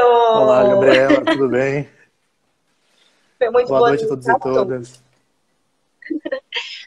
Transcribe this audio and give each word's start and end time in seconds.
Olá, 0.00 0.62
Gabriela, 0.62 1.24
tudo 1.24 1.48
bem? 1.48 1.88
Foi 3.36 3.50
muito 3.50 3.68
boa, 3.68 3.80
boa 3.80 3.88
noite 3.90 4.04
a 4.04 4.08
todos 4.08 4.28
e 4.28 4.38
todas. 4.38 5.02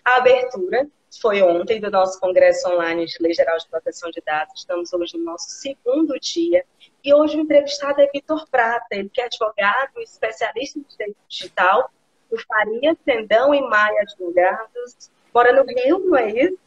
A 0.05 0.15
abertura 0.15 0.87
foi 1.21 1.41
ontem 1.41 1.81
do 1.81 1.91
nosso 1.91 2.19
Congresso 2.19 2.69
Online 2.69 3.05
de 3.05 3.17
Lei 3.19 3.33
Geral 3.33 3.57
de 3.57 3.67
Proteção 3.67 4.09
de 4.11 4.21
Dados. 4.25 4.61
Estamos 4.61 4.93
hoje 4.93 5.17
no 5.17 5.25
nosso 5.25 5.49
segundo 5.49 6.17
dia. 6.19 6.63
E 7.03 7.13
hoje 7.13 7.37
o 7.37 7.41
entrevistado 7.41 8.01
é 8.01 8.07
Vitor 8.07 8.47
Prata, 8.49 8.87
ele 8.91 9.09
que 9.09 9.19
é 9.19 9.25
advogado, 9.25 9.99
especialista 9.99 10.79
em 10.79 10.83
direito 10.83 11.17
digital, 11.27 11.91
do 12.29 12.37
Faria, 12.45 12.95
Sendão 13.03 13.53
e 13.53 13.61
Maia 13.61 14.01
Advogados. 14.01 15.11
Mora 15.33 15.51
no 15.51 15.65
Rio, 15.65 15.99
não 15.99 16.17
é 16.17 16.31
isso? 16.31 16.59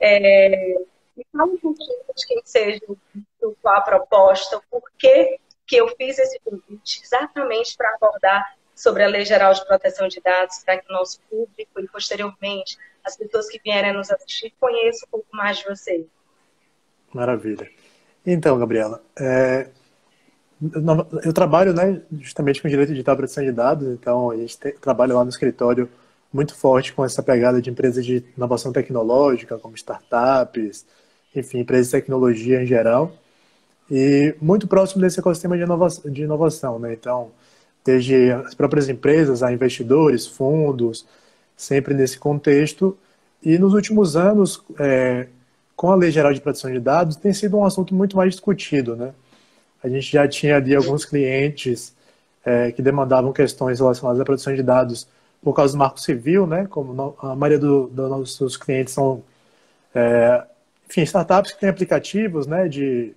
É... 0.00 0.74
Me 1.16 1.26
fala 1.32 1.50
um 1.50 1.58
pouquinho 1.58 1.98
de 2.14 2.26
quem 2.26 2.42
seja, 2.44 2.80
qual 3.62 3.76
a 3.76 3.80
proposta, 3.80 4.58
o 4.58 4.62
porquê 4.70 5.38
que 5.66 5.76
eu 5.76 5.88
fiz 5.96 6.18
esse 6.18 6.38
convite, 6.40 7.00
exatamente 7.02 7.76
para 7.76 7.94
abordar 7.94 8.56
sobre 8.74 9.02
a 9.02 9.08
Lei 9.08 9.24
Geral 9.24 9.52
de 9.54 9.66
Proteção 9.66 10.06
de 10.06 10.20
Dados, 10.20 10.62
para 10.64 10.78
que 10.78 10.90
o 10.90 10.94
nosso 10.94 11.20
público 11.30 11.80
e, 11.80 11.88
posteriormente, 11.88 12.76
as 13.02 13.16
pessoas 13.16 13.48
que 13.48 13.60
vierem 13.62 13.92
nos 13.92 14.10
assistir 14.10 14.52
conheçam 14.60 15.06
um 15.08 15.10
pouco 15.10 15.26
mais 15.32 15.58
de 15.58 15.64
você. 15.64 16.06
Maravilha. 17.12 17.68
Então, 18.24 18.58
Gabriela, 18.58 19.02
é, 19.18 19.68
eu 21.24 21.32
trabalho 21.32 21.72
né, 21.72 22.02
justamente 22.20 22.60
com 22.60 22.68
direito 22.68 22.90
digital 22.90 23.14
e 23.14 23.18
proteção 23.18 23.44
de 23.44 23.52
dados, 23.52 23.88
então 23.88 24.30
a 24.30 24.36
gente 24.36 24.56
trabalha 24.80 25.14
lá 25.14 25.24
no 25.24 25.30
escritório 25.30 25.88
muito 26.32 26.54
forte 26.54 26.92
com 26.92 27.04
essa 27.04 27.22
pegada 27.22 27.62
de 27.62 27.70
empresas 27.70 28.04
de 28.04 28.24
inovação 28.36 28.72
tecnológica, 28.72 29.58
como 29.58 29.74
startups, 29.74 30.84
enfim, 31.34 31.60
empresas 31.60 31.86
de 31.86 31.92
tecnologia 31.92 32.62
em 32.62 32.66
geral, 32.66 33.12
e 33.90 34.34
muito 34.40 34.66
próximo 34.66 35.00
desse 35.00 35.20
ecossistema 35.20 35.56
de 35.56 35.62
inovação, 35.62 36.10
de 36.10 36.22
inovação 36.22 36.78
né? 36.78 36.92
Então, 36.92 37.30
desde 37.84 38.32
as 38.32 38.54
próprias 38.54 38.88
empresas 38.88 39.42
a 39.42 39.52
investidores, 39.52 40.26
fundos, 40.26 41.06
sempre 41.56 41.94
nesse 41.94 42.18
contexto. 42.18 42.98
E 43.42 43.58
nos 43.58 43.74
últimos 43.74 44.16
anos, 44.16 44.62
é, 44.78 45.28
com 45.76 45.90
a 45.90 45.94
Lei 45.94 46.10
Geral 46.10 46.32
de 46.34 46.40
Proteção 46.40 46.72
de 46.72 46.80
Dados, 46.80 47.16
tem 47.16 47.32
sido 47.32 47.56
um 47.56 47.64
assunto 47.64 47.94
muito 47.94 48.16
mais 48.16 48.32
discutido, 48.32 48.96
né? 48.96 49.14
A 49.82 49.88
gente 49.88 50.10
já 50.10 50.26
tinha 50.26 50.56
ali 50.56 50.74
alguns 50.74 51.04
clientes 51.04 51.94
é, 52.44 52.72
que 52.72 52.82
demandavam 52.82 53.32
questões 53.32 53.78
relacionadas 53.78 54.20
à 54.20 54.24
proteção 54.24 54.54
de 54.54 54.62
dados 54.62 55.06
por 55.42 55.54
causa 55.54 55.74
do 55.74 55.78
Marco 55.78 56.00
Civil, 56.00 56.46
né? 56.46 56.66
Como 56.68 57.14
a 57.20 57.36
maioria 57.36 57.58
dos 57.58 57.90
do 57.90 58.08
nossos 58.08 58.56
clientes 58.56 58.94
são, 58.94 59.22
é, 59.94 60.44
enfim, 60.88 61.02
startups 61.02 61.52
que 61.52 61.60
têm 61.60 61.68
aplicativos, 61.68 62.46
né? 62.48 62.68
De 62.68 63.14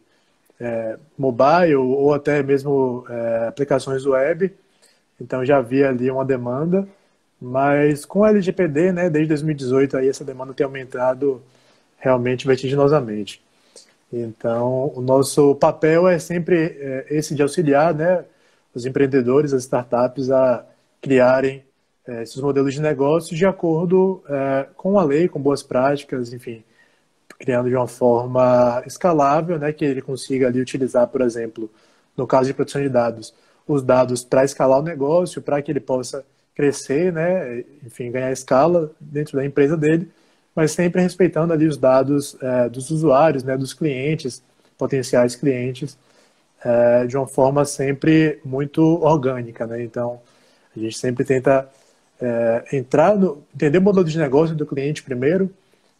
é, 0.59 0.97
mobile 1.17 1.75
ou 1.75 2.13
até 2.13 2.43
mesmo 2.43 3.05
é, 3.09 3.47
aplicações 3.47 4.05
web. 4.05 4.51
Então 5.19 5.45
já 5.45 5.57
havia 5.57 5.89
ali 5.89 6.09
uma 6.11 6.25
demanda, 6.25 6.87
mas 7.41 8.05
com 8.05 8.23
a 8.23 8.29
LGPD, 8.29 8.91
né, 8.91 9.09
desde 9.09 9.29
2018 9.29 9.97
aí 9.97 10.09
essa 10.09 10.23
demanda 10.25 10.53
tem 10.53 10.65
aumentado 10.65 11.41
realmente 11.97 12.47
vertiginosamente. 12.47 13.41
Então 14.11 14.91
o 14.95 15.01
nosso 15.01 15.55
papel 15.55 16.07
é 16.07 16.19
sempre 16.19 16.77
é, 16.79 17.05
esse 17.09 17.35
de 17.35 17.41
auxiliar, 17.41 17.93
né, 17.93 18.25
os 18.73 18.85
empreendedores, 18.85 19.53
as 19.53 19.63
startups 19.63 20.29
a 20.31 20.65
criarem 21.01 21.63
é, 22.07 22.23
esses 22.23 22.37
modelos 22.41 22.73
de 22.73 22.81
negócio 22.81 23.35
de 23.35 23.45
acordo 23.45 24.23
é, 24.27 24.67
com 24.75 24.97
a 24.97 25.03
lei, 25.03 25.27
com 25.27 25.39
boas 25.39 25.61
práticas, 25.61 26.33
enfim, 26.33 26.63
criando 27.39 27.69
de 27.69 27.75
uma 27.75 27.87
forma 27.87 28.83
escalável, 28.85 29.57
né, 29.57 29.71
que 29.71 29.85
ele 29.85 30.01
consiga 30.01 30.47
ali 30.47 30.59
utilizar, 30.59 31.07
por 31.07 31.21
exemplo, 31.21 31.71
no 32.15 32.27
caso 32.27 32.47
de 32.47 32.53
proteção 32.53 32.81
de 32.81 32.89
dados, 32.89 33.33
os 33.65 33.81
dados 33.81 34.23
para 34.23 34.43
escalar 34.43 34.79
o 34.79 34.83
negócio, 34.83 35.41
para 35.41 35.61
que 35.61 35.71
ele 35.71 35.79
possa 35.79 36.25
crescer, 36.53 37.13
né, 37.13 37.63
enfim, 37.85 38.11
ganhar 38.11 38.31
escala 38.31 38.91
dentro 38.99 39.37
da 39.37 39.45
empresa 39.45 39.77
dele, 39.77 40.11
mas 40.53 40.71
sempre 40.71 41.01
respeitando 41.01 41.53
ali 41.53 41.65
os 41.65 41.77
dados 41.77 42.35
é, 42.41 42.67
dos 42.67 42.91
usuários, 42.91 43.43
né, 43.43 43.55
dos 43.55 43.73
clientes, 43.73 44.43
potenciais 44.77 45.35
clientes, 45.35 45.97
é, 46.63 47.05
de 47.07 47.15
uma 47.15 47.27
forma 47.27 47.63
sempre 47.63 48.39
muito 48.43 48.81
orgânica, 49.01 49.65
né? 49.65 49.81
Então, 49.81 50.19
a 50.75 50.79
gente 50.79 50.97
sempre 50.97 51.23
tenta 51.23 51.69
é, 52.19 52.65
entrar 52.73 53.15
no, 53.15 53.43
entender 53.55 53.77
o 53.77 53.81
modelo 53.81 54.05
de 54.05 54.17
negócio 54.17 54.55
do 54.55 54.65
cliente 54.65 55.01
primeiro, 55.01 55.49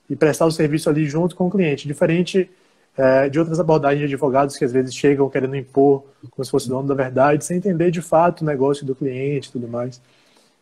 e 0.09 0.15
prestar 0.15 0.45
o 0.45 0.51
serviço 0.51 0.89
ali 0.89 1.05
junto 1.05 1.35
com 1.35 1.47
o 1.47 1.51
cliente, 1.51 1.87
diferente 1.87 2.49
é, 2.97 3.29
de 3.29 3.39
outras 3.39 3.59
abordagens 3.59 3.99
de 3.99 4.05
advogados 4.05 4.57
que 4.57 4.65
às 4.65 4.73
vezes 4.73 4.93
chegam 4.93 5.29
querendo 5.29 5.55
impor 5.55 6.03
como 6.31 6.43
se 6.43 6.51
fosse 6.51 6.67
dono 6.67 6.87
da 6.87 6.95
verdade, 6.95 7.45
sem 7.45 7.57
entender 7.57 7.91
de 7.91 8.01
fato 8.01 8.41
o 8.41 8.45
negócio 8.45 8.85
do 8.85 8.95
cliente 8.95 9.49
e 9.49 9.51
tudo 9.51 9.67
mais. 9.67 10.01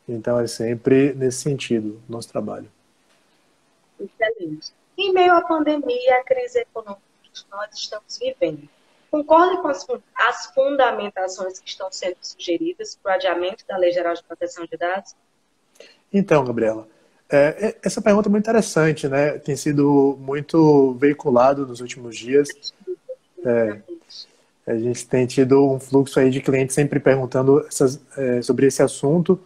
Então 0.08 0.40
é 0.40 0.48
sempre 0.48 1.14
nesse 1.14 1.40
sentido 1.40 2.02
o 2.08 2.12
nosso 2.12 2.30
trabalho. 2.30 2.70
Excelente. 4.00 4.72
Em 4.98 5.14
meio 5.14 5.34
à 5.34 5.42
pandemia 5.42 5.86
e 5.88 6.10
à 6.12 6.24
crise 6.24 6.60
econômica 6.60 7.02
que 7.34 7.44
nós 7.52 7.70
estamos 7.74 8.20
vivendo, 8.20 8.68
concorda 9.10 9.58
com 9.58 9.68
as, 9.68 9.86
as 10.16 10.46
fundamentações 10.54 11.60
que 11.60 11.70
estão 11.70 11.92
sendo 11.92 12.18
sugeridas 12.22 12.98
para 13.02 13.14
o 13.14 13.16
adiamento 13.16 13.64
da 13.68 13.78
Lei 13.78 13.92
Geral 13.92 14.14
de 14.14 14.24
Proteção 14.24 14.66
de 14.66 14.78
Dados? 14.78 15.16
Então, 16.12 16.44
Gabriela, 16.44 16.88
é, 17.30 17.68
é, 17.68 17.76
essa 17.84 18.02
pergunta 18.02 18.30
é 18.30 18.32
muito 18.32 18.44
interessante, 18.44 19.08
né? 19.08 19.32
Tem 19.40 19.56
sido 19.56 20.18
muito 20.22 20.94
veiculado 20.94 21.68
nos 21.68 21.82
últimos 21.82 22.18
dias. 22.18 22.48
É, 23.46 23.80
a 24.66 24.76
gente 24.76 25.08
tem 25.08 25.26
tido 25.26 25.72
um 25.72 25.80
fluxo 25.80 26.20
aí 26.20 26.30
de 26.30 26.42
clientes 26.42 26.76
sempre 26.76 27.00
perguntando 27.00 27.66
essas, 27.68 28.00
é, 28.18 28.42
sobre 28.42 28.68
esse 28.68 28.82
assunto, 28.82 29.40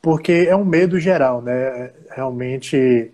porque 0.00 0.46
é 0.48 0.56
um 0.56 0.64
medo 0.64 0.98
geral, 0.98 1.42
né? 1.42 1.90
Realmente, 2.10 3.10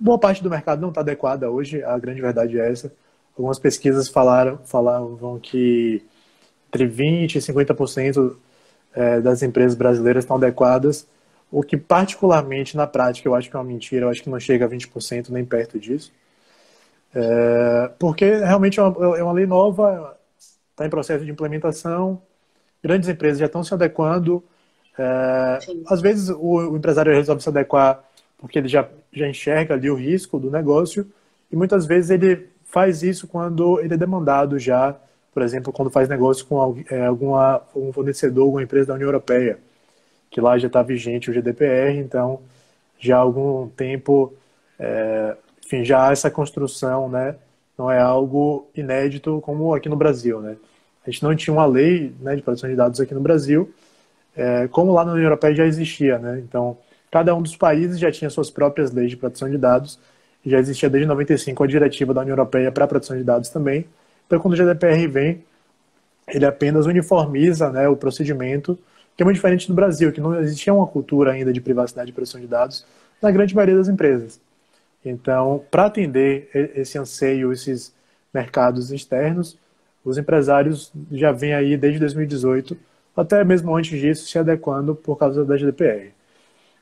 boa 0.00 0.18
parte 0.18 0.42
do 0.42 0.50
mercado 0.50 0.80
não 0.80 0.88
está 0.88 1.02
adequada 1.02 1.50
hoje, 1.50 1.82
a 1.82 1.98
grande 1.98 2.20
verdade 2.20 2.58
é 2.58 2.70
essa. 2.70 2.92
Algumas 3.36 3.58
pesquisas 3.58 4.08
falaram, 4.08 4.58
falavam 4.64 5.38
que 5.38 6.02
entre 6.68 6.86
20% 6.86 7.36
e 7.36 7.38
50% 7.40 8.36
é, 8.94 9.20
das 9.20 9.42
empresas 9.42 9.74
brasileiras 9.76 10.24
estão 10.24 10.36
adequadas 10.36 11.06
o 11.50 11.62
que 11.62 11.76
particularmente 11.76 12.76
na 12.76 12.86
prática 12.86 13.28
eu 13.28 13.34
acho 13.34 13.48
que 13.48 13.56
é 13.56 13.58
uma 13.58 13.64
mentira, 13.64 14.06
eu 14.06 14.10
acho 14.10 14.22
que 14.22 14.30
não 14.30 14.40
chega 14.40 14.64
a 14.64 14.68
20% 14.68 15.30
nem 15.30 15.44
perto 15.44 15.78
disso. 15.78 16.12
É, 17.14 17.90
porque 17.98 18.24
realmente 18.24 18.80
é 18.80 18.82
uma, 18.82 19.16
é 19.16 19.22
uma 19.22 19.32
lei 19.32 19.46
nova, 19.46 20.18
está 20.70 20.84
em 20.84 20.90
processo 20.90 21.24
de 21.24 21.30
implementação, 21.30 22.20
grandes 22.82 23.08
empresas 23.08 23.38
já 23.38 23.46
estão 23.46 23.62
se 23.62 23.72
adequando. 23.72 24.42
É, 24.98 25.58
às 25.86 26.00
vezes 26.00 26.28
o, 26.28 26.72
o, 26.72 26.76
empresário 26.76 27.12
resolve 27.12 27.42
se 27.42 27.48
adequar 27.48 28.02
porque 28.36 28.58
ele 28.58 28.68
já, 28.68 28.88
já 29.12 29.28
enxerga 29.28 29.74
ali 29.74 29.90
o 29.90 29.94
risco 29.94 30.38
do 30.38 30.50
negócio, 30.50 31.10
e 31.50 31.56
muitas 31.56 31.86
vezes 31.86 32.10
ele 32.10 32.48
faz 32.64 33.02
isso 33.02 33.26
quando 33.26 33.80
ele 33.80 33.94
é 33.94 33.96
demandado 33.96 34.58
já, 34.58 34.96
por 35.32 35.42
exemplo, 35.42 35.72
quando 35.72 35.90
faz 35.90 36.08
negócio 36.08 36.44
com 36.46 36.76
é, 36.90 37.06
alguma, 37.06 37.62
um 37.74 37.92
fornecedor, 37.92 38.44
alguma 38.44 38.62
empresa 38.62 38.88
da 38.88 38.94
União 38.94 39.08
Europeia 39.08 39.58
que 40.34 40.40
lá 40.40 40.58
já 40.58 40.66
está 40.66 40.82
vigente 40.82 41.30
o 41.30 41.32
GDPR, 41.32 41.96
então 41.96 42.40
já 42.98 43.16
há 43.16 43.20
algum 43.20 43.68
tempo, 43.68 44.34
é, 44.76 45.36
enfim, 45.64 45.84
já 45.84 46.08
há 46.08 46.10
essa 46.10 46.28
construção, 46.28 47.08
né? 47.08 47.36
Não 47.78 47.88
é 47.88 48.00
algo 48.00 48.66
inédito 48.74 49.40
como 49.42 49.72
aqui 49.72 49.88
no 49.88 49.94
Brasil, 49.94 50.40
né? 50.40 50.56
A 51.06 51.10
gente 51.10 51.22
não 51.22 51.36
tinha 51.36 51.54
uma 51.54 51.66
lei 51.66 52.12
né, 52.18 52.34
de 52.34 52.42
proteção 52.42 52.68
de 52.68 52.74
dados 52.74 52.98
aqui 52.98 53.14
no 53.14 53.20
Brasil, 53.20 53.72
é, 54.34 54.66
como 54.66 54.92
lá 54.92 55.04
na 55.04 55.12
União 55.12 55.26
Europeia 55.26 55.54
já 55.54 55.66
existia, 55.66 56.18
né? 56.18 56.40
Então, 56.40 56.76
cada 57.12 57.32
um 57.32 57.40
dos 57.40 57.56
países 57.56 57.96
já 58.00 58.10
tinha 58.10 58.28
suas 58.28 58.50
próprias 58.50 58.90
leis 58.90 59.10
de 59.10 59.16
proteção 59.16 59.48
de 59.48 59.56
dados, 59.56 60.00
já 60.44 60.58
existia 60.58 60.90
desde 60.90 61.06
95 61.06 61.62
a 61.62 61.66
diretiva 61.68 62.12
da 62.12 62.22
União 62.22 62.32
Europeia 62.32 62.72
para 62.72 62.88
proteção 62.88 63.16
de 63.16 63.22
dados 63.22 63.50
também. 63.50 63.86
Então, 64.26 64.40
quando 64.40 64.54
o 64.54 64.56
GDPR 64.56 65.06
vem, 65.06 65.44
ele 66.26 66.44
apenas 66.44 66.86
uniformiza 66.86 67.70
né, 67.70 67.86
o 67.86 67.94
procedimento 67.94 68.76
que 69.16 69.22
é 69.22 69.24
muito 69.24 69.36
diferente 69.36 69.68
do 69.68 69.74
Brasil, 69.74 70.12
que 70.12 70.20
não 70.20 70.38
existia 70.40 70.72
uma 70.72 70.86
cultura 70.86 71.32
ainda 71.32 71.52
de 71.52 71.60
privacidade 71.60 72.10
e 72.10 72.12
proteção 72.12 72.40
de 72.40 72.46
dados 72.46 72.84
na 73.22 73.30
grande 73.30 73.54
maioria 73.54 73.76
das 73.76 73.88
empresas. 73.88 74.40
Então, 75.04 75.62
para 75.70 75.86
atender 75.86 76.48
esse 76.74 76.98
anseio, 76.98 77.52
esses 77.52 77.94
mercados 78.32 78.90
externos, 78.90 79.58
os 80.04 80.18
empresários 80.18 80.92
já 81.12 81.30
vêm 81.30 81.54
aí 81.54 81.76
desde 81.76 82.00
2018, 82.00 82.76
até 83.16 83.44
mesmo 83.44 83.74
antes 83.76 83.98
disso, 83.98 84.26
se 84.26 84.38
adequando 84.38 84.94
por 84.94 85.16
causa 85.16 85.44
da 85.44 85.56
GDPR. 85.56 86.12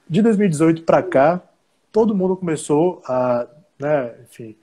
De 0.09 0.23
2018 0.23 0.83
para 0.83 1.03
cá, 1.03 1.43
todo 1.91 2.15
mundo 2.15 2.37
começou 2.37 3.03
a, 3.07 3.47
né, 3.79 4.13
enfim, 4.23 4.57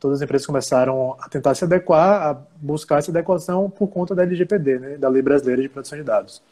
todas 0.00 0.18
as 0.18 0.22
empresas 0.22 0.46
começaram 0.46 1.16
a 1.20 1.28
tentar 1.28 1.54
se 1.54 1.64
adequar, 1.64 2.22
a 2.22 2.34
buscar 2.56 2.98
essa 2.98 3.10
adequação 3.10 3.68
por 3.68 3.88
conta 3.88 4.14
da 4.14 4.22
LGPD, 4.22 4.78
né, 4.78 4.96
da 4.96 5.08
Lei 5.08 5.22
Brasileira 5.22 5.60
de 5.60 5.68
Proteção 5.68 5.98
de 5.98 6.04
Dados. 6.04 6.42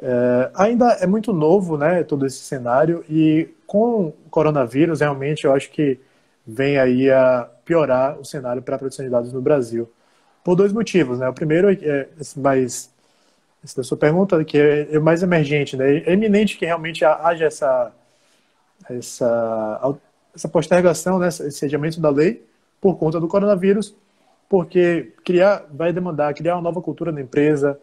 É, 0.00 0.50
ainda 0.54 0.92
é 1.00 1.06
muito 1.06 1.32
novo, 1.32 1.78
né, 1.78 2.02
todo 2.04 2.26
esse 2.26 2.38
cenário, 2.38 3.04
e 3.08 3.48
com 3.66 4.08
o 4.08 4.12
coronavírus, 4.30 5.00
realmente, 5.00 5.44
eu 5.44 5.54
acho 5.54 5.70
que 5.70 5.98
vem 6.46 6.78
aí 6.78 7.10
a 7.10 7.48
piorar 7.64 8.18
o 8.20 8.24
cenário 8.24 8.62
para 8.62 8.76
a 8.76 8.78
proteção 8.78 9.04
de 9.04 9.10
dados 9.10 9.32
no 9.32 9.40
Brasil. 9.42 9.90
por 10.44 10.54
dois 10.56 10.72
motivos, 10.72 11.18
né? 11.18 11.28
O 11.28 11.32
primeiro 11.34 11.70
é 11.70 12.08
esse 12.20 12.38
mais 12.38 12.90
essa 13.64 13.82
sua 13.82 13.96
pergunta 13.98 14.44
que 14.44 14.58
é, 14.58 14.94
é 14.94 14.98
mais 15.00 15.22
emergente, 15.22 15.76
né? 15.76 15.98
É 15.98 16.12
eminente 16.12 16.56
que 16.58 16.64
realmente 16.66 17.04
haja 17.04 17.46
essa 17.46 17.92
essa 18.90 19.98
essa 20.34 20.48
postergação, 20.48 21.18
né, 21.18 21.28
esse 21.28 21.64
adiamento 21.64 22.00
da 22.00 22.10
lei 22.10 22.44
por 22.80 22.96
conta 22.98 23.18
do 23.20 23.26
coronavírus, 23.28 23.94
porque 24.48 25.12
criar 25.24 25.64
vai 25.72 25.92
demandar 25.92 26.34
criar 26.34 26.54
uma 26.56 26.62
nova 26.62 26.80
cultura 26.82 27.10
na 27.12 27.20
empresa, 27.22 27.78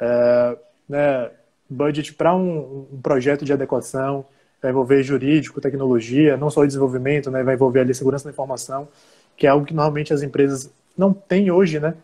é, 0.00 0.56
né, 0.88 1.30
budget 1.68 2.14
para 2.14 2.34
um, 2.34 2.86
um, 2.92 3.00
projeto 3.00 3.44
de 3.44 3.52
adequação, 3.52 4.24
vai 4.62 4.70
envolver 4.70 5.02
jurídico, 5.02 5.60
tecnologia, 5.60 6.36
não 6.36 6.50
só 6.50 6.60
o 6.60 6.66
desenvolvimento, 6.66 7.30
né, 7.30 7.42
vai 7.42 7.54
envolver 7.54 7.80
ali 7.80 7.94
segurança 7.94 8.24
da 8.24 8.30
informação, 8.30 8.88
que 9.36 9.46
é 9.46 9.50
algo 9.50 9.66
que 9.66 9.74
normalmente 9.74 10.12
as 10.12 10.22
empresas 10.22 10.70
não 10.96 11.12
têm 11.12 11.50
hoje, 11.50 11.78
né? 11.78 11.94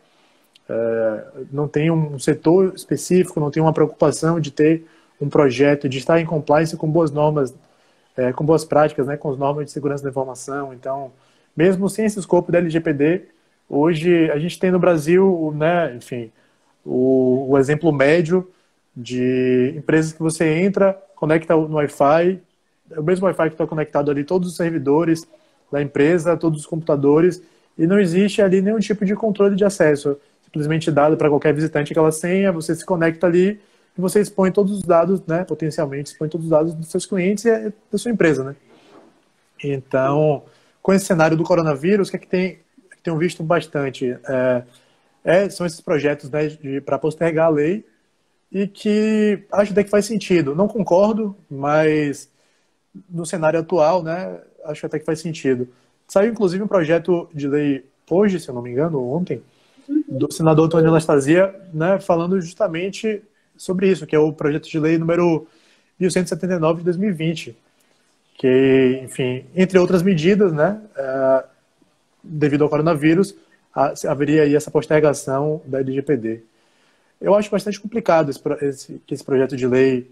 É, 0.69 1.25
não 1.51 1.67
tem 1.67 1.91
um 1.91 2.19
setor 2.19 2.73
específico, 2.75 3.41
não 3.41 3.51
tem 3.51 3.63
uma 3.63 3.73
preocupação 3.73 4.39
de 4.39 4.51
ter 4.51 4.85
um 5.21 5.29
projeto, 5.29 5.89
de 5.89 5.99
estar 5.99 6.21
em 6.21 6.27
compliance 6.27 6.77
com 6.77 6.89
boas 6.91 7.11
normas, 7.11 7.55
é, 8.17 8.33
com 8.33 8.45
boas 8.45 8.65
práticas, 8.65 9.07
né, 9.07 9.17
com 9.17 9.31
as 9.31 9.39
normas 9.39 9.67
de 9.67 9.73
segurança 9.73 10.03
da 10.03 10.11
informação. 10.11 10.73
Então, 10.73 11.13
mesmo 11.57 11.89
sem 11.89 12.05
esse 12.05 12.19
escopo 12.19 12.53
da 12.53 12.59
LGPD, 12.59 13.23
hoje 13.69 14.31
a 14.31 14.39
gente 14.39 14.59
tem 14.59 14.71
no 14.71 14.79
Brasil, 14.79 15.53
né, 15.57 15.95
enfim, 15.97 16.31
o, 16.85 17.51
o 17.51 17.59
exemplo 17.59 17.93
médio 17.93 18.49
de 18.97 19.75
empresas 19.77 20.13
que 20.13 20.21
você 20.21 20.45
entra, 20.61 21.01
conecta 21.15 21.55
no 21.55 21.77
Wi-Fi, 21.77 22.41
é 22.91 23.01
o 23.01 23.03
mesmo 23.03 23.27
Wi-Fi 23.27 23.49
que 23.49 23.55
está 23.55 23.67
conectado 23.67 24.11
ali, 24.11 24.25
todos 24.25 24.51
os 24.51 24.57
servidores 24.57 25.27
da 25.71 25.81
empresa, 25.81 26.37
todos 26.37 26.61
os 26.61 26.67
computadores, 26.67 27.43
e 27.79 27.87
não 27.87 27.99
existe 27.99 28.43
ali 28.43 28.61
nenhum 28.61 28.79
tipo 28.79 29.05
de 29.05 29.15
controle 29.15 29.57
de 29.57 29.65
acesso. 29.65 30.19
Simplesmente 30.45 30.91
dado 30.91 31.17
para 31.17 31.31
qualquer 31.31 31.55
visitante 31.55 31.93
aquela 31.93 32.13
senha, 32.13 32.53
você 32.53 32.75
se 32.75 32.85
conecta 32.85 33.27
ali 33.27 33.59
e 33.97 34.01
você 34.01 34.21
expõe 34.21 34.51
todos 34.51 34.79
os 34.79 34.83
dados, 34.83 35.23
né, 35.27 35.45
potencialmente 35.45 36.13
expõe 36.13 36.29
todos 36.29 36.47
os 36.47 36.51
dados 36.51 36.75
dos 36.75 36.89
seus 36.89 37.07
clientes 37.07 37.45
e 37.47 37.73
da 37.91 37.97
sua 37.97 38.11
empresa, 38.11 38.45
né. 38.45 38.57
Então, 39.65 40.43
com 40.83 40.93
esse 40.93 41.07
cenário 41.07 41.37
do 41.37 41.45
coronavírus, 41.45 42.09
o 42.09 42.11
que 42.11 42.17
é 42.17 42.21
que 42.21 42.27
tem, 42.27 42.59
tenho 43.03 43.17
visto 43.17 43.43
bastante? 43.43 44.19
É, 44.29 44.63
é, 45.25 45.49
são 45.49 45.65
esses 45.65 45.81
projetos 45.81 46.29
né, 46.29 46.49
para 46.85 46.99
postergar 46.99 47.47
a 47.47 47.51
lei 47.51 47.85
e 48.53 48.67
que 48.67 49.45
acho 49.51 49.73
até 49.73 49.83
que 49.83 49.91
faz 49.91 50.05
sentido. 50.05 50.55
Não 50.55 50.69
concordo, 50.69 51.35
mas 51.51 52.31
no 53.09 53.25
cenário 53.25 53.59
atual, 53.59 54.03
né, 54.03 54.39
acho 54.65 54.85
até 54.85 54.99
que 54.99 55.07
faz 55.07 55.21
sentido. 55.21 55.69
Saiu 56.07 56.31
inclusive 56.31 56.63
um 56.63 56.69
projeto 56.69 57.29
de 57.33 57.49
lei 57.49 57.85
hoje, 58.11 58.39
se 58.39 58.49
eu 58.49 58.55
não 58.55 58.61
me 58.61 58.71
engano, 58.71 59.03
ontem, 59.11 59.43
do 60.07 60.31
senador 60.31 60.67
Antônio 60.67 60.91
Anastasia, 60.91 61.55
né, 61.73 61.99
falando 61.99 62.39
justamente 62.41 63.23
sobre 63.57 63.91
isso, 63.91 64.07
que 64.07 64.15
é 64.15 64.19
o 64.19 64.33
projeto 64.33 64.69
de 64.69 64.79
lei 64.79 64.99
número 64.99 65.47
1179 65.99 66.81
de 66.81 66.85
2020, 66.85 67.57
que, 68.37 69.01
enfim, 69.03 69.47
entre 69.55 69.79
outras 69.79 70.03
medidas, 70.03 70.53
né, 70.53 70.79
é, 70.95 71.45
devido 72.23 72.65
ao 72.65 72.71
coronavírus, 72.71 73.35
haveria 74.07 74.43
aí 74.43 74.55
essa 74.55 74.71
postergação 74.71 75.63
da 75.65 75.81
LGPD. 75.81 76.43
Eu 77.23 77.37
acho 77.37 77.49
bastante 77.49 77.81
complicado 77.81 78.31
esse, 78.31 78.41
esse, 78.63 79.03
esse 79.09 79.25
projeto 79.25 79.57
de 79.57 79.65
lei 79.65 80.11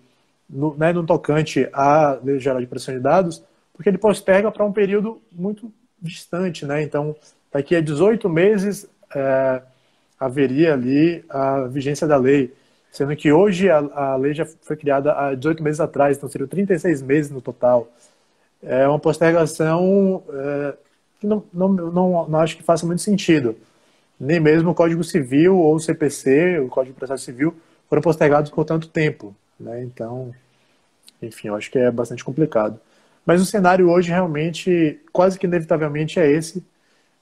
no, 0.48 0.76
né, 0.76 0.92
no 0.92 1.04
tocante 1.04 1.68
à 1.72 2.16
Lei 2.22 2.38
Geral 2.38 2.60
de 2.60 2.68
Proteção 2.68 2.94
de 2.94 3.00
Dados, 3.00 3.42
porque 3.74 3.88
ele 3.88 3.98
posterga 3.98 4.50
para 4.50 4.64
um 4.64 4.72
período 4.72 5.20
muito 5.32 5.72
distante, 6.00 6.64
né? 6.64 6.82
Então, 6.82 7.16
daqui 7.52 7.74
a 7.74 7.80
18 7.80 8.28
meses 8.28 8.88
é, 9.12 9.60
haveria 10.18 10.72
ali 10.72 11.24
a 11.28 11.62
vigência 11.62 12.06
da 12.06 12.16
lei, 12.16 12.54
sendo 12.92 13.14
que 13.16 13.32
hoje 13.32 13.68
a, 13.68 13.78
a, 13.78 14.16
lei 14.16 14.32
já 14.32 14.46
foi 14.62 14.76
criada 14.76 15.12
há 15.12 15.34
18 15.34 15.62
meses 15.64 15.80
atrás, 15.80 16.16
então 16.16 16.28
seriam 16.28 16.46
36 16.46 17.02
meses 17.02 17.30
no 17.30 17.40
total. 17.40 17.88
É 18.62 18.86
uma 18.86 19.00
postergação 19.00 20.22
é, 20.32 20.74
que 21.18 21.26
não, 21.26 21.42
não, 21.52 21.68
não, 21.68 22.28
não 22.28 22.38
acho 22.38 22.56
que 22.56 22.62
faça 22.62 22.86
muito 22.86 23.02
sentido 23.02 23.56
nem 24.20 24.38
mesmo 24.38 24.70
o 24.70 24.74
Código 24.74 25.02
Civil 25.02 25.56
ou 25.56 25.74
o 25.74 25.80
CPC, 25.80 26.58
o 26.58 26.68
Código 26.68 26.92
de 26.92 26.98
Processo 26.98 27.24
Civil, 27.24 27.54
foram 27.88 28.02
postergados 28.02 28.50
por 28.50 28.64
tanto 28.66 28.88
tempo. 28.88 29.34
Né? 29.58 29.82
Então, 29.82 30.34
enfim, 31.22 31.48
eu 31.48 31.56
acho 31.56 31.70
que 31.70 31.78
é 31.78 31.90
bastante 31.90 32.22
complicado. 32.22 32.78
Mas 33.24 33.40
o 33.40 33.46
cenário 33.46 33.88
hoje 33.90 34.10
realmente, 34.10 35.00
quase 35.12 35.38
que 35.38 35.46
inevitavelmente, 35.46 36.20
é 36.20 36.30
esse. 36.30 36.62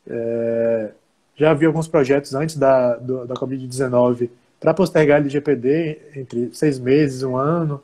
É... 0.06 0.90
Já 1.36 1.52
havia 1.52 1.68
alguns 1.68 1.86
projetos 1.86 2.34
antes 2.34 2.56
da, 2.56 2.96
da 2.96 3.34
Covid-19 3.34 4.28
para 4.58 4.74
postergar 4.74 5.18
a 5.18 5.20
LGPD 5.20 6.00
entre 6.16 6.50
seis 6.52 6.80
meses, 6.80 7.22
um 7.22 7.36
ano, 7.36 7.80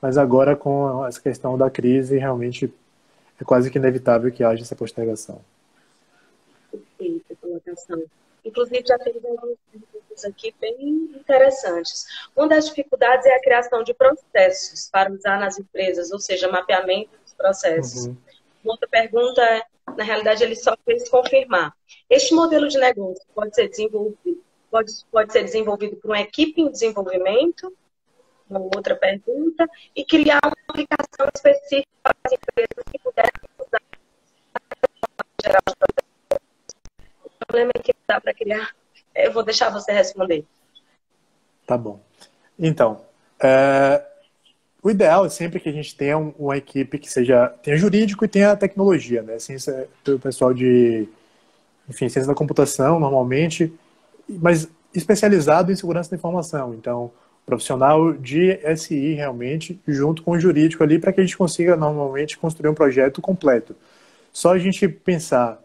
mas 0.00 0.16
agora 0.16 0.54
com 0.54 1.04
essa 1.04 1.20
questão 1.20 1.58
da 1.58 1.68
crise, 1.68 2.16
realmente 2.16 2.72
é 3.40 3.44
quase 3.44 3.70
que 3.70 3.78
inevitável 3.78 4.30
que 4.30 4.44
haja 4.44 4.62
essa 4.62 4.76
postergação. 4.76 5.40
Perfeita 6.70 7.34
colocação. 7.40 8.02
Inclusive, 8.44 8.84
já 8.86 8.98
temos 8.98 9.24
alguns 9.24 9.56
exemplos 9.72 10.24
aqui 10.24 10.54
bem 10.60 11.10
interessantes. 11.14 12.06
Uma 12.34 12.48
das 12.48 12.66
dificuldades 12.68 13.26
é 13.26 13.34
a 13.34 13.40
criação 13.40 13.84
de 13.84 13.94
processos 13.94 14.90
para 14.90 15.12
usar 15.12 15.38
nas 15.38 15.58
empresas, 15.58 16.10
ou 16.10 16.18
seja, 16.18 16.48
mapeamento 16.48 17.16
dos 17.22 17.34
processos. 17.34 18.06
Uhum. 18.06 18.16
Outra 18.64 18.88
pergunta 18.88 19.40
é, 19.42 19.62
na 19.96 20.04
realidade, 20.04 20.42
ele 20.42 20.56
só 20.56 20.76
fez 20.84 21.08
confirmar. 21.08 21.72
Este 22.10 22.34
modelo 22.34 22.68
de 22.68 22.78
negócio 22.78 23.24
pode 23.34 23.54
ser 23.54 23.68
desenvolvido, 23.68 24.42
pode, 24.70 24.92
pode 25.10 25.32
ser 25.32 25.44
desenvolvido 25.44 25.96
por 25.96 26.10
uma 26.10 26.20
equipe 26.20 26.60
em 26.60 26.70
desenvolvimento? 26.70 27.72
Uma 28.50 28.60
outra 28.60 28.96
pergunta. 28.96 29.68
E 29.94 30.04
criar 30.04 30.40
uma 30.44 30.56
aplicação 30.68 31.28
específica 31.34 31.88
para 32.02 32.16
as 32.24 32.32
empresas 32.32 32.84
que 32.90 32.98
puderem 32.98 33.30
usar 33.58 33.82
geral 35.42 35.62
de 35.66 35.92
problema 37.52 37.70
é 37.74 37.78
que 37.80 37.94
dá 38.06 38.11
para 38.22 38.32
criar. 38.32 38.70
Eu 39.14 39.32
vou 39.32 39.42
deixar 39.42 39.70
você 39.70 39.92
responder. 39.92 40.44
Tá 41.66 41.76
bom. 41.76 42.00
Então, 42.58 43.00
é, 43.42 44.02
o 44.82 44.90
ideal 44.90 45.26
é 45.26 45.28
sempre 45.28 45.60
que 45.60 45.68
a 45.68 45.72
gente 45.72 45.94
tenha 45.94 46.18
uma 46.18 46.56
equipe 46.56 46.98
que 46.98 47.10
seja 47.10 47.48
tenha 47.62 47.76
jurídico 47.76 48.24
e 48.24 48.28
tenha 48.28 48.56
tecnologia, 48.56 49.22
né? 49.22 49.38
Ciência, 49.38 49.88
o 50.08 50.18
pessoal 50.18 50.52
de, 50.52 51.08
enfim, 51.88 52.08
ciência 52.08 52.26
da 52.26 52.34
computação, 52.34 52.98
normalmente, 52.98 53.72
mas 54.28 54.68
especializado 54.94 55.72
em 55.72 55.76
segurança 55.76 56.10
da 56.10 56.16
informação. 56.16 56.74
Então, 56.74 57.10
profissional 57.44 58.12
de 58.12 58.58
SI 58.76 59.14
realmente, 59.14 59.80
junto 59.86 60.22
com 60.22 60.32
o 60.32 60.40
jurídico 60.40 60.82
ali, 60.82 60.98
para 60.98 61.12
que 61.12 61.20
a 61.20 61.24
gente 61.24 61.36
consiga 61.36 61.76
normalmente 61.76 62.38
construir 62.38 62.70
um 62.70 62.74
projeto 62.74 63.20
completo. 63.20 63.74
Só 64.32 64.52
a 64.52 64.58
gente 64.58 64.88
pensar 64.88 65.60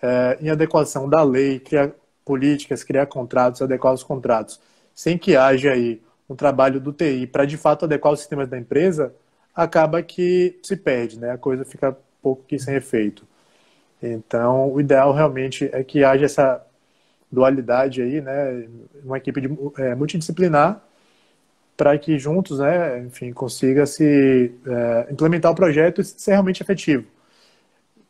é, 0.00 0.38
em 0.40 0.50
adequação 0.50 1.08
da 1.08 1.22
lei, 1.22 1.58
criar 1.58 1.90
políticas, 2.24 2.84
criar 2.84 3.06
contratos, 3.06 3.62
adequar 3.62 3.92
os 3.92 4.02
contratos, 4.02 4.60
sem 4.94 5.18
que 5.18 5.36
haja 5.36 5.72
aí 5.72 6.00
um 6.28 6.36
trabalho 6.36 6.80
do 6.80 6.92
TI 6.92 7.26
para 7.26 7.44
de 7.44 7.56
fato 7.56 7.84
adequar 7.84 8.12
os 8.12 8.20
sistemas 8.20 8.48
da 8.48 8.58
empresa, 8.58 9.14
acaba 9.54 10.02
que 10.02 10.58
se 10.62 10.76
perde, 10.76 11.18
né? 11.18 11.30
A 11.32 11.38
coisa 11.38 11.64
fica 11.64 11.96
pouco 12.22 12.44
que 12.46 12.58
sem 12.58 12.74
efeito. 12.74 13.26
Então, 14.02 14.72
o 14.72 14.80
ideal 14.80 15.12
realmente 15.12 15.68
é 15.72 15.84
que 15.84 16.04
haja 16.04 16.24
essa 16.26 16.64
dualidade 17.30 18.02
aí, 18.02 18.20
né? 18.20 18.66
Uma 19.04 19.18
equipe 19.18 19.40
de, 19.40 19.48
é, 19.78 19.94
multidisciplinar 19.94 20.82
para 21.76 21.98
que 21.98 22.18
juntos, 22.18 22.58
né, 22.58 23.00
enfim, 23.00 23.32
consiga 23.32 23.86
se 23.86 24.52
é, 24.66 25.12
implementar 25.12 25.50
o 25.50 25.54
projeto 25.54 26.00
e 26.00 26.04
ser 26.04 26.32
realmente 26.32 26.62
efetivo. 26.62 27.06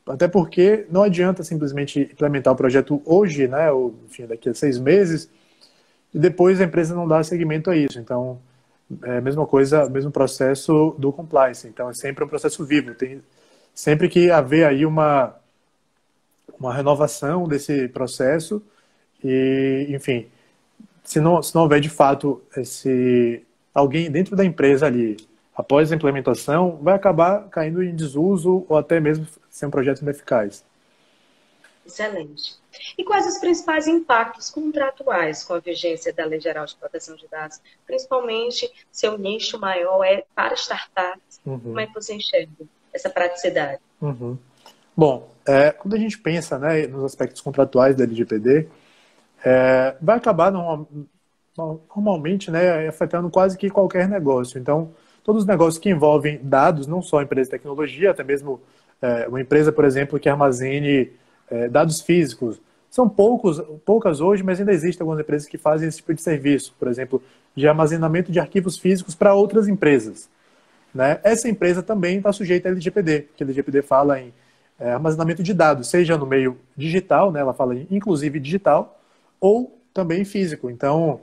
Até 0.06 0.26
porque 0.26 0.86
não 0.90 1.02
adianta 1.02 1.44
simplesmente 1.44 2.00
implementar 2.00 2.52
o 2.52 2.56
projeto 2.56 3.00
hoje, 3.04 3.46
né, 3.46 3.70
ou 3.70 3.94
enfim, 4.06 4.26
daqui 4.26 4.48
a 4.48 4.54
seis 4.54 4.78
meses, 4.78 5.30
e 6.12 6.18
depois 6.18 6.60
a 6.60 6.64
empresa 6.64 6.94
não 6.94 7.06
dá 7.06 7.22
seguimento 7.22 7.70
a 7.70 7.76
isso. 7.76 7.98
Então, 7.98 8.40
é 9.04 9.18
a 9.18 9.20
mesma 9.20 9.46
coisa, 9.46 9.88
mesmo 9.88 10.10
processo 10.10 10.94
do 10.98 11.12
compliance. 11.12 11.66
Então, 11.66 11.88
é 11.88 11.94
sempre 11.94 12.24
um 12.24 12.28
processo 12.28 12.64
vivo. 12.64 12.94
Tem 12.94 13.22
sempre 13.74 14.08
que 14.08 14.30
haver 14.30 14.66
aí 14.66 14.84
uma, 14.84 15.34
uma 16.58 16.74
renovação 16.74 17.48
desse 17.48 17.88
processo 17.88 18.62
e, 19.24 19.86
enfim, 19.90 20.26
se 21.04 21.20
não, 21.20 21.42
se 21.42 21.54
não 21.54 21.62
houver 21.62 21.80
de 21.80 21.88
fato 21.88 22.42
esse 22.56 23.42
alguém 23.74 24.10
dentro 24.10 24.36
da 24.36 24.44
empresa 24.44 24.86
ali 24.86 25.16
após 25.54 25.92
a 25.92 25.94
implementação, 25.94 26.78
vai 26.82 26.94
acabar 26.94 27.48
caindo 27.48 27.82
em 27.82 27.94
desuso 27.94 28.64
ou 28.68 28.76
até 28.76 28.98
mesmo 29.00 29.26
ser 29.50 29.66
um 29.66 29.70
projeto 29.70 30.00
ineficaz. 30.00 30.64
Excelente. 31.84 32.60
E 32.96 33.04
quais 33.04 33.26
os 33.26 33.38
principais 33.38 33.86
impactos 33.86 34.50
contratuais 34.50 35.44
com 35.44 35.54
a 35.54 35.58
vigência 35.58 36.12
da 36.12 36.24
Lei 36.24 36.40
Geral 36.40 36.64
de 36.64 36.76
Proteção 36.76 37.16
de 37.16 37.26
Dados? 37.28 37.60
Principalmente, 37.86 38.70
seu 38.90 39.18
nicho 39.18 39.58
maior 39.58 40.02
é 40.04 40.24
para 40.34 40.54
startups. 40.54 41.40
Uhum. 41.44 41.58
Como 41.58 41.80
é 41.80 41.86
que 41.86 41.94
você 41.94 42.14
enxerga 42.14 42.50
essa 42.92 43.10
praticidade? 43.10 43.80
Uhum. 44.00 44.38
Bom, 44.96 45.28
é, 45.46 45.72
quando 45.72 45.94
a 45.94 45.98
gente 45.98 46.18
pensa 46.18 46.58
né, 46.58 46.86
nos 46.86 47.04
aspectos 47.04 47.40
contratuais 47.40 47.96
da 47.96 48.04
LGPD, 48.04 48.68
é, 49.44 49.96
vai 50.00 50.16
acabar 50.16 50.52
normal, 50.52 50.88
normalmente 51.56 52.50
né, 52.50 52.86
afetando 52.86 53.28
quase 53.28 53.58
que 53.58 53.68
qualquer 53.68 54.08
negócio. 54.08 54.58
Então, 54.58 54.94
todos 55.24 55.42
os 55.42 55.46
negócios 55.46 55.78
que 55.78 55.90
envolvem 55.90 56.40
dados, 56.42 56.86
não 56.86 57.02
só 57.02 57.22
empresas 57.22 57.48
de 57.48 57.52
tecnologia, 57.52 58.10
até 58.10 58.24
mesmo 58.24 58.60
é, 59.00 59.26
uma 59.28 59.40
empresa, 59.40 59.72
por 59.72 59.84
exemplo, 59.84 60.18
que 60.18 60.28
armazene 60.28 61.10
é, 61.50 61.68
dados 61.68 62.00
físicos. 62.00 62.60
São 62.90 63.08
poucos, 63.08 63.60
poucas 63.84 64.20
hoje, 64.20 64.42
mas 64.42 64.60
ainda 64.60 64.72
existem 64.72 65.02
algumas 65.02 65.20
empresas 65.20 65.48
que 65.48 65.56
fazem 65.56 65.88
esse 65.88 65.98
tipo 65.98 66.12
de 66.12 66.20
serviço, 66.20 66.74
por 66.78 66.88
exemplo, 66.88 67.22
de 67.54 67.66
armazenamento 67.66 68.30
de 68.30 68.38
arquivos 68.38 68.78
físicos 68.78 69.14
para 69.14 69.34
outras 69.34 69.68
empresas. 69.68 70.28
Né? 70.94 71.18
Essa 71.22 71.48
empresa 71.48 71.82
também 71.82 72.18
está 72.18 72.32
sujeita 72.32 72.68
à 72.68 72.72
LGPD, 72.72 73.22
porque 73.22 73.42
a 73.42 73.46
LGPD 73.46 73.82
fala 73.82 74.20
em 74.20 74.32
é, 74.78 74.90
armazenamento 74.90 75.42
de 75.42 75.54
dados, 75.54 75.88
seja 75.88 76.18
no 76.18 76.26
meio 76.26 76.58
digital, 76.76 77.32
né? 77.32 77.40
ela 77.40 77.54
fala 77.54 77.74
em 77.74 77.86
inclusive 77.90 78.38
digital, 78.38 79.00
ou 79.40 79.78
também 79.94 80.24
físico. 80.24 80.68
Então, 80.70 81.20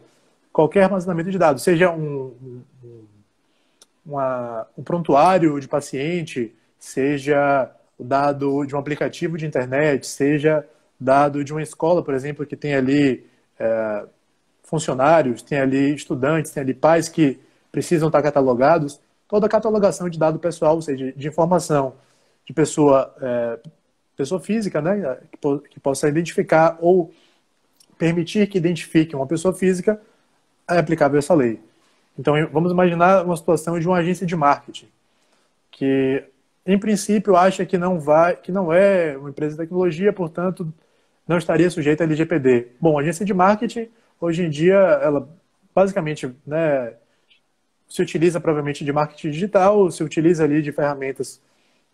qualquer 0.52 0.84
armazenamento 0.84 1.30
de 1.30 1.38
dados, 1.38 1.64
seja 1.64 1.92
um, 1.92 2.34
um, 2.44 2.62
uma, 4.10 4.68
um 4.78 4.84
prontuário 4.84 5.60
de 5.60 5.68
paciente, 5.68 6.56
seja 6.80 7.70
o 7.98 8.04
dado 8.04 8.66
de 8.66 8.76
um 8.76 8.80
aplicativo 8.80 9.38
de 9.38 9.46
internet, 9.46 10.08
seja 10.08 10.66
dado 11.00 11.44
de 11.44 11.54
uma 11.54 11.62
escola, 11.62 12.04
por 12.04 12.14
exemplo, 12.14 12.46
que 12.46 12.56
tem 12.56 12.74
ali 12.74 13.26
é, 13.60 14.06
funcionários, 14.64 15.42
tem 15.42 15.60
ali 15.60 15.94
estudantes, 15.94 16.52
tem 16.52 16.62
ali 16.62 16.74
pais 16.74 17.08
que 17.08 17.40
precisam 17.72 18.08
estar 18.08 18.22
catalogados, 18.22 19.00
toda 19.28 19.46
a 19.46 19.50
catalogação 19.50 20.10
de 20.10 20.18
dado 20.18 20.40
pessoal, 20.40 20.76
ou 20.76 20.82
seja, 20.82 21.12
de 21.12 21.28
informação 21.28 21.94
de 22.46 22.54
pessoa, 22.54 23.14
é, 23.22 23.60
pessoa 24.18 24.42
física, 24.42 24.82
né, 24.82 25.20
que, 25.32 25.70
que 25.70 25.80
possa 25.80 26.10
identificar 26.10 26.78
ou 26.82 27.14
permitir 27.98 28.48
que 28.48 28.58
identifique 28.58 29.16
uma 29.16 29.28
pessoa 29.28 29.54
física, 29.54 30.02
é 30.68 30.80
aplicável 30.80 31.20
essa 31.20 31.34
lei. 31.34 31.60
Então, 32.20 32.36
vamos 32.52 32.74
imaginar 32.74 33.26
uma 33.26 33.38
situação 33.38 33.80
de 33.80 33.88
uma 33.88 34.00
agência 34.00 34.28
de 34.28 34.36
marketing, 34.36 34.90
que 35.72 36.22
em 36.66 36.78
princípio, 36.78 37.36
acha 37.38 37.66
que 37.66 37.78
não 37.78 37.98
vai, 37.98 38.36
que 38.36 38.52
não 38.52 38.74
é 38.74 39.18
uma 39.18 39.30
empresa 39.30 39.54
de 39.56 39.62
tecnologia, 39.62 40.12
portanto, 40.12 40.72
não 41.26 41.38
estaria 41.38 41.70
sujeita 41.70 42.04
à 42.04 42.06
LGPD. 42.06 42.74
Bom, 42.80 42.98
a 42.98 43.02
agência 43.02 43.26
de 43.26 43.34
marketing, 43.34 43.90
hoje 44.20 44.44
em 44.44 44.50
dia, 44.50 44.76
ela 44.76 45.30
basicamente 45.74 46.30
né, 46.46 46.94
se 47.88 48.02
utiliza 48.02 48.40
provavelmente 48.42 48.84
de 48.84 48.92
marketing 48.92 49.32
digital, 49.32 49.90
se 49.90 50.04
utiliza 50.04 50.44
ali 50.44 50.62
de 50.62 50.74
ferramentas 50.74 51.42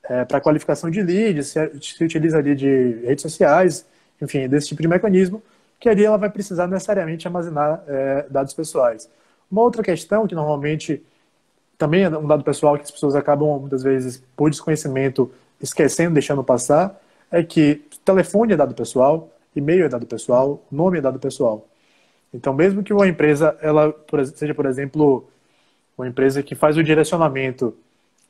é, 0.03 0.25
para 0.25 0.41
qualificação 0.41 0.89
de 0.89 1.03
leads, 1.03 1.47
se, 1.49 1.71
se, 1.81 2.03
utiliza 2.03 2.39
ali 2.39 2.55
de 2.55 2.99
redes 3.05 3.21
sociais, 3.21 3.85
enfim, 4.19 4.47
desse 4.49 4.69
tipo 4.69 4.81
de 4.81 4.87
mecanismo, 4.87 5.41
que 5.79 5.87
ali 5.87 6.03
ela 6.03 6.17
vai 6.17 6.31
precisar 6.31 6.67
necessariamente 6.67 7.27
armazenar 7.27 7.83
é, 7.87 8.25
dados 8.29 8.53
pessoais. 8.53 9.07
Uma 9.55 9.61
outra 9.61 9.81
questão 9.81 10.27
que 10.27 10.35
normalmente 10.35 11.01
também 11.77 12.03
é 12.03 12.09
um 12.09 12.27
dado 12.27 12.43
pessoal 12.43 12.75
que 12.75 12.83
as 12.83 12.91
pessoas 12.91 13.15
acabam, 13.15 13.57
muitas 13.57 13.83
vezes, 13.83 14.21
por 14.35 14.49
desconhecimento, 14.49 15.31
esquecendo, 15.61 16.13
deixando 16.13 16.43
passar, 16.43 17.01
é 17.31 17.41
que 17.41 17.81
telefone 18.03 18.51
é 18.51 18.57
dado 18.57 18.75
pessoal, 18.75 19.29
e-mail 19.55 19.85
é 19.85 19.87
dado 19.87 20.05
pessoal, 20.05 20.61
nome 20.69 20.97
é 20.97 21.01
dado 21.01 21.19
pessoal. 21.19 21.65
Então, 22.33 22.53
mesmo 22.53 22.83
que 22.83 22.91
uma 22.91 23.07
empresa, 23.07 23.57
ela 23.61 23.95
seja, 24.33 24.53
por 24.53 24.65
exemplo, 24.65 25.25
uma 25.97 26.05
empresa 26.05 26.43
que 26.43 26.53
faz 26.53 26.75
o 26.75 26.83
direcionamento 26.83 27.73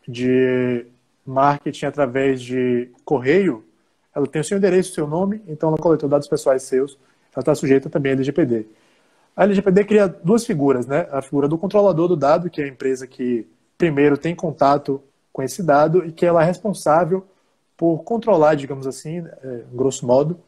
de 0.08 0.86
marketing 1.26 1.88
através 1.88 2.40
de 2.40 2.92
correio, 3.04 3.66
ela 4.14 4.28
tem 4.28 4.42
o 4.42 4.46
seu 4.46 4.60
endereço, 4.60 4.92
o 4.92 4.94
seu 4.94 5.08
nome, 5.08 5.42
então 5.48 5.70
ela 5.70 5.78
coletou 5.80 6.08
dados 6.08 6.28
pessoais 6.28 6.62
seus, 6.62 7.00
ela 7.34 7.42
está 7.42 7.56
sujeita 7.56 7.90
também 7.90 8.12
à 8.12 8.14
LGPD. 8.14 8.68
A 9.36 9.44
LGPD 9.44 9.84
cria 9.84 10.08
duas 10.08 10.46
figuras, 10.46 10.88
né? 10.88 11.08
A 11.12 11.22
figura 11.22 11.48
do 11.48 11.58
controlador 11.58 12.08
do 12.08 12.16
dado, 12.16 12.50
que 12.50 12.62
é 12.62 12.66
a 12.66 12.68
empresa 12.68 13.06
que 13.06 13.48
primeiro 13.78 14.18
tem 14.18 14.34
contato 14.34 15.04
com 15.34 15.44
esse 15.44 15.62
dado 15.62 16.06
e 16.06 16.12
que 16.12 16.26
ela 16.26 16.42
é 16.42 16.46
responsável 16.46 17.26
por 17.76 18.04
controlar, 18.04 18.56
digamos 18.56 18.88
assim, 18.88 19.20
é, 19.44 19.64
grosso 19.74 20.08
modo, 20.08 20.40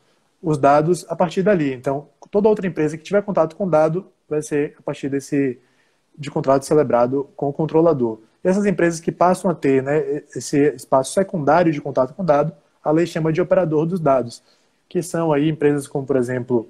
os 0.41 0.57
dados 0.57 1.05
a 1.09 1.15
partir 1.15 1.43
dali. 1.43 1.73
Então, 1.73 2.07
toda 2.31 2.47
outra 2.47 2.65
empresa 2.65 2.97
que 2.97 3.03
tiver 3.03 3.21
contato 3.21 3.55
com 3.55 3.65
o 3.65 3.69
dado 3.69 4.07
vai 4.29 4.41
ser 4.41 4.75
a 4.79 4.81
partir 4.81 5.09
desse 5.09 5.59
de 6.17 6.31
contrato 6.31 6.65
celebrado 6.65 7.29
com 7.35 7.49
o 7.49 7.53
controlador. 7.53 8.19
E 8.43 8.47
essas 8.47 8.65
empresas 8.65 8.99
que 8.99 9.11
passam 9.11 9.51
a 9.51 9.53
ter 9.53 9.83
né, 9.83 10.23
esse 10.35 10.57
espaço 10.73 11.13
secundário 11.13 11.71
de 11.71 11.81
contato 11.81 12.13
com 12.13 12.23
o 12.23 12.25
dado, 12.25 12.53
a 12.83 12.89
lei 12.89 13.05
chama 13.05 13.31
de 13.31 13.41
operador 13.41 13.85
dos 13.85 13.99
dados, 13.99 14.41
que 14.89 15.03
são 15.03 15.31
aí 15.31 15.49
empresas 15.49 15.87
como, 15.87 16.07
por 16.07 16.15
exemplo, 16.15 16.67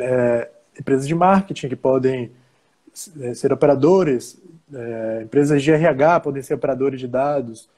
é, 0.00 0.48
empresas 0.78 1.06
de 1.06 1.14
marketing 1.14 1.68
que 1.68 1.76
podem 1.76 2.30
é, 3.20 3.34
ser 3.34 3.52
operadores, 3.52 4.38
é, 4.72 5.22
empresas 5.24 5.62
de 5.62 5.70
RH 5.70 6.20
podem 6.20 6.42
ser 6.42 6.54
operadores 6.54 7.00
de 7.00 7.08
dados, 7.08 7.68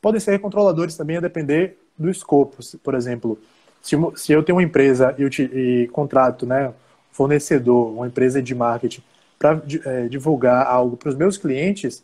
podem 0.00 0.20
ser 0.20 0.38
controladores 0.38 0.96
também 0.96 1.16
a 1.16 1.20
depender 1.20 1.78
do 1.96 2.10
escopo. 2.10 2.58
Por 2.82 2.94
exemplo, 2.94 3.38
se, 3.82 3.96
se 4.16 4.32
eu 4.32 4.42
tenho 4.42 4.56
uma 4.56 4.62
empresa 4.62 5.14
e, 5.18 5.24
e 5.24 5.88
contrato 5.88 6.46
né, 6.46 6.72
fornecedor, 7.12 7.92
uma 7.92 8.06
empresa 8.06 8.42
de 8.42 8.54
marketing, 8.54 9.02
para 9.38 9.60
é, 9.84 10.08
divulgar 10.08 10.66
algo 10.66 10.96
para 10.96 11.10
os 11.10 11.14
meus 11.14 11.36
clientes, 11.36 12.02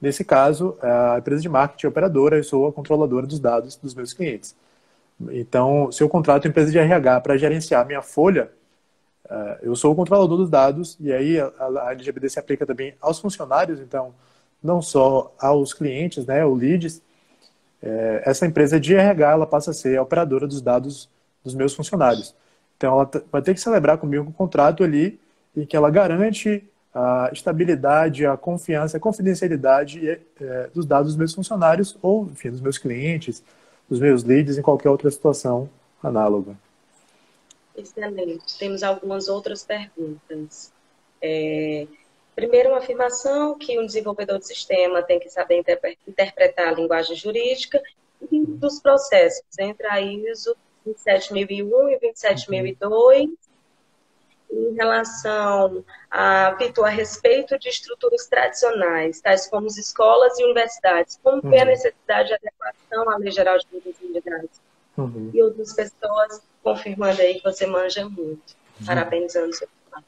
nesse 0.00 0.24
caso, 0.24 0.76
a 0.82 1.18
empresa 1.18 1.40
de 1.40 1.48
marketing 1.48 1.86
é 1.86 1.88
operadora, 1.88 2.36
eu 2.36 2.44
sou 2.44 2.66
a 2.66 2.72
controladora 2.72 3.26
dos 3.26 3.38
dados 3.38 3.76
dos 3.76 3.94
meus 3.94 4.12
clientes. 4.12 4.54
Então, 5.30 5.92
se 5.92 6.02
eu 6.02 6.08
contrato 6.08 6.44
uma 6.44 6.50
empresa 6.50 6.72
de 6.72 6.78
RH 6.78 7.20
para 7.20 7.36
gerenciar 7.36 7.86
minha 7.86 8.02
folha, 8.02 8.50
Uh, 9.32 9.56
eu 9.62 9.74
sou 9.74 9.92
o 9.92 9.96
controlador 9.96 10.36
dos 10.36 10.50
dados 10.50 10.94
e 11.00 11.10
aí 11.10 11.40
a, 11.40 11.50
a 11.58 11.92
LGPD 11.92 12.28
se 12.28 12.38
aplica 12.38 12.66
também 12.66 12.94
aos 13.00 13.18
funcionários, 13.18 13.80
então 13.80 14.12
não 14.62 14.82
só 14.82 15.34
aos 15.38 15.72
clientes, 15.72 16.26
né, 16.26 16.44
o 16.44 16.54
leads. 16.54 17.00
É, 17.82 18.22
essa 18.26 18.46
empresa 18.46 18.78
de 18.78 18.94
RH 18.94 19.30
ela 19.32 19.46
passa 19.46 19.70
a 19.70 19.74
ser 19.74 19.96
a 19.96 20.02
operadora 20.02 20.46
dos 20.46 20.60
dados 20.60 21.08
dos 21.42 21.54
meus 21.54 21.74
funcionários. 21.74 22.34
Então 22.76 22.92
ela 22.92 23.10
vai 23.32 23.40
ter 23.40 23.54
que 23.54 23.60
celebrar 23.60 23.96
comigo 23.96 24.28
um 24.28 24.32
contrato 24.32 24.84
ali 24.84 25.18
em 25.56 25.64
que 25.64 25.76
ela 25.76 25.90
garante 25.90 26.62
a 26.94 27.30
estabilidade, 27.32 28.26
a 28.26 28.36
confiança, 28.36 28.98
a 28.98 29.00
confidencialidade 29.00 30.20
é, 30.40 30.70
dos 30.74 30.84
dados 30.84 31.12
dos 31.12 31.16
meus 31.16 31.34
funcionários 31.34 31.96
ou, 32.02 32.26
enfim, 32.26 32.50
dos 32.50 32.60
meus 32.60 32.76
clientes, 32.76 33.42
dos 33.88 33.98
meus 33.98 34.22
leads 34.24 34.58
em 34.58 34.62
qualquer 34.62 34.90
outra 34.90 35.10
situação 35.10 35.70
análoga. 36.02 36.54
Excelente. 37.76 38.58
Temos 38.58 38.82
algumas 38.82 39.28
outras 39.28 39.64
perguntas. 39.64 40.72
É, 41.20 41.86
primeiro, 42.34 42.70
uma 42.70 42.78
afirmação 42.78 43.56
que 43.56 43.78
um 43.78 43.86
desenvolvedor 43.86 44.38
de 44.38 44.46
sistema 44.46 45.02
tem 45.02 45.18
que 45.18 45.30
saber 45.30 45.64
interpretar 46.06 46.68
a 46.68 46.72
linguagem 46.72 47.16
jurídica 47.16 47.82
e 48.30 48.44
dos 48.46 48.80
processos 48.80 49.58
entre 49.58 49.86
a 49.86 50.00
ISO 50.00 50.56
27001 50.84 51.88
e 51.88 51.98
27002 51.98 53.30
em 54.52 54.74
relação 54.74 55.82
a, 56.10 56.50
Vitor, 56.52 56.84
a 56.84 56.90
respeito 56.90 57.58
de 57.58 57.70
estruturas 57.70 58.26
tradicionais, 58.26 59.20
tais 59.20 59.46
como 59.46 59.66
as 59.66 59.78
escolas 59.78 60.38
e 60.38 60.44
universidades, 60.44 61.18
como 61.22 61.40
uhum. 61.42 61.60
a 61.60 61.64
necessidade 61.64 62.28
de 62.28 62.34
adequação 62.34 63.08
à 63.08 63.16
Lei 63.16 63.30
Geral 63.30 63.56
de 63.58 63.66
Universidades? 64.02 64.60
Uhum. 64.96 65.30
E 65.32 65.42
outras 65.42 65.72
pessoas 65.72 66.42
confirmando 66.62 67.20
aí 67.20 67.34
que 67.34 67.42
você 67.42 67.66
manja 67.66 68.04
muito. 68.04 68.54
Uhum. 68.80 68.86
Parabenizando 68.86 69.48
o 69.48 69.52
seu 69.52 69.68
trabalho. 69.88 70.06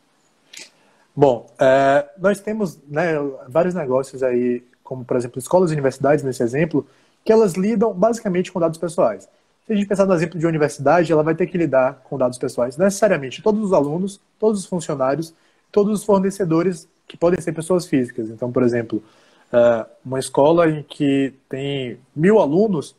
Bom, 1.15 1.51
é, 1.59 2.09
nós 2.19 2.41
temos 2.41 2.79
né, 2.89 3.15
vários 3.49 3.75
negócios 3.75 4.23
aí, 4.23 4.63
como 4.83 5.05
por 5.05 5.17
exemplo 5.17 5.39
escolas 5.39 5.71
e 5.71 5.75
universidades, 5.75 6.25
nesse 6.25 6.43
exemplo, 6.43 6.87
que 7.25 7.33
elas 7.33 7.55
lidam 7.55 7.93
basicamente 7.93 8.53
com 8.53 8.61
dados 8.61 8.79
pessoais. 8.79 9.29
Se 9.67 9.73
a 9.73 9.77
gente 9.77 9.87
pensar 9.89 10.05
no 10.05 10.13
exemplo 10.13 10.39
de 10.39 10.47
universidade, 10.47 11.11
ela 11.11 11.23
vai 11.23 11.35
ter 11.35 11.47
que 11.47 11.57
lidar 11.57 12.03
com 12.05 12.19
dados 12.19 12.37
pessoais. 12.37 12.77
Necessariamente 12.77 13.43
todos 13.43 13.63
os 13.65 13.73
alunos, 13.73 14.21
todos 14.39 14.61
os 14.61 14.67
funcionários, 14.67 15.35
todos 15.73 16.01
os 16.01 16.05
fornecedores 16.05 16.87
que 17.09 17.17
podem 17.17 17.41
ser 17.41 17.53
pessoas 17.53 17.87
físicas. 17.87 18.29
Então, 18.29 18.53
por 18.53 18.63
exemplo, 18.63 19.03
é, 19.51 19.87
uma 20.05 20.19
escola 20.19 20.69
em 20.69 20.83
que 20.83 21.33
tem 21.49 21.99
mil 22.15 22.39
alunos, 22.39 22.95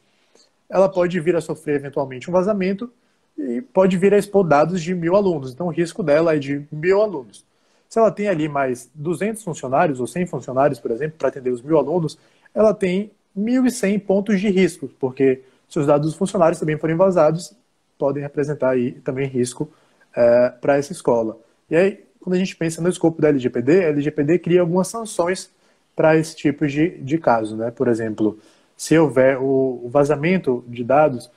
ela 0.69 0.89
pode 0.89 1.19
vir 1.19 1.36
a 1.36 1.41
sofrer 1.41 1.75
eventualmente 1.75 2.29
um 2.29 2.34
vazamento 2.34 2.91
e 3.38 3.62
pode 3.62 3.98
vir 3.98 4.13
a 4.13 4.17
expor 4.17 4.48
dados 4.48 4.81
de 4.81 4.95
mil 4.95 5.15
alunos. 5.15 5.53
Então, 5.53 5.67
o 5.67 5.72
risco 5.72 6.01
dela 6.01 6.36
é 6.36 6.39
de 6.39 6.65
mil 6.72 7.01
alunos. 7.01 7.45
Se 7.89 8.00
ela 8.00 8.12
tem 8.12 8.27
ali 8.27 8.48
mais 8.48 8.89
200 8.95 9.43
funcionários 9.43 10.00
ou 10.00 10.07
100 10.07 10.25
funcionários, 10.25 10.79
por 10.79 10.91
exemplo, 10.91 11.17
para 11.17 11.27
atender 11.27 11.51
os 11.51 11.62
mil 11.62 11.77
alunos, 11.77 12.17
ela 12.53 12.74
tem 12.74 13.12
1.100 13.38 14.00
pontos 14.00 14.39
de 14.39 14.50
risco, 14.50 14.89
porque 15.00 15.43
se 15.67 15.79
os 15.79 15.88
dados 15.88 16.07
dos 16.07 16.17
funcionários 16.17 16.60
também 16.60 16.77
forem 16.77 16.95
vazados, 16.95 17.55
podem 17.98 18.24
representar 18.24 18.72
aí 18.72 18.93
também 18.93 19.27
risco 19.27 19.69
é, 20.15 20.50
para 20.50 20.77
essa 20.77 20.91
escola. 20.91 21.38
E 21.69 21.75
aí, 21.75 22.05
quando 22.19 22.36
a 22.36 22.39
gente 22.39 22.55
pensa 22.55 22.81
no 22.81 22.89
escopo 22.89 23.22
da 23.22 23.29
LGPD, 23.29 23.86
a 23.86 23.89
LGPD 23.89 24.39
cria 24.39 24.62
algumas 24.62 24.88
sanções 24.88 25.51
para 25.95 26.17
esse 26.17 26.36
tipo 26.36 26.67
de, 26.67 26.98
de 27.00 27.17
caso. 27.17 27.55
Né? 27.55 27.72
Por 27.72 27.88
exemplo, 27.88 28.39
se 28.75 28.98
houver 28.98 29.38
o, 29.39 29.88
vazamento 29.89 30.63
de 30.67 30.84
dados, 30.84 31.32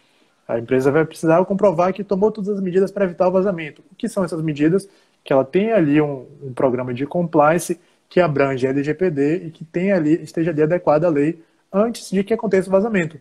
A 0.46 0.58
empresa 0.58 0.90
vai 0.90 1.04
precisar 1.04 1.44
comprovar 1.44 1.92
que 1.92 2.02
tomou 2.02 2.32
todas 2.32 2.48
as 2.48 2.60
medidas 2.60 2.90
para 2.90 3.04
evitar 3.04 3.28
o 3.28 3.30
vazamento. 3.30 3.82
O 3.92 3.94
que 3.94 4.08
são 4.08 4.24
essas 4.24 4.40
medidas? 4.40 4.88
Que 5.22 5.30
ela 5.30 5.44
tem 5.44 5.72
ali 5.72 6.00
um, 6.00 6.26
um 6.42 6.54
programa 6.54 6.94
de 6.94 7.04
compliance 7.06 7.78
que 8.08 8.18
abrange 8.18 8.66
a 8.66 8.70
LGPD 8.70 9.46
e 9.46 9.50
que 9.50 9.64
tem 9.64 9.92
ali, 9.92 10.22
esteja 10.22 10.50
ali 10.50 10.62
adequada 10.62 11.06
à 11.06 11.10
lei 11.10 11.42
antes 11.70 12.10
de 12.10 12.24
que 12.24 12.32
aconteça 12.32 12.68
o 12.68 12.72
vazamento. 12.72 13.20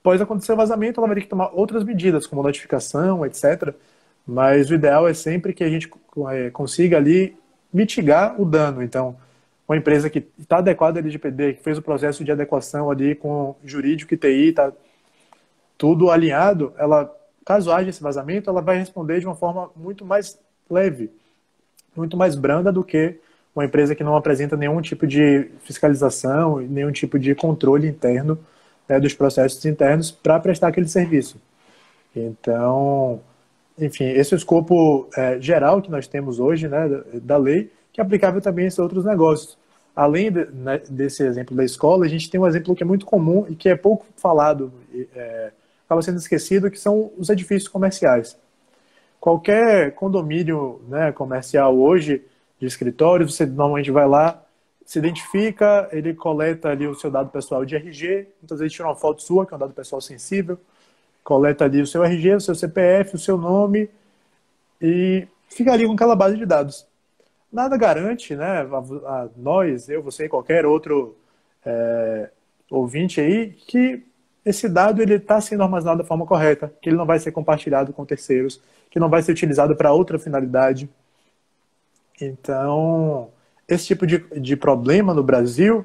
Após 0.00 0.20
acontecer 0.20 0.52
o 0.52 0.56
vazamento, 0.56 1.00
ela 1.00 1.08
vai 1.08 1.16
ter 1.16 1.22
que 1.22 1.28
tomar 1.28 1.50
outras 1.52 1.82
medidas, 1.82 2.26
como 2.26 2.42
notificação, 2.42 3.26
etc. 3.26 3.74
Mas 4.26 4.70
o 4.70 4.74
ideal 4.74 5.08
é 5.08 5.14
sempre 5.14 5.52
que 5.52 5.64
a 5.64 5.68
gente 5.68 5.90
é, 6.30 6.50
consiga 6.50 6.96
ali 6.96 7.36
mitigar 7.72 8.40
o 8.40 8.44
dano. 8.44 8.82
Então, 8.82 9.16
uma 9.68 9.76
empresa 9.76 10.08
que 10.08 10.26
está 10.38 10.58
adequada 10.58 10.98
à 10.98 11.00
LGPD, 11.00 11.54
que 11.54 11.62
fez 11.62 11.76
o 11.76 11.82
processo 11.82 12.24
de 12.24 12.32
adequação 12.32 12.90
ali 12.90 13.14
com 13.14 13.54
jurídico 13.62 14.14
e 14.14 14.16
TI, 14.16 14.48
está 14.48 14.72
tudo 15.76 16.10
alinhado, 16.10 16.72
ela, 16.78 17.14
caso 17.44 17.70
haja 17.70 17.90
esse 17.90 18.02
vazamento, 18.02 18.48
ela 18.48 18.62
vai 18.62 18.78
responder 18.78 19.20
de 19.20 19.26
uma 19.26 19.34
forma 19.34 19.70
muito 19.76 20.04
mais 20.04 20.38
leve, 20.70 21.10
muito 21.94 22.16
mais 22.16 22.34
branda 22.34 22.72
do 22.72 22.82
que 22.82 23.18
uma 23.54 23.64
empresa 23.64 23.94
que 23.94 24.02
não 24.02 24.16
apresenta 24.16 24.56
nenhum 24.56 24.80
tipo 24.80 25.06
de 25.06 25.50
fiscalização, 25.62 26.60
nenhum 26.60 26.92
tipo 26.92 27.18
de 27.18 27.34
controle 27.34 27.86
interno 27.86 28.38
né, 28.88 28.98
dos 28.98 29.14
processos 29.14 29.64
internos 29.66 30.10
para 30.10 30.40
prestar 30.40 30.68
aquele 30.68 30.88
serviço. 30.88 31.40
Então, 32.16 33.20
enfim, 33.78 34.04
esse 34.04 34.32
é 34.32 34.36
o 34.36 34.38
escopo 34.38 35.08
é, 35.16 35.40
geral 35.40 35.82
que 35.82 35.90
nós 35.90 36.06
temos 36.06 36.40
hoje 36.40 36.68
né, 36.68 36.88
da 37.22 37.36
lei, 37.36 37.70
que 37.98 38.00
é 38.00 38.04
aplicável 38.04 38.40
também 38.40 38.66
a 38.66 38.68
esses 38.68 38.78
outros 38.78 39.04
negócios. 39.04 39.58
Além 39.94 40.30
de, 40.30 40.44
né, 40.52 40.80
desse 40.88 41.24
exemplo 41.24 41.56
da 41.56 41.64
escola, 41.64 42.06
a 42.06 42.08
gente 42.08 42.30
tem 42.30 42.40
um 42.40 42.46
exemplo 42.46 42.76
que 42.76 42.84
é 42.84 42.86
muito 42.86 43.04
comum 43.04 43.44
e 43.48 43.56
que 43.56 43.68
é 43.68 43.74
pouco 43.74 44.06
falado, 44.16 44.72
é, 45.16 45.50
acaba 45.84 46.00
sendo 46.00 46.18
esquecido, 46.18 46.70
que 46.70 46.78
são 46.78 47.10
os 47.18 47.28
edifícios 47.28 47.66
comerciais. 47.66 48.38
Qualquer 49.18 49.96
condomínio 49.96 50.80
né, 50.86 51.10
comercial 51.10 51.76
hoje, 51.76 52.24
de 52.60 52.66
escritório, 52.66 53.28
você 53.28 53.44
normalmente 53.44 53.90
vai 53.90 54.06
lá, 54.06 54.40
se 54.86 55.00
identifica, 55.00 55.88
ele 55.90 56.14
coleta 56.14 56.68
ali 56.68 56.86
o 56.86 56.94
seu 56.94 57.10
dado 57.10 57.30
pessoal 57.30 57.64
de 57.64 57.74
RG, 57.74 58.28
muitas 58.40 58.60
vezes 58.60 58.72
tira 58.72 58.86
uma 58.86 58.94
foto 58.94 59.22
sua, 59.22 59.44
que 59.44 59.52
é 59.52 59.56
um 59.56 59.60
dado 59.60 59.72
pessoal 59.72 60.00
sensível, 60.00 60.56
coleta 61.24 61.64
ali 61.64 61.82
o 61.82 61.86
seu 61.86 62.04
RG, 62.04 62.36
o 62.36 62.40
seu 62.40 62.54
CPF, 62.54 63.16
o 63.16 63.18
seu 63.18 63.36
nome 63.36 63.90
e 64.80 65.26
fica 65.48 65.72
ali 65.72 65.84
com 65.84 65.94
aquela 65.94 66.14
base 66.14 66.36
de 66.36 66.46
dados. 66.46 66.86
Nada 67.50 67.76
garante, 67.76 68.36
né, 68.36 68.60
a, 68.60 68.78
a 69.22 69.28
nós, 69.36 69.88
eu, 69.88 70.02
você 70.02 70.26
e 70.26 70.28
qualquer 70.28 70.66
outro 70.66 71.16
é, 71.64 72.30
ouvinte 72.70 73.20
aí, 73.20 73.50
que 73.52 74.02
esse 74.44 74.68
dado 74.68 75.02
ele 75.02 75.14
está 75.14 75.40
sendo 75.40 75.62
armazenado 75.62 75.98
da 75.98 76.08
forma 76.08 76.26
correta, 76.26 76.72
que 76.80 76.88
ele 76.88 76.96
não 76.96 77.06
vai 77.06 77.18
ser 77.18 77.32
compartilhado 77.32 77.92
com 77.92 78.04
terceiros, 78.04 78.60
que 78.90 79.00
não 79.00 79.08
vai 79.08 79.22
ser 79.22 79.32
utilizado 79.32 79.76
para 79.76 79.92
outra 79.92 80.18
finalidade. 80.18 80.88
Então, 82.20 83.30
esse 83.68 83.86
tipo 83.86 84.06
de, 84.06 84.18
de 84.40 84.56
problema 84.56 85.12
no 85.14 85.22
Brasil, 85.22 85.84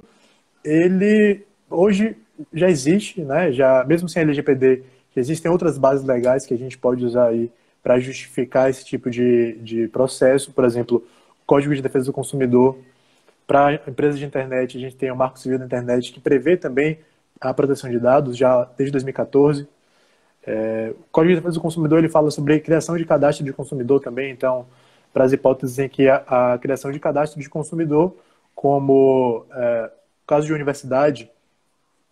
ele 0.64 1.46
hoje 1.70 2.16
já 2.54 2.70
existe, 2.70 3.22
né? 3.22 3.52
Já 3.52 3.84
mesmo 3.84 4.08
sem 4.08 4.22
LGPD, 4.22 4.84
existem 5.16 5.52
outras 5.52 5.78
bases 5.78 6.06
legais 6.06 6.46
que 6.46 6.54
a 6.54 6.58
gente 6.58 6.78
pode 6.78 7.06
usar 7.06 7.28
aí 7.28 7.52
para 7.82 8.00
justificar 8.00 8.70
esse 8.70 8.86
tipo 8.86 9.10
de, 9.10 9.54
de 9.60 9.88
processo. 9.90 10.52
Por 10.54 10.64
exemplo, 10.64 11.06
Código 11.46 11.76
de 11.76 11.82
Defesa 11.82 12.06
do 12.06 12.14
Consumidor. 12.14 12.78
Para 13.46 13.76
empresas 13.88 14.20
de 14.20 14.26
internet, 14.26 14.78
a 14.78 14.80
gente 14.80 14.96
tem 14.96 15.12
o 15.12 15.16
Marco 15.16 15.38
Civil 15.38 15.60
da 15.60 15.66
Internet, 15.66 16.12
que 16.12 16.20
prevê 16.20 16.56
também 16.56 17.00
a 17.40 17.54
proteção 17.54 17.90
de 17.90 18.00
dados 18.00 18.38
já 18.38 18.64
desde 18.78 18.92
2014. 18.92 19.68
É, 20.46 20.94
o 20.98 21.04
Código 21.12 21.34
de 21.34 21.40
Defesa 21.40 21.56
do 21.56 21.62
Consumidor 21.62 22.00
ele 22.00 22.10
fala 22.10 22.30
sobre 22.32 22.60
criação 22.60 22.98
de 22.98 23.06
cadastro 23.06 23.46
de 23.46 23.54
consumidor 23.54 24.02
também, 24.02 24.32
então 24.32 24.66
para 25.14 25.24
as 25.24 25.32
hipóteses 25.32 25.80
em 25.80 25.88
que 25.88 26.10
a, 26.10 26.24
a, 26.28 26.58
criação 26.58 26.92
de 26.92 27.00
cadastro 27.00 27.40
de 27.40 27.50
consumidor, 27.50 28.16
como 28.56 29.46
é, 29.54 29.92
caso 30.28 30.48
de 30.48 30.54
universidade, 30.54 31.30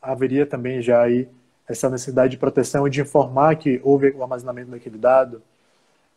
haveria 0.02 0.46
também 0.46 0.82
já 0.82 1.02
aí 1.02 1.28
essa 1.68 1.90
necessidade 1.90 2.32
de 2.32 2.38
proteção 2.38 2.88
e 2.88 2.90
de 2.90 3.02
informar 3.02 3.56
que 3.56 3.82
houve 3.84 4.12
o 4.12 4.22
armazenamento 4.22 4.72
daquele 4.72 4.98
dado. 4.98 5.42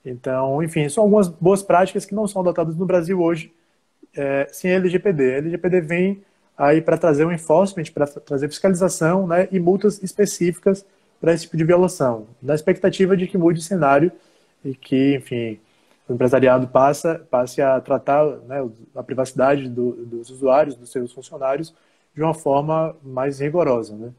Então, 0.04 0.62
enfim, 0.62 0.88
são 0.88 1.04
algumas 1.04 1.28
boas 1.28 1.62
práticas 1.62 2.04
que 2.04 2.14
não 2.14 2.26
são 2.26 2.42
adotadas 2.42 2.76
no 2.76 2.84
Brasil 2.84 3.20
hoje 3.20 3.52
é, 4.16 4.48
sem 4.52 4.72
a 4.72 4.76
LGPD. 4.76 5.34
A 5.34 5.38
LGPD 5.38 5.80
vem 5.80 6.22
aí 6.56 6.80
para 6.80 6.96
trazer 6.96 7.24
um 7.24 7.32
enforcement, 7.32 7.84
para 7.92 8.06
trazer 8.06 8.48
fiscalização 8.48 9.26
né, 9.26 9.48
e 9.50 9.58
multas 9.58 10.02
específicas 10.02 10.84
para 11.20 11.32
esse 11.32 11.44
tipo 11.44 11.56
de 11.56 11.64
violação, 11.64 12.26
na 12.42 12.54
expectativa 12.54 13.16
de 13.16 13.26
que 13.26 13.38
mude 13.38 13.58
o 13.58 13.62
cenário 13.62 14.12
e 14.64 14.74
que, 14.74 15.16
enfim, 15.16 15.58
o 16.08 16.12
empresariado 16.12 16.68
passa, 16.68 17.26
passe 17.30 17.62
a 17.62 17.80
tratar 17.80 18.24
né, 18.46 18.68
a 18.94 19.02
privacidade 19.02 19.68
do, 19.68 19.92
dos 20.04 20.30
usuários, 20.30 20.76
dos 20.76 20.92
seus 20.92 21.12
funcionários, 21.12 21.74
de 22.14 22.22
uma 22.22 22.34
forma 22.34 22.94
mais 23.02 23.40
rigorosa. 23.40 23.96
Né? 23.96 24.12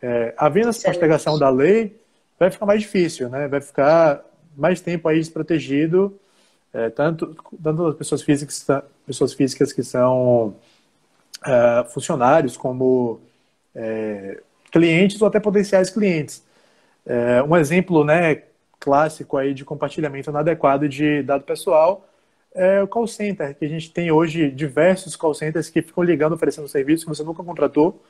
É, 0.00 0.34
havendo 0.36 0.68
essa 0.68 0.88
postergação 0.88 1.38
da 1.38 1.50
lei, 1.50 2.00
vai 2.38 2.50
ficar 2.50 2.64
mais 2.64 2.80
difícil, 2.80 3.28
né? 3.28 3.48
vai 3.48 3.60
ficar 3.60 4.24
mais 4.56 4.80
tempo 4.80 5.08
aí 5.08 5.18
desprotegido, 5.18 6.18
é, 6.72 6.90
tanto, 6.90 7.36
tanto 7.62 7.86
as 7.86 7.96
pessoas 7.96 8.22
físicas, 8.22 8.66
pessoas 9.06 9.32
físicas 9.34 9.72
que 9.72 9.82
são 9.82 10.54
é, 11.44 11.84
funcionários, 11.84 12.56
como 12.56 13.20
é, 13.74 14.40
clientes 14.70 15.20
ou 15.20 15.28
até 15.28 15.38
potenciais 15.40 15.90
clientes. 15.90 16.42
É, 17.04 17.42
um 17.42 17.56
exemplo 17.56 18.04
né, 18.04 18.42
clássico 18.80 19.36
aí 19.36 19.54
de 19.54 19.64
compartilhamento 19.64 20.30
inadequado 20.30 20.88
de 20.88 21.22
dado 21.22 21.44
pessoal 21.44 22.06
é 22.54 22.82
o 22.82 22.88
call 22.88 23.06
center, 23.06 23.54
que 23.54 23.64
a 23.64 23.68
gente 23.68 23.90
tem 23.90 24.10
hoje 24.10 24.50
diversos 24.50 25.14
call 25.14 25.34
centers 25.34 25.68
que 25.68 25.82
ficam 25.82 26.02
ligando, 26.02 26.32
oferecendo 26.32 26.66
serviço 26.66 27.04
que 27.04 27.10
você 27.10 27.22
nunca 27.22 27.44
contratou, 27.44 28.02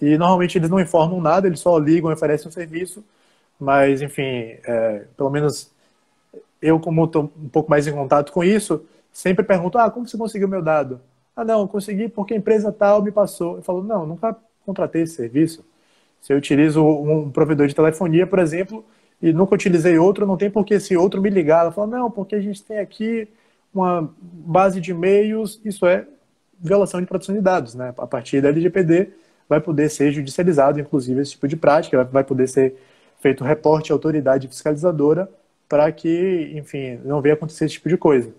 e 0.00 0.18
normalmente 0.18 0.58
eles 0.58 0.68
não 0.68 0.78
informam 0.78 1.20
nada, 1.20 1.46
eles 1.46 1.60
só 1.60 1.78
ligam 1.78 2.12
oferecem 2.12 2.48
um 2.48 2.52
serviço, 2.52 3.02
mas 3.60 4.02
enfim, 4.02 4.22
é, 4.64 5.04
pelo 5.16 5.30
menos 5.30 5.70
eu 6.60 6.80
como 6.80 7.04
estou 7.04 7.24
um 7.24 7.48
pouco 7.48 7.70
mais 7.70 7.86
em 7.86 7.92
contato 7.92 8.32
com 8.32 8.42
isso, 8.42 8.84
sempre 9.12 9.44
pergunto, 9.44 9.78
ah, 9.78 9.90
como 9.90 10.06
você 10.06 10.16
conseguiu 10.16 10.48
meu 10.48 10.62
dado? 10.62 11.00
Ah, 11.34 11.44
não, 11.44 11.66
consegui 11.66 12.08
porque 12.08 12.34
a 12.34 12.36
empresa 12.36 12.72
tal 12.72 13.02
me 13.02 13.10
passou. 13.12 13.56
Eu 13.56 13.62
falo, 13.62 13.82
não, 13.82 14.06
nunca 14.06 14.36
contratei 14.64 15.02
esse 15.02 15.14
serviço. 15.14 15.64
Se 16.20 16.32
eu 16.32 16.36
utilizo 16.36 16.84
um 16.84 17.30
provedor 17.30 17.66
de 17.66 17.74
telefonia, 17.74 18.26
por 18.26 18.38
exemplo, 18.38 18.84
e 19.22 19.32
nunca 19.32 19.54
utilizei 19.54 19.98
outro, 19.98 20.26
não 20.26 20.36
tem 20.36 20.50
por 20.50 20.64
que 20.64 20.74
esse 20.74 20.96
outro 20.96 21.20
me 21.20 21.30
ligar. 21.30 21.62
Ela 21.62 21.72
fala, 21.72 21.86
não, 21.86 22.10
porque 22.10 22.34
a 22.34 22.40
gente 22.40 22.62
tem 22.62 22.78
aqui 22.78 23.28
uma 23.72 24.12
base 24.20 24.80
de 24.80 24.90
e-mails, 24.90 25.60
isso 25.64 25.86
é 25.86 26.06
violação 26.60 27.00
de 27.00 27.06
proteção 27.06 27.34
de 27.34 27.40
dados, 27.40 27.74
né? 27.74 27.94
A 27.96 28.06
partir 28.06 28.40
da 28.42 28.48
LGPD 28.48 29.10
vai 29.48 29.60
poder 29.60 29.88
ser 29.88 30.12
judicializado, 30.12 30.78
inclusive, 30.78 31.20
esse 31.20 31.32
tipo 31.32 31.48
de 31.48 31.56
prática, 31.56 32.04
vai 32.04 32.22
poder 32.22 32.48
ser 32.48 32.76
feito 33.20 33.44
reporte 33.44 33.92
à 33.92 33.94
autoridade 33.94 34.48
fiscalizadora 34.48 35.30
para 35.68 35.90
que, 35.92 36.52
enfim, 36.54 37.00
não 37.04 37.20
venha 37.20 37.34
acontecer 37.34 37.66
esse 37.66 37.74
tipo 37.74 37.88
de 37.88 37.96
coisa. 37.96 38.34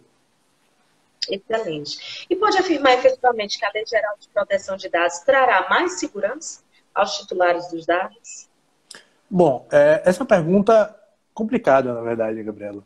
Excelente. 1.29 2.25
E 2.29 2.35
pode 2.35 2.57
afirmar 2.57 2.93
efetivamente 2.93 3.57
que 3.57 3.65
a 3.65 3.71
Lei 3.73 3.85
Geral 3.85 4.15
de 4.19 4.27
Proteção 4.29 4.75
de 4.75 4.89
Dados 4.89 5.19
trará 5.19 5.69
mais 5.69 5.99
segurança 5.99 6.61
aos 6.93 7.17
titulares 7.17 7.69
dos 7.69 7.85
dados? 7.85 8.49
Bom, 9.29 9.65
é, 9.71 10.01
essa 10.03 10.19
é 10.19 10.21
uma 10.21 10.27
pergunta 10.27 10.95
complicada, 11.33 11.93
na 11.93 12.01
verdade, 12.01 12.43
Gabriela. 12.43 12.83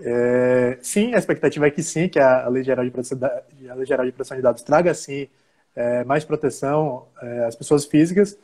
É, 0.00 0.78
sim, 0.80 1.14
a 1.14 1.18
expectativa 1.18 1.66
é 1.66 1.70
que 1.70 1.82
sim, 1.82 2.08
que 2.08 2.18
a 2.18 2.48
Lei 2.48 2.64
Geral 2.64 2.84
de 2.84 2.90
Proteção, 2.90 3.18
a 3.22 3.74
Lei 3.74 3.84
Geral 3.84 4.06
de, 4.06 4.12
Proteção 4.12 4.36
de 4.36 4.42
Dados 4.42 4.62
traga, 4.62 4.94
sim, 4.94 5.28
é, 5.76 6.04
mais 6.04 6.24
proteção 6.24 7.06
é, 7.20 7.44
às 7.44 7.54
pessoas 7.54 7.84
físicas, 7.84 8.38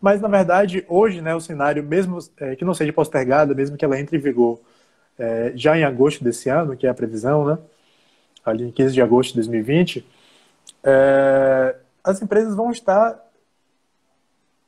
mas, 0.00 0.20
na 0.20 0.28
verdade, 0.28 0.84
hoje, 0.88 1.20
né, 1.20 1.34
o 1.34 1.40
cenário, 1.40 1.82
mesmo 1.82 2.18
é, 2.38 2.56
que 2.56 2.64
não 2.64 2.74
seja 2.74 2.92
postergado, 2.92 3.54
mesmo 3.54 3.76
que 3.76 3.84
ela 3.84 3.98
entre 3.98 4.16
em 4.16 4.20
vigor 4.20 4.60
é, 5.18 5.52
já 5.54 5.76
em 5.76 5.84
agosto 5.84 6.22
desse 6.22 6.48
ano, 6.48 6.76
que 6.76 6.86
é 6.86 6.90
a 6.90 6.94
previsão, 6.94 7.46
né, 7.46 7.58
ali 8.44 8.64
em 8.64 8.70
15 8.70 8.94
de 8.94 9.02
agosto 9.02 9.30
de 9.30 9.36
2020, 9.36 10.06
as 12.04 12.22
empresas 12.22 12.54
vão 12.54 12.70
estar 12.70 13.20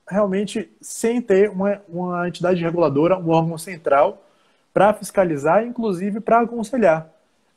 realmente 0.09 0.69
sem 0.81 1.21
ter 1.21 1.51
uma, 1.51 1.81
uma 1.89 2.27
entidade 2.27 2.63
reguladora, 2.63 3.17
um 3.17 3.31
órgão 3.31 3.57
central 3.57 4.25
para 4.73 4.93
fiscalizar, 4.93 5.65
inclusive 5.65 6.21
para 6.21 6.41
aconselhar. 6.41 7.09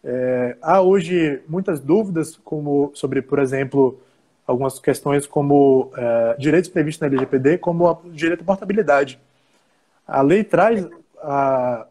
É, 0.04 0.58
há 0.62 0.82
hoje 0.82 1.42
muitas 1.48 1.80
dúvidas 1.80 2.36
como, 2.44 2.92
sobre, 2.94 3.22
por 3.22 3.40
exemplo, 3.40 4.02
algumas 4.52 4.80
questões 4.80 5.26
como 5.26 5.92
é, 5.96 6.36
direitos 6.38 6.70
previstos 6.70 7.02
na 7.02 7.08
LGPD, 7.08 7.58
como 7.58 7.90
o 7.90 8.12
direito 8.12 8.42
à 8.42 8.46
portabilidade. 8.46 9.20
A 10.08 10.22
lei 10.22 10.44
traz 10.44 10.88
a, 11.22 11.88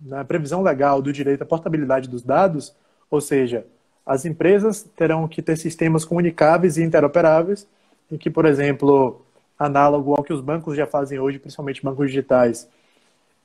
na 0.00 0.24
previsão 0.24 0.62
legal 0.62 1.02
do 1.02 1.12
direito 1.12 1.42
à 1.42 1.46
portabilidade 1.46 2.08
dos 2.08 2.22
dados, 2.22 2.74
ou 3.10 3.20
seja, 3.20 3.66
as 4.04 4.24
empresas 4.24 4.82
terão 4.96 5.26
que 5.26 5.42
ter 5.42 5.56
sistemas 5.56 6.04
comunicáveis 6.04 6.76
e 6.76 6.82
interoperáveis, 6.82 7.66
em 8.10 8.16
que, 8.16 8.30
por 8.30 8.44
exemplo, 8.46 9.20
análogo 9.58 10.14
ao 10.14 10.22
que 10.22 10.32
os 10.32 10.40
bancos 10.40 10.76
já 10.76 10.86
fazem 10.86 11.18
hoje, 11.18 11.38
principalmente 11.38 11.82
bancos 11.82 12.06
digitais, 12.06 12.68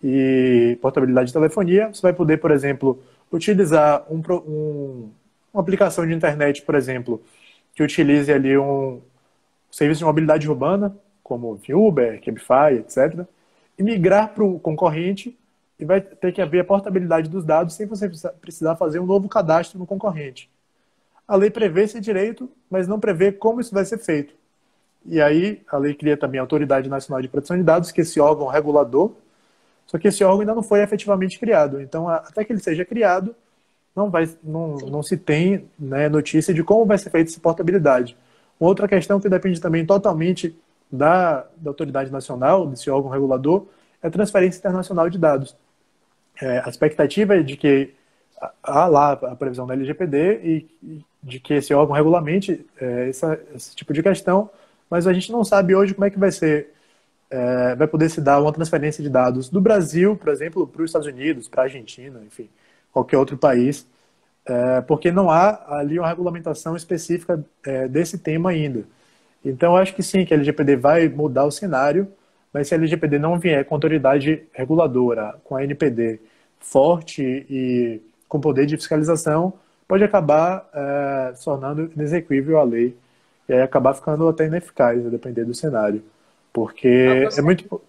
e 0.04 0.78
portabilidade 0.82 1.28
de 1.28 1.34
telefonia, 1.34 1.88
você 1.88 2.02
vai 2.02 2.13
poder, 2.13 2.38
por 2.38 2.52
exemplo, 2.52 3.02
utilizar 3.32 4.04
um, 4.10 4.21
um, 4.32 5.10
uma 5.54 5.62
aplicação 5.62 6.06
de 6.06 6.13
internet, 6.13 6.62
por 6.63 6.76
exemplo, 6.76 7.21
que 7.75 7.84
utilize 7.84 8.31
ali 8.31 8.57
um 8.57 9.01
serviço 9.71 9.99
de 9.99 10.05
mobilidade 10.05 10.49
urbana, 10.49 10.95
como 11.23 11.60
Uber, 11.69 12.21
Cabify, 12.23 12.77
etc., 12.79 13.25
e 13.77 13.84
migrar 13.84 14.34
para 14.34 14.43
o 14.43 14.60
concorrente 14.60 15.38
e 15.79 15.86
vai 15.86 15.99
ter 15.99 16.31
que 16.31 16.41
haver 16.41 16.60
a 16.60 16.63
portabilidade 16.63 17.29
dos 17.29 17.43
dados 17.43 17.73
sem 17.73 17.88
você 17.88 18.10
precisar 18.39 18.75
fazer 18.75 18.99
um 18.99 19.05
novo 19.05 19.27
cadastro 19.27 19.79
no 19.79 19.88
concorrente. 19.88 20.49
A 21.27 21.36
lei 21.36 21.49
prevê 21.49 21.84
esse 21.84 21.99
direito, 21.99 22.49
mas 22.69 22.88
não 22.88 22.99
prevê 22.99 23.31
como 23.31 23.62
isso 23.62 23.73
vai 23.73 23.86
ser 23.86 23.97
feito. 23.97 24.34
E 25.05 25.19
aí 25.19 25.62
a 25.67 25.77
lei 25.77 25.95
cria 25.95 26.15
também 26.15 26.39
a 26.39 26.43
Autoridade 26.43 26.89
Nacional 26.89 27.21
de 27.21 27.27
Proteção 27.27 27.57
de 27.57 27.63
Dados, 27.63 27.91
que 27.91 28.01
é 28.01 28.03
esse 28.03 28.19
órgão 28.19 28.47
regulador, 28.47 29.13
só 29.88 29.97
que 29.97 30.07
esse 30.07 30.23
órgão 30.23 30.41
ainda 30.41 30.53
não 30.53 30.63
foi 30.63 30.81
efetivamente 30.81 31.39
criado. 31.39 31.81
Então, 31.81 32.07
até 32.07 32.45
que 32.45 32.53
ele 32.53 32.62
seja 32.62 32.86
criado, 32.86 33.36
não, 33.95 34.10
vai, 34.10 34.30
não, 34.43 34.75
não 34.77 35.04
se 35.04 35.17
tem 35.17 35.67
né, 35.77 36.08
notícia 36.10 36.54
de 36.54 36.63
como 36.63 36.86
vai 36.86 36.97
ser 36.97 37.10
feita 37.10 37.30
essa 37.30 37.39
portabilidade. 37.39 38.17
Outra 38.60 38.88
questão 38.88 39.19
que 39.19 39.27
depende 39.27 39.60
também 39.60 39.86
totalmente 39.86 40.56
da, 40.91 41.45
da 41.58 41.69
autoridade 41.69 42.12
nacional, 42.12 42.67
desse 42.67 42.89
órgão 42.89 43.10
regulador, 43.10 43.65
é 44.01 44.08
a 44.08 44.12
transferência 44.12 44.60
internacional 44.60 45.10
de 45.10 45.17
dados. 45.17 45.56
É, 46.41 46.60
a 46.60 46.69
expectativa 46.69 47.36
é 47.36 47.43
de 47.43 47.56
que 47.56 47.93
há 48.63 48.88
lá 48.88 49.12
a 49.12 49.36
previsão 49.36 49.67
da 49.67 49.73
LGPD 49.73 50.41
e 50.43 51.04
de 51.21 51.39
que 51.39 51.54
esse 51.54 51.73
órgão 51.73 51.95
regulamente 51.95 52.65
é, 52.80 53.10
essa, 53.10 53.39
esse 53.54 53.75
tipo 53.75 53.93
de 53.93 54.01
questão, 54.01 54.49
mas 54.89 55.06
a 55.06 55.13
gente 55.13 55.32
não 55.32 55.43
sabe 55.43 55.75
hoje 55.75 55.93
como 55.93 56.06
é 56.06 56.10
que 56.10 56.17
vai 56.17 56.32
ser, 56.32 56.73
é, 57.30 57.75
vai 57.75 57.88
poder 57.88 58.10
se 58.10 58.19
dar 58.19 58.41
uma 58.41 58.51
transferência 58.51 59.04
de 59.04 59.10
dados 59.10 59.49
do 59.49 59.62
Brasil, 59.62 60.15
por 60.15 60.30
exemplo, 60.30 60.67
para 60.67 60.82
os 60.82 60.89
Estados 60.89 61.08
Unidos, 61.08 61.47
para 61.47 61.63
a 61.63 61.65
Argentina, 61.65 62.19
enfim, 62.25 62.49
qualquer 62.91 63.17
outro 63.17 63.38
país, 63.38 63.88
é, 64.45 64.82
porque 64.82 65.12
não 65.12 65.30
há 65.30 65.77
ali 65.77 65.99
uma 65.99 66.08
regulamentação 66.08 66.75
específica 66.75 67.43
é, 67.63 67.88
desse 67.88 68.17
tema 68.17 68.49
ainda. 68.51 68.84
Então, 69.43 69.75
acho 69.75 69.95
que 69.95 70.04
sim, 70.04 70.25
que 70.25 70.34
a 70.34 70.38
LGPD 70.38 70.75
vai 70.75 71.10
mudar 71.10 71.45
o 71.45 71.51
cenário, 71.51 72.08
mas 72.54 72.67
se 72.67 72.73
a 72.73 72.77
LGPD 72.77 73.17
não 73.19 73.39
vier 73.39 73.65
com 73.65 73.75
autoridade 73.75 74.43
reguladora, 74.54 75.36
com 75.43 75.56
a 75.56 75.63
NPD 75.63 76.19
forte 76.60 77.45
e 77.49 78.01
com 78.27 78.39
poder 78.39 78.65
de 78.65 78.77
fiscalização, 78.77 79.54
pode 79.88 80.04
acabar 80.04 80.69
é, 80.73 81.34
tornando 81.43 81.91
inexequível 81.95 82.60
a 82.60 82.63
lei 82.63 82.95
e 83.49 83.54
aí 83.54 83.62
acabar 83.62 83.93
ficando 83.93 84.27
até 84.27 84.45
ineficaz, 84.45 85.06
a 85.06 85.10
depender 85.10 85.43
do 85.43 85.54
cenário. 85.54 86.04
Porque 86.54 87.27
é 87.38 87.41
muito. 87.41 87.82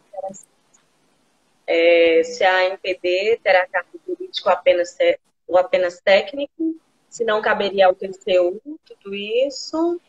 É, 1.66 2.22
se 2.24 2.42
a 2.42 2.66
NPD 2.66 3.40
terá 3.42 3.66
cargo 3.66 4.00
jurídico 4.32 4.48
apenas, 4.48 4.96
ou 5.46 5.58
apenas 5.58 6.00
técnico, 6.00 6.76
se 7.08 7.24
não 7.24 7.42
caberia 7.42 7.86
ao 7.86 7.94
TCU, 7.94 8.60
tudo 8.84 9.14
isso 9.14 10.00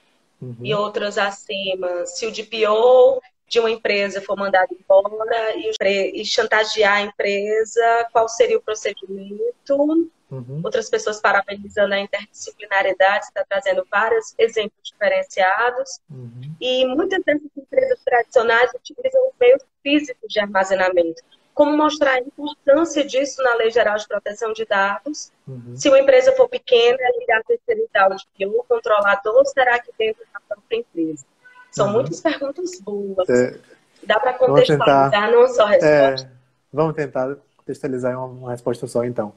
uhum. 0.41 0.55
e 0.61 0.73
outras 0.73 1.17
acima. 1.17 2.05
Se 2.05 2.25
o 2.25 2.31
DPO 2.31 3.21
de 3.47 3.59
uma 3.59 3.69
empresa 3.69 4.21
for 4.21 4.37
mandado 4.37 4.69
embora 4.73 5.53
e, 5.55 6.21
e 6.21 6.25
chantagear 6.25 6.93
a 6.93 7.01
empresa, 7.01 8.07
qual 8.11 8.27
seria 8.29 8.57
o 8.57 8.61
procedimento? 8.61 10.09
Uhum. 10.31 10.61
Outras 10.63 10.89
pessoas 10.89 11.21
parabenizando 11.21 11.93
a 11.93 11.99
interdisciplinariedade, 11.99 13.25
está 13.25 13.45
trazendo 13.47 13.85
vários 13.91 14.33
exemplos 14.39 14.79
diferenciados. 14.83 15.99
Uhum. 16.09 16.55
E 16.59 16.85
muitas 16.87 17.21
dessas 17.23 17.51
empresas 17.55 17.99
tradicionais 18.03 18.71
utilizam 18.73 19.27
os 19.27 19.33
meios 19.39 19.61
físicos 19.83 20.33
de 20.33 20.39
armazenamento. 20.39 21.21
Como 21.53 21.77
mostrar 21.77 22.13
a 22.13 22.19
importância 22.19 23.05
disso 23.05 23.41
na 23.43 23.55
Lei 23.55 23.69
Geral 23.69 23.97
de 23.97 24.07
Proteção 24.07 24.53
de 24.53 24.65
Dados? 24.65 25.31
Uhum. 25.47 25.75
Se 25.75 25.87
uma 25.87 25.99
empresa 25.99 26.31
for 26.33 26.49
pequena, 26.49 26.97
ligar 27.19 27.43
terceirizar 27.43 28.11
o 28.11 28.15
DPO, 28.15 28.65
controlador, 28.67 29.45
será 29.45 29.79
que 29.79 29.91
dentro 29.97 30.23
da 30.33 30.39
própria 30.47 30.77
empresa? 30.77 31.25
São 31.71 31.87
uhum. 31.87 31.93
muitas 31.93 32.21
perguntas 32.21 32.79
boas. 32.81 33.29
É, 33.29 33.59
Dá 34.05 34.19
para 34.19 34.33
contextualizar, 34.33 35.11
tentar, 35.11 35.31
não 35.31 35.47
só 35.47 35.65
resposta. 35.65 36.25
É, 36.25 36.31
vamos 36.71 36.95
tentar 36.95 37.37
contextualizar 37.57 38.17
uma, 38.17 38.25
uma 38.25 38.51
resposta 38.51 38.87
só, 38.87 39.03
então. 39.03 39.33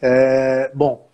É, 0.00 0.70
bom, 0.72 1.08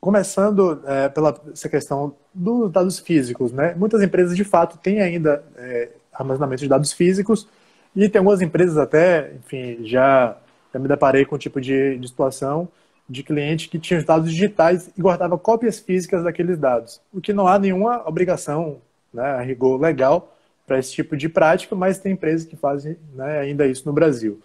começando 0.00 0.82
é, 0.86 1.08
pela 1.08 1.34
essa 1.52 1.68
questão 1.68 2.14
dos 2.32 2.70
dados 2.70 2.98
físicos, 2.98 3.52
né? 3.52 3.74
Muitas 3.76 4.02
empresas 4.02 4.36
de 4.36 4.44
fato 4.44 4.78
têm 4.78 5.00
ainda 5.00 5.44
é, 5.56 5.90
armazenamento 6.12 6.62
de 6.62 6.68
dados 6.68 6.92
físicos 6.92 7.48
e 7.96 8.08
tem 8.08 8.18
algumas 8.18 8.42
empresas 8.42 8.76
até, 8.76 9.32
enfim, 9.34 9.78
já, 9.84 10.36
já 10.72 10.78
me 10.78 10.86
deparei 10.86 11.24
com 11.24 11.34
um 11.34 11.38
tipo 11.38 11.60
de, 11.60 11.98
de 11.98 12.06
situação 12.06 12.68
de 13.08 13.22
cliente 13.22 13.68
que 13.68 13.78
tinha 13.78 13.98
os 13.98 14.04
dados 14.04 14.30
digitais 14.30 14.90
e 14.96 15.00
guardava 15.00 15.38
cópias 15.38 15.78
físicas 15.78 16.22
daqueles 16.22 16.58
dados, 16.58 17.00
o 17.12 17.20
que 17.20 17.32
não 17.32 17.48
há 17.48 17.58
nenhuma 17.58 18.06
obrigação, 18.06 18.78
né, 19.14 19.22
a 19.22 19.40
rigor 19.40 19.80
legal 19.80 20.36
para 20.66 20.78
esse 20.78 20.92
tipo 20.92 21.16
de 21.16 21.28
prática, 21.28 21.74
mas 21.74 21.98
tem 21.98 22.12
empresas 22.12 22.46
que 22.46 22.56
fazem 22.56 22.96
né, 23.14 23.38
ainda 23.38 23.66
isso 23.66 23.84
no 23.86 23.92
Brasil. 23.92 24.40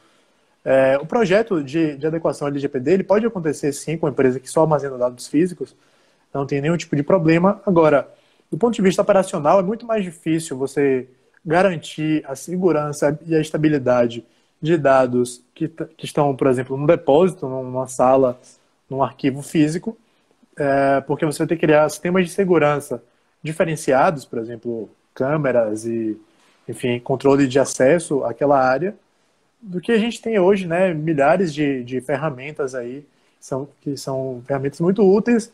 É, 0.64 0.98
o 1.02 1.06
projeto 1.06 1.64
de, 1.64 1.98
de 1.98 2.06
adequação 2.06 2.48
ao 2.48 2.52
LGPD 2.52 2.92
ele 2.92 3.04
pode 3.04 3.26
acontecer 3.26 3.74
sim 3.74 3.98
com 3.98 4.06
uma 4.06 4.12
empresa 4.12 4.40
que 4.40 4.48
só 4.48 4.62
armazena 4.62 4.98
dados 4.98 5.28
físicos, 5.28 5.76
não 6.34 6.46
tem 6.46 6.62
nenhum 6.62 6.78
tipo 6.78 6.96
de 6.96 7.04
problema. 7.04 7.62
Agora, 7.66 8.08
do 8.50 8.58
ponto 8.58 8.76
de 8.76 8.82
vista 8.82 9.02
operacional, 9.02 9.60
é 9.60 9.64
muito 9.64 9.86
mais 9.86 10.04
difícil 10.04 10.56
você 10.58 11.08
garantir 11.46 12.24
a 12.28 12.36
segurança 12.36 13.20
e 13.26 13.36
a 13.36 13.42
estabilidade 13.42 14.26
de 14.62 14.78
dados 14.78 15.44
que, 15.56 15.68
que 15.68 16.06
estão, 16.06 16.36
por 16.36 16.48
exemplo, 16.48 16.78
num 16.78 16.86
depósito, 16.86 17.48
numa 17.48 17.88
sala, 17.88 18.40
num 18.90 19.02
arquivo 19.02 19.42
físico, 19.42 19.98
é, 20.58 21.02
porque 21.02 21.26
você 21.26 21.40
vai 21.40 21.48
ter 21.48 21.56
que 21.56 21.66
criar 21.66 21.90
sistemas 21.90 22.26
de 22.26 22.32
segurança 22.32 23.04
diferenciados, 23.42 24.26
por 24.26 24.38
exemplo, 24.38 24.90
câmeras 25.14 25.86
e, 25.86 26.20
enfim, 26.68 27.00
controle 27.00 27.48
de 27.48 27.60
acesso 27.60 28.24
àquela 28.24 28.60
área, 28.60 28.96
do 29.62 29.80
que 29.82 29.92
a 29.92 29.98
gente 29.98 30.22
tem 30.22 30.40
hoje, 30.40 30.68
né? 30.68 30.94
Milhares 30.94 31.54
de, 31.54 31.84
de 31.84 32.02
ferramentas 32.02 32.76
aí 32.76 33.06
são, 33.40 33.68
que 33.82 33.96
são 33.98 34.42
ferramentas 34.46 34.80
muito 34.80 35.04
úteis 35.04 35.52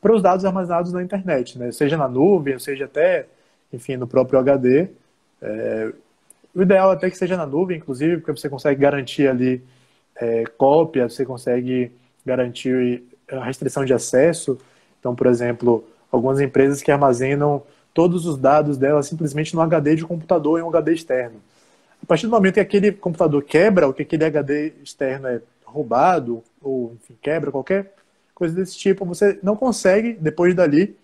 para 0.00 0.14
os 0.14 0.22
dados 0.22 0.44
armazenados 0.44 0.92
na 0.92 1.02
internet, 1.02 1.58
né? 1.58 1.72
Seja 1.72 1.96
na 1.96 2.08
nuvem, 2.08 2.58
seja 2.58 2.84
até, 2.86 3.26
enfim, 3.72 3.96
no 3.96 4.06
próprio 4.06 4.38
HD. 4.38 4.88
É, 5.42 5.92
o 6.54 6.62
ideal 6.62 6.90
é 6.90 6.94
até 6.94 7.10
que 7.10 7.16
seja 7.16 7.36
na 7.36 7.46
nuvem, 7.46 7.78
inclusive, 7.78 8.18
porque 8.18 8.32
você 8.32 8.48
consegue 8.48 8.80
garantir 8.80 9.28
ali 9.28 9.62
é, 10.16 10.44
cópia, 10.58 11.08
você 11.08 11.24
consegue 11.24 11.92
garantir 12.24 13.04
a 13.30 13.44
restrição 13.44 13.84
de 13.84 13.94
acesso. 13.94 14.58
Então, 14.98 15.14
por 15.14 15.26
exemplo, 15.26 15.84
algumas 16.10 16.40
empresas 16.40 16.82
que 16.82 16.90
armazenam 16.90 17.62
todos 17.94 18.26
os 18.26 18.36
dados 18.36 18.76
delas 18.76 19.06
simplesmente 19.06 19.54
no 19.54 19.60
HD 19.62 19.96
de 19.96 20.04
computador 20.04 20.58
em 20.58 20.62
um 20.62 20.68
HD 20.68 20.92
externo. 20.92 21.40
A 22.02 22.06
partir 22.06 22.26
do 22.26 22.32
momento 22.32 22.54
que 22.54 22.60
aquele 22.60 22.92
computador 22.92 23.42
quebra, 23.42 23.86
ou 23.86 23.92
que 23.92 24.02
aquele 24.02 24.24
HD 24.24 24.72
externo 24.82 25.28
é 25.28 25.40
roubado, 25.64 26.42
ou 26.60 26.94
enfim, 26.94 27.16
quebra, 27.20 27.50
qualquer 27.50 27.94
coisa 28.34 28.54
desse 28.54 28.76
tipo, 28.76 29.04
você 29.04 29.38
não 29.42 29.54
consegue, 29.54 30.14
depois 30.14 30.54
dali, 30.54 30.96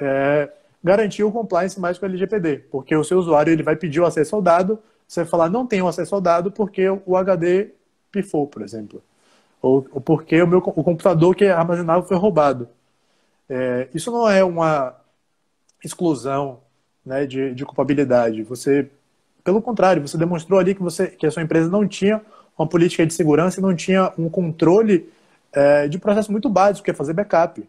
é, 0.00 0.50
garantir 0.84 1.24
o 1.24 1.32
compliance 1.32 1.80
mais 1.80 1.98
com 1.98 2.04
o 2.04 2.08
LGPD, 2.08 2.66
porque 2.70 2.94
o 2.94 3.02
seu 3.02 3.18
usuário 3.18 3.52
ele 3.52 3.62
vai 3.62 3.74
pedir 3.74 4.00
o 4.00 4.06
acesso 4.06 4.36
ao 4.36 4.42
dado, 4.42 4.78
você 5.08 5.22
vai 5.22 5.30
falar 5.30 5.48
não 5.48 5.66
tem 5.66 5.82
o 5.82 5.88
acesso 5.88 6.14
ao 6.14 6.20
dado 6.20 6.52
porque 6.52 6.86
o 7.06 7.16
HD 7.16 7.70
pifou, 8.12 8.46
por 8.46 8.62
exemplo, 8.62 9.02
ou, 9.62 9.82
porque 9.82 10.40
o, 10.42 10.46
meu, 10.46 10.58
o 10.58 10.84
computador 10.84 11.34
que 11.34 11.46
armazenava 11.46 12.06
foi 12.06 12.16
roubado. 12.16 12.68
É, 13.48 13.88
isso 13.94 14.10
não 14.10 14.28
é 14.28 14.44
uma 14.44 14.94
exclusão 15.82 16.60
né, 17.04 17.26
de, 17.26 17.54
de 17.54 17.64
culpabilidade. 17.64 18.42
Você 18.42 18.90
pelo 19.42 19.60
contrário, 19.60 20.00
você 20.00 20.16
demonstrou 20.16 20.58
ali 20.58 20.74
que, 20.74 20.82
você, 20.82 21.08
que 21.08 21.26
a 21.26 21.30
sua 21.30 21.42
empresa 21.42 21.68
não 21.68 21.86
tinha 21.86 22.22
uma 22.58 22.66
política 22.66 23.04
de 23.06 23.12
segurança 23.12 23.60
não 23.60 23.74
tinha 23.74 24.12
um 24.16 24.28
controle 24.28 25.08
é, 25.52 25.88
de 25.88 25.98
processo 25.98 26.32
muito 26.32 26.48
básico, 26.48 26.84
que 26.84 26.90
é 26.90 26.94
fazer 26.94 27.12
backup. 27.12 27.62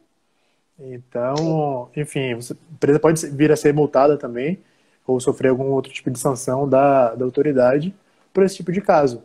Então, 0.79 1.89
enfim, 1.95 2.33
a 2.33 2.37
empresa 2.73 2.99
pode 2.99 3.25
vir 3.29 3.51
a 3.51 3.55
ser 3.55 3.73
multada 3.73 4.17
também 4.17 4.59
ou 5.07 5.19
sofrer 5.19 5.49
algum 5.49 5.65
outro 5.71 5.91
tipo 5.93 6.09
de 6.09 6.19
sanção 6.19 6.67
da, 6.67 7.15
da 7.15 7.23
autoridade 7.25 7.95
por 8.33 8.43
esse 8.43 8.55
tipo 8.55 8.71
de 8.71 8.81
caso. 8.81 9.23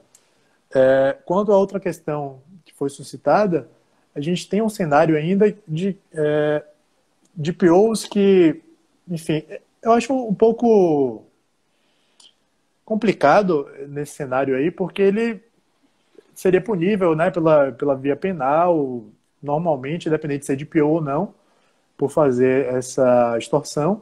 É, 0.72 1.16
quanto 1.24 1.52
à 1.52 1.58
outra 1.58 1.80
questão 1.80 2.40
que 2.64 2.72
foi 2.74 2.88
suscitada, 2.90 3.68
a 4.14 4.20
gente 4.20 4.48
tem 4.48 4.62
um 4.62 4.68
cenário 4.68 5.16
ainda 5.16 5.54
de, 5.66 5.96
é, 6.12 6.62
de 7.34 7.52
POs 7.52 8.04
que, 8.04 8.62
enfim, 9.08 9.44
eu 9.82 9.92
acho 9.92 10.12
um 10.12 10.34
pouco 10.34 11.24
complicado 12.84 13.68
nesse 13.88 14.14
cenário 14.14 14.56
aí, 14.56 14.70
porque 14.70 15.02
ele 15.02 15.40
seria 16.34 16.60
punível 16.60 17.14
né, 17.14 17.30
pela, 17.30 17.72
pela 17.72 17.94
via 17.94 18.16
penal, 18.16 19.04
normalmente, 19.42 20.08
independente 20.08 20.40
de 20.40 20.46
ser 20.46 20.56
de 20.56 20.66
PO 20.66 20.86
ou 20.86 21.00
não, 21.00 21.34
por 22.00 22.10
fazer 22.10 22.64
essa 22.74 23.36
extorsão. 23.36 24.00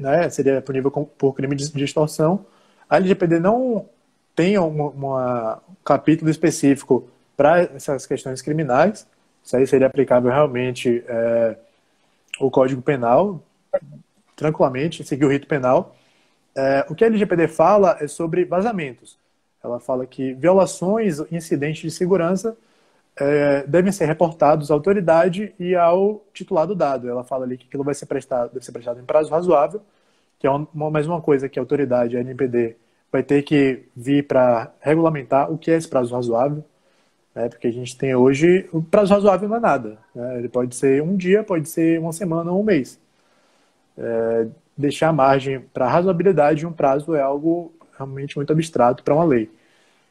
Né, 0.00 0.28
seria 0.30 0.60
punível 0.60 0.90
por 0.90 1.32
crime 1.32 1.54
de, 1.54 1.84
extorsão. 1.84 2.44
A 2.90 2.96
LGPD 2.96 3.38
não 3.38 3.88
tem 4.34 4.58
um 4.58 5.00
capítulo 5.84 6.28
específico 6.28 7.08
para 7.36 7.60
essas 7.60 8.04
questões 8.04 8.42
criminais. 8.42 9.06
Isso 9.44 9.56
aí 9.56 9.64
seria 9.64 9.86
aplicável 9.86 10.28
realmente 10.32 11.04
é, 11.06 11.56
o 12.40 12.50
Código 12.50 12.82
Penal, 12.82 13.40
tranquilamente, 14.34 15.04
seguir 15.04 15.24
o 15.24 15.30
rito 15.30 15.46
penal. 15.46 15.94
É, 16.56 16.84
o 16.88 16.96
que 16.96 17.04
a 17.04 17.06
LGPD 17.06 17.46
fala 17.46 17.96
é 18.00 18.08
sobre 18.08 18.44
vazamentos. 18.44 19.16
Ela 19.62 19.78
fala 19.78 20.04
que 20.04 20.34
violações, 20.34 21.20
incidentes 21.30 21.82
de 21.82 21.92
segurança 21.92 22.56
é, 23.18 23.66
devem 23.66 23.92
ser 23.92 24.06
reportados 24.06 24.70
à 24.70 24.74
autoridade 24.74 25.54
e 25.58 25.74
ao 25.74 26.24
titular 26.32 26.66
do 26.66 26.74
dado. 26.74 27.08
Ela 27.08 27.24
fala 27.24 27.44
ali 27.44 27.58
que 27.58 27.66
aquilo 27.66 27.84
vai 27.84 27.94
ser 27.94 28.06
prestado, 28.06 28.52
deve 28.52 28.64
ser 28.64 28.72
prestado 28.72 29.00
em 29.00 29.04
prazo 29.04 29.30
razoável, 29.30 29.82
que 30.38 30.46
é 30.46 30.50
uma, 30.50 30.90
mais 30.90 31.06
uma 31.06 31.20
coisa 31.20 31.48
que 31.48 31.58
a 31.58 31.62
autoridade, 31.62 32.16
a 32.16 32.20
NPD, 32.20 32.76
vai 33.10 33.22
ter 33.22 33.42
que 33.42 33.84
vir 33.94 34.26
para 34.26 34.72
regulamentar 34.80 35.52
o 35.52 35.58
que 35.58 35.70
é 35.70 35.76
esse 35.76 35.88
prazo 35.88 36.14
razoável, 36.14 36.64
né? 37.34 37.48
porque 37.48 37.66
a 37.66 37.72
gente 37.72 37.96
tem 37.96 38.14
hoje, 38.14 38.68
o 38.72 38.82
prazo 38.82 39.12
razoável 39.12 39.48
não 39.48 39.56
é 39.56 39.60
nada. 39.60 39.98
Né? 40.14 40.38
Ele 40.38 40.48
pode 40.48 40.74
ser 40.74 41.02
um 41.02 41.16
dia, 41.16 41.44
pode 41.44 41.68
ser 41.68 42.00
uma 42.00 42.12
semana 42.12 42.50
ou 42.50 42.60
um 42.60 42.64
mês. 42.64 42.98
É, 43.96 44.46
deixar 44.76 45.12
margem 45.12 45.60
para 45.60 45.88
razoabilidade 45.88 46.60
de 46.60 46.66
um 46.66 46.72
prazo 46.72 47.14
é 47.14 47.20
algo 47.20 47.72
realmente 47.96 48.36
muito 48.36 48.52
abstrato 48.52 49.04
para 49.04 49.14
uma 49.14 49.24
lei. 49.24 49.50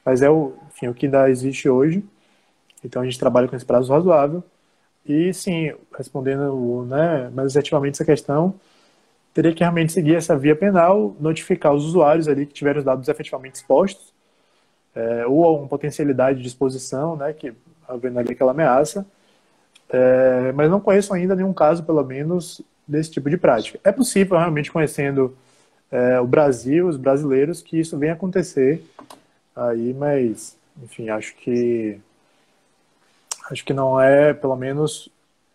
Mas 0.05 0.21
é 0.21 0.29
o, 0.29 0.53
enfim, 0.69 0.87
o 0.87 0.93
que 0.93 1.07
ainda 1.07 1.29
existe 1.29 1.67
hoje. 1.67 2.03
Então 2.83 3.01
a 3.01 3.05
gente 3.05 3.19
trabalha 3.19 3.47
com 3.47 3.55
esse 3.55 3.65
prazo 3.65 3.91
razoável. 3.91 4.43
E 5.05 5.33
sim, 5.33 5.73
respondendo 5.97 6.85
né, 6.85 7.29
mais 7.33 7.55
efetivamente 7.55 7.95
essa 7.95 8.05
questão, 8.05 8.53
teria 9.33 9.53
que 9.53 9.61
realmente 9.61 9.91
seguir 9.91 10.15
essa 10.15 10.37
via 10.37 10.55
penal, 10.55 11.15
notificar 11.19 11.73
os 11.73 11.85
usuários 11.85 12.27
ali 12.27 12.45
que 12.45 12.53
tiveram 12.53 12.79
os 12.79 12.85
dados 12.85 13.07
efetivamente 13.07 13.55
expostos, 13.55 14.13
é, 14.95 15.25
ou 15.25 15.59
uma 15.59 15.67
potencialidade 15.67 16.41
de 16.41 16.47
exposição, 16.47 17.15
né, 17.15 17.33
que 17.33 17.53
havendo 17.87 18.19
ali 18.19 18.33
aquela 18.33 18.51
ameaça. 18.51 19.05
É, 19.89 20.51
mas 20.53 20.69
não 20.69 20.79
conheço 20.79 21.13
ainda 21.13 21.35
nenhum 21.35 21.53
caso, 21.53 21.83
pelo 21.83 22.03
menos, 22.03 22.61
desse 22.87 23.11
tipo 23.11 23.29
de 23.29 23.37
prática. 23.37 23.79
É 23.83 23.91
possível, 23.91 24.37
realmente, 24.37 24.71
conhecendo 24.71 25.35
é, 25.91 26.19
o 26.19 26.27
Brasil, 26.27 26.87
os 26.87 26.97
brasileiros, 26.97 27.61
que 27.61 27.79
isso 27.79 27.97
venha 27.97 28.13
acontecer 28.13 28.83
aí, 29.55 29.93
mas, 29.93 30.57
enfim, 30.81 31.09
acho 31.09 31.35
que 31.35 31.99
acho 33.51 33.65
que 33.65 33.73
não 33.73 33.99
é, 33.99 34.33
pelo 34.33 34.55
menos, 34.55 35.09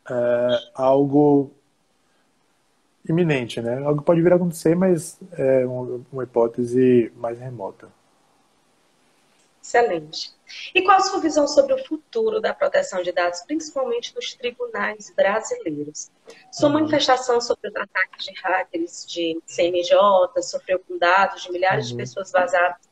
é, 0.09 0.70
algo 0.74 1.50
iminente, 3.09 3.61
né? 3.61 3.82
Algo 3.85 4.02
pode 4.02 4.20
vir 4.20 4.32
a 4.32 4.37
acontecer, 4.37 4.76
mas 4.76 5.18
é 5.32 5.64
uma, 5.66 6.22
hipótese 6.22 7.11
mais 7.16 7.38
remota. 7.38 7.88
Excelente. 9.62 10.32
E 10.74 10.82
qual 10.82 10.98
a 10.98 11.00
sua 11.00 11.20
visão 11.20 11.48
sobre 11.48 11.74
o 11.74 11.85
futuro 11.85 12.40
da 12.40 12.54
proteção 12.54 13.02
de 13.02 13.11
dados, 13.11 13.40
principalmente 13.40 14.14
nos 14.14 14.35
tribunais 14.35 15.12
brasileiros? 15.16 16.11
Sua 16.52 16.68
uhum. 16.68 16.74
manifestação 16.74 17.40
sobre 17.40 17.70
os 17.70 17.76
ataques 17.76 18.26
de 18.26 18.32
hackers 18.35 19.06
de 19.06 19.40
CNJ 19.44 19.96
sofreu 20.42 20.78
com 20.87 20.98
dados 20.98 21.42
de 21.42 21.50
milhares 21.50 21.87
uhum. 21.87 21.96
de 21.96 22.02
pessoas 22.02 22.30
vazadas. 22.30 22.87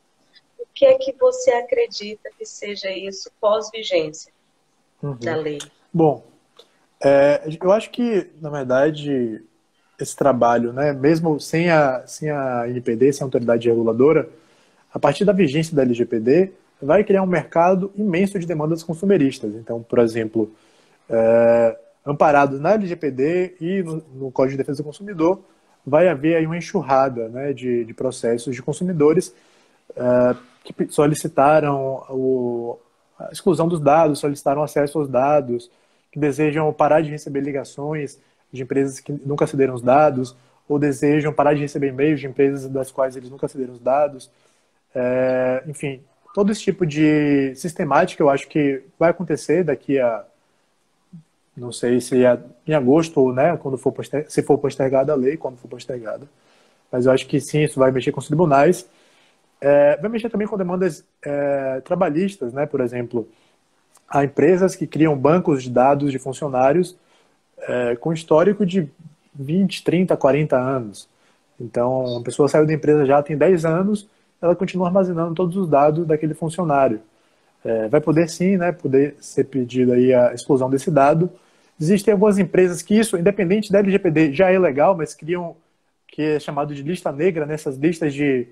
O 0.59 0.65
que 0.73 0.85
é 0.85 0.97
que 0.97 1.13
você 1.13 1.51
acredita 1.51 2.29
que 2.37 2.45
seja 2.45 2.91
isso 2.91 3.31
pós-vigência 3.39 4.34
uhum. 5.09 5.17
da 5.19 5.35
lei? 5.35 5.59
Bom, 5.93 6.25
é, 7.03 7.41
eu 7.61 7.71
acho 7.71 7.89
que, 7.91 8.27
na 8.41 8.49
verdade, 8.49 9.41
esse 9.99 10.15
trabalho, 10.15 10.73
né, 10.73 10.93
mesmo 10.93 11.39
sem 11.39 11.69
a, 11.69 12.03
sem 12.05 12.29
a 12.29 12.67
NPD, 12.67 13.13
sem 13.13 13.23
a 13.23 13.27
autoridade 13.27 13.67
reguladora, 13.69 14.29
a 14.93 14.99
partir 14.99 15.25
da 15.25 15.33
vigência 15.33 15.75
da 15.75 15.81
LGPD, 15.81 16.51
vai 16.81 17.03
criar 17.03 17.23
um 17.23 17.27
mercado 17.27 17.91
imenso 17.95 18.37
de 18.39 18.45
demandas 18.45 18.83
consumeristas. 18.83 19.53
Então, 19.55 19.81
por 19.81 19.99
exemplo, 19.99 20.51
é, 21.09 21.77
amparados 22.05 22.59
na 22.59 22.73
LGPD 22.73 23.55
e 23.59 23.83
no, 23.83 24.03
no, 24.13 24.31
Código 24.31 24.51
de 24.51 24.57
Defesa 24.57 24.81
do 24.81 24.85
Consumidor, 24.85 25.41
vai 25.85 26.07
haver 26.07 26.35
aí 26.35 26.45
uma 26.45 26.57
enxurrada 26.57 27.29
né, 27.29 27.53
de, 27.53 27.85
de 27.85 27.93
processos 27.93 28.55
de 28.55 28.61
consumidores 28.61 29.33
é, 29.95 30.35
que 30.63 30.91
solicitaram 30.91 32.03
o, 32.09 32.79
exclusão 33.31 33.67
dos 33.67 33.79
dados, 33.79 34.19
solicitaram 34.19 34.63
acesso 34.63 34.99
aos 34.99 35.09
dados, 35.09 35.69
que 36.11 36.19
desejam 36.19 36.71
parar 36.73 37.01
de 37.01 37.09
receber 37.09 37.41
ligações 37.41 38.19
de 38.51 38.63
empresas 38.63 38.99
que 38.99 39.11
nunca 39.11 39.45
cederam 39.47 39.75
os 39.75 39.81
dados, 39.81 40.35
ou 40.67 40.79
desejam 40.79 41.33
parar 41.33 41.53
de 41.53 41.61
receber 41.61 41.87
e-mails 41.87 42.19
de 42.19 42.27
empresas 42.27 42.69
das 42.69 42.91
quais 42.91 43.15
eles 43.15 43.29
nunca 43.29 43.47
cederam 43.47 43.73
os 43.73 43.79
dados. 43.79 44.29
É, 44.93 45.63
enfim, 45.67 46.01
todo 46.33 46.51
esse 46.51 46.61
tipo 46.61 46.85
de 46.85 47.53
sistemática 47.55 48.23
eu 48.23 48.29
acho 48.29 48.47
que 48.47 48.81
vai 48.97 49.11
acontecer 49.11 49.63
daqui 49.63 49.99
a 49.99 50.25
não 51.55 51.71
sei 51.71 52.01
se 52.01 52.25
é 52.25 52.37
em 52.67 52.73
agosto 52.73 53.19
ou 53.19 53.33
né, 53.33 53.55
quando 53.57 53.77
for 53.77 53.91
poster, 53.91 54.25
se 54.29 54.41
for 54.43 54.57
postergada 54.57 55.13
a 55.13 55.15
lei, 55.15 55.37
quando 55.37 55.57
for 55.57 55.69
postergada. 55.69 56.27
Mas 56.91 57.05
eu 57.05 57.11
acho 57.11 57.25
que 57.27 57.39
sim, 57.39 57.63
isso 57.63 57.79
vai 57.79 57.91
mexer 57.91 58.11
com 58.11 58.19
os 58.19 58.27
tribunais. 58.27 58.87
É, 59.61 59.97
vai 59.97 60.09
mexer 60.09 60.29
também 60.29 60.47
com 60.47 60.57
demandas 60.57 61.03
é, 61.23 61.81
trabalhistas, 61.81 62.53
né? 62.53 62.65
Por 62.65 62.81
exemplo, 62.81 63.27
há 64.07 64.23
empresas 64.23 64.75
que 64.75 64.85
criam 64.85 65.17
bancos 65.17 65.63
de 65.63 65.69
dados 65.69 66.11
de 66.11 66.19
funcionários 66.19 66.97
é, 67.59 67.95
com 67.95 68.13
histórico 68.13 68.65
de 68.65 68.89
20, 69.33 69.83
30, 69.83 70.15
40 70.17 70.57
anos. 70.57 71.09
Então, 71.59 72.17
a 72.17 72.23
pessoa 72.23 72.47
saiu 72.47 72.65
da 72.65 72.73
empresa 72.73 73.05
já 73.05 73.23
tem 73.23 73.37
10 73.37 73.65
anos 73.65 74.07
ela 74.41 74.55
continua 74.55 74.87
armazenando 74.87 75.33
todos 75.33 75.55
os 75.57 75.67
dados 75.67 76.05
daquele 76.05 76.33
funcionário. 76.33 77.01
É, 77.63 77.87
vai 77.87 77.99
poder 77.99 78.29
sim, 78.29 78.57
né, 78.57 78.71
poder 78.71 79.15
ser 79.19 79.45
pedido 79.45 79.91
aí 79.93 80.13
a 80.13 80.33
exclusão 80.33 80.69
desse 80.69 80.91
dado. 80.91 81.31
Existem 81.79 82.11
algumas 82.11 82.37
empresas 82.37 82.81
que 82.81 82.97
isso, 82.97 83.17
independente 83.17 83.71
da 83.71 83.79
LGPD, 83.79 84.33
já 84.33 84.51
é 84.51 84.59
legal, 84.59 84.95
mas 84.95 85.13
criam 85.13 85.55
que 86.07 86.21
é 86.21 86.39
chamado 86.39 86.73
de 86.73 86.83
lista 86.83 87.11
negra 87.11 87.45
nessas 87.45 87.75
listas 87.75 88.13
de, 88.13 88.47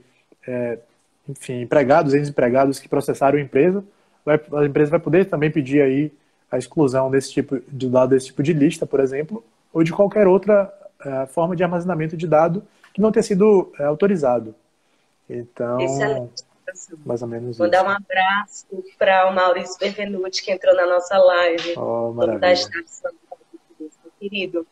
é, 0.47 0.79
enfim, 1.27 1.61
empregados, 1.61 2.13
ex-empregados 2.13 2.79
que 2.79 2.89
processaram 2.89 3.37
a 3.37 3.41
empresa. 3.41 3.83
Vai, 4.25 4.39
a 4.53 4.65
empresa 4.65 4.91
vai 4.91 4.99
poder 4.99 5.25
também 5.25 5.51
pedir 5.51 5.81
aí 5.81 6.11
a 6.51 6.57
exclusão 6.57 7.09
desse 7.09 7.31
tipo 7.31 7.59
de 7.67 7.89
dado 7.89 8.09
desse 8.09 8.27
tipo 8.27 8.43
de 8.43 8.53
lista, 8.53 8.85
por 8.85 8.99
exemplo, 8.99 9.43
ou 9.73 9.83
de 9.83 9.91
qualquer 9.91 10.27
outra 10.27 10.71
é, 11.03 11.25
forma 11.25 11.55
de 11.55 11.63
armazenamento 11.63 12.15
de 12.15 12.27
dado 12.27 12.63
que 12.93 13.01
não 13.01 13.11
tenha 13.11 13.23
sido 13.23 13.73
é, 13.79 13.85
autorizado. 13.85 14.53
Então, 15.29 15.79
Excelente. 15.79 16.43
mais 17.05 17.21
ou 17.21 17.27
menos 17.27 17.57
Vou 17.57 17.65
isso. 17.65 17.71
dar 17.71 17.83
um 17.83 17.89
abraço 17.89 18.67
para 18.99 19.29
o 19.29 19.33
Maurício 19.33 19.79
Benvenuti, 19.79 20.43
que 20.43 20.51
entrou 20.51 20.75
na 20.75 20.85
nossa 20.85 21.17
live. 21.17 21.73
Oh, 21.77 22.13
estação, 22.45 23.11
querido. 24.19 24.67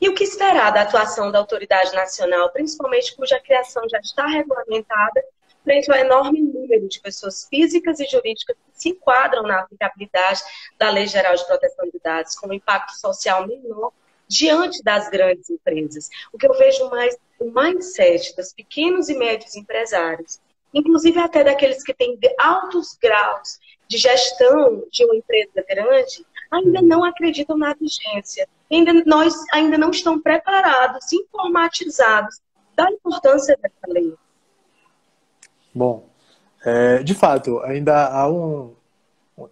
E 0.00 0.08
o 0.08 0.14
que 0.14 0.24
esperar 0.24 0.72
da 0.72 0.82
atuação 0.82 1.30
da 1.30 1.38
autoridade 1.38 1.94
nacional, 1.94 2.50
principalmente 2.50 3.14
cuja 3.14 3.38
criação 3.38 3.86
já 3.88 3.98
está 3.98 4.26
regulamentada, 4.26 5.22
frente 5.70 5.88
ao 5.88 5.98
enorme 5.98 6.42
número 6.42 6.88
de 6.88 7.00
pessoas 7.00 7.46
físicas 7.48 8.00
e 8.00 8.06
jurídicas 8.06 8.56
que 8.56 8.80
se 8.80 8.88
enquadram 8.88 9.44
na 9.44 9.60
aplicabilidade 9.60 10.42
da 10.76 10.90
Lei 10.90 11.06
Geral 11.06 11.36
de 11.36 11.46
Proteção 11.46 11.88
de 11.88 12.00
Dados, 12.02 12.34
com 12.34 12.48
um 12.48 12.52
impacto 12.52 12.90
social 12.98 13.46
menor 13.46 13.92
diante 14.26 14.82
das 14.82 15.08
grandes 15.08 15.48
empresas. 15.48 16.08
O 16.32 16.38
que 16.38 16.48
eu 16.48 16.54
vejo 16.54 16.90
mais, 16.90 17.16
o 17.38 17.52
mindset 17.52 18.34
dos 18.34 18.52
pequenos 18.52 19.08
e 19.08 19.16
médios 19.16 19.54
empresários, 19.54 20.40
inclusive 20.74 21.20
até 21.20 21.44
daqueles 21.44 21.84
que 21.84 21.94
têm 21.94 22.18
altos 22.36 22.98
graus 23.00 23.60
de 23.86 23.96
gestão 23.96 24.84
de 24.90 25.04
uma 25.04 25.14
empresa 25.14 25.64
grande, 25.68 26.26
ainda 26.50 26.82
não 26.82 27.04
acreditam 27.04 27.56
na 27.56 27.74
vigência. 27.74 28.48
Ainda, 28.68 28.92
nós 29.06 29.34
ainda 29.52 29.78
não 29.78 29.90
estão 29.90 30.20
preparados, 30.20 31.12
informatizados 31.12 32.40
da 32.74 32.90
importância 32.90 33.56
dessa 33.62 33.86
lei. 33.86 34.16
Bom, 35.74 36.08
é, 36.64 37.02
de 37.02 37.14
fato, 37.14 37.60
ainda 37.60 38.06
há 38.08 38.30
um, 38.30 38.72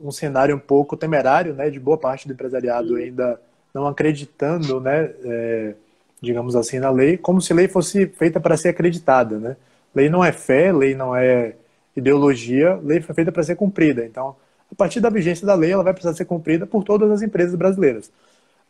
um 0.00 0.10
cenário 0.10 0.54
um 0.54 0.58
pouco 0.58 0.96
temerário, 0.96 1.54
né, 1.54 1.70
de 1.70 1.80
boa 1.80 1.96
parte 1.96 2.26
do 2.26 2.34
empresariado 2.34 2.96
ainda 2.96 3.40
não 3.72 3.86
acreditando, 3.86 4.80
né, 4.80 5.10
é, 5.24 5.74
digamos 6.20 6.56
assim, 6.56 6.78
na 6.78 6.90
lei, 6.90 7.16
como 7.16 7.40
se 7.40 7.54
lei 7.54 7.68
fosse 7.68 8.06
feita 8.06 8.40
para 8.40 8.56
ser 8.56 8.70
acreditada, 8.70 9.38
né? 9.38 9.56
Lei 9.94 10.08
não 10.08 10.24
é 10.24 10.32
fé, 10.32 10.72
lei 10.72 10.94
não 10.94 11.14
é 11.14 11.54
ideologia, 11.96 12.78
lei 12.82 13.00
foi 13.00 13.14
feita 13.14 13.32
para 13.32 13.42
ser 13.42 13.56
cumprida. 13.56 14.04
Então, 14.04 14.36
a 14.70 14.74
partir 14.74 15.00
da 15.00 15.10
vigência 15.10 15.46
da 15.46 15.54
lei, 15.54 15.72
ela 15.72 15.82
vai 15.82 15.92
precisar 15.92 16.14
ser 16.14 16.24
cumprida 16.24 16.66
por 16.66 16.84
todas 16.84 17.10
as 17.10 17.22
empresas 17.22 17.54
brasileiras. 17.54 18.10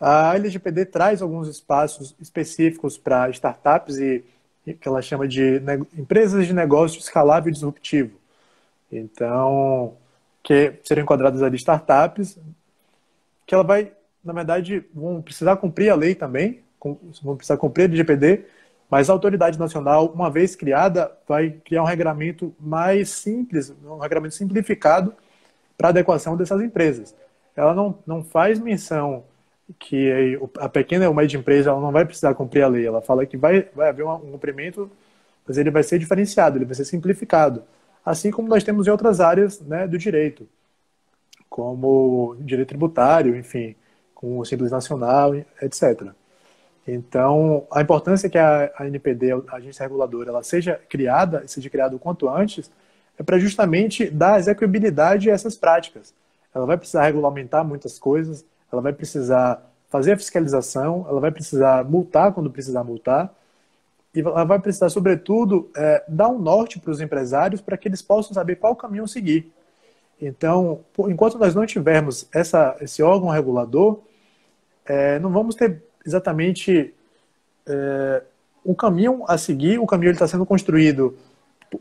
A 0.00 0.34
LGPD 0.36 0.86
traz 0.86 1.20
alguns 1.22 1.48
espaços 1.48 2.14
específicos 2.20 2.96
para 2.96 3.30
startups 3.30 3.98
e 3.98 4.24
que 4.74 4.88
ela 4.88 5.02
chama 5.02 5.26
de 5.26 5.62
empresas 5.96 6.46
de 6.46 6.52
negócio 6.52 6.98
escalável 6.98 7.50
e 7.50 7.52
disruptivo. 7.52 8.18
Então, 8.90 9.96
que 10.42 10.74
seriam 10.84 11.04
enquadradas 11.04 11.42
ali 11.42 11.56
startups, 11.56 12.38
que 13.46 13.54
ela 13.54 13.64
vai 13.64 13.92
na 14.28 14.32
verdade, 14.32 14.84
vão 14.94 15.22
precisar 15.22 15.56
cumprir 15.56 15.90
a 15.90 15.94
lei 15.94 16.14
também, 16.14 16.60
vão 17.22 17.36
precisar 17.36 17.56
cumprir 17.56 17.84
a 17.84 17.86
LGPD, 17.86 18.44
Mas 18.90 19.10
a 19.10 19.12
autoridade 19.12 19.58
nacional, 19.58 20.06
uma 20.06 20.30
vez 20.30 20.56
criada, 20.56 21.12
vai 21.26 21.50
criar 21.50 21.82
um 21.82 21.86
regramento 21.86 22.54
mais 22.58 23.10
simples, 23.10 23.70
um 23.84 23.98
regramento 23.98 24.34
simplificado 24.34 25.14
para 25.76 25.90
adequação 25.90 26.38
dessas 26.38 26.62
empresas. 26.62 27.14
Ela 27.54 27.74
não, 27.74 27.98
não 28.06 28.24
faz 28.24 28.58
menção 28.58 29.24
que 29.78 30.38
a 30.58 30.68
pequena 30.68 31.12
média 31.12 31.36
empresa 31.36 31.70
ela 31.70 31.80
não 31.80 31.92
vai 31.92 32.04
precisar 32.04 32.34
cumprir 32.34 32.62
a 32.62 32.68
lei. 32.68 32.86
Ela 32.86 33.00
fala 33.00 33.26
que 33.26 33.36
vai, 33.36 33.68
vai 33.74 33.88
haver 33.88 34.04
um 34.04 34.32
cumprimento, 34.32 34.90
mas 35.46 35.58
ele 35.58 35.70
vai 35.70 35.82
ser 35.82 35.98
diferenciado, 35.98 36.58
ele 36.58 36.64
vai 36.64 36.74
ser 36.74 36.84
simplificado. 36.84 37.62
Assim 38.04 38.30
como 38.30 38.48
nós 38.48 38.64
temos 38.64 38.86
em 38.86 38.90
outras 38.90 39.20
áreas 39.20 39.60
né, 39.60 39.86
do 39.86 39.98
direito, 39.98 40.48
como 41.48 42.36
direito 42.40 42.68
tributário, 42.68 43.36
enfim, 43.36 43.74
com 44.14 44.38
o 44.38 44.44
Simples 44.44 44.70
Nacional, 44.70 45.34
etc. 45.60 46.12
Então, 46.86 47.66
a 47.70 47.82
importância 47.82 48.30
que 48.30 48.38
a, 48.38 48.72
a 48.78 48.86
NPD, 48.86 49.32
a 49.48 49.56
agência 49.56 49.82
reguladora, 49.82 50.30
ela 50.30 50.42
seja 50.42 50.80
criada, 50.88 51.46
seja 51.46 51.68
criada 51.68 51.94
o 51.94 51.98
quanto 51.98 52.28
antes, 52.28 52.70
é 53.18 53.22
para 53.22 53.38
justamente 53.38 54.08
dar 54.08 54.38
execuibilidade 54.38 55.30
a 55.30 55.34
essas 55.34 55.54
práticas. 55.56 56.14
Ela 56.54 56.64
vai 56.64 56.78
precisar 56.78 57.04
regulamentar 57.04 57.64
muitas 57.64 57.98
coisas, 57.98 58.44
ela 58.72 58.82
vai 58.82 58.92
precisar 58.92 59.62
fazer 59.88 60.12
a 60.12 60.16
fiscalização, 60.16 61.06
ela 61.08 61.20
vai 61.20 61.30
precisar 61.30 61.84
multar 61.84 62.32
quando 62.32 62.50
precisar 62.50 62.84
multar, 62.84 63.34
e 64.14 64.20
ela 64.20 64.44
vai 64.44 64.58
precisar, 64.58 64.88
sobretudo, 64.90 65.70
é, 65.76 66.04
dar 66.08 66.28
um 66.28 66.38
norte 66.38 66.78
para 66.78 66.90
os 66.90 67.00
empresários 67.00 67.60
para 67.60 67.76
que 67.76 67.88
eles 67.88 68.02
possam 68.02 68.34
saber 68.34 68.56
qual 68.56 68.74
caminho 68.74 69.06
seguir. 69.06 69.52
Então, 70.20 70.80
enquanto 71.08 71.38
nós 71.38 71.54
não 71.54 71.64
tivermos 71.64 72.26
essa, 72.32 72.76
esse 72.80 73.02
órgão 73.02 73.28
regulador, 73.28 74.00
é, 74.84 75.18
não 75.18 75.30
vamos 75.30 75.54
ter 75.54 75.82
exatamente 76.04 76.92
é, 77.66 78.22
caminho 78.76 79.24
a 79.28 79.38
seguir. 79.38 79.78
O 79.78 79.86
caminho 79.86 80.12
está 80.12 80.26
sendo 80.26 80.46
construído 80.46 81.16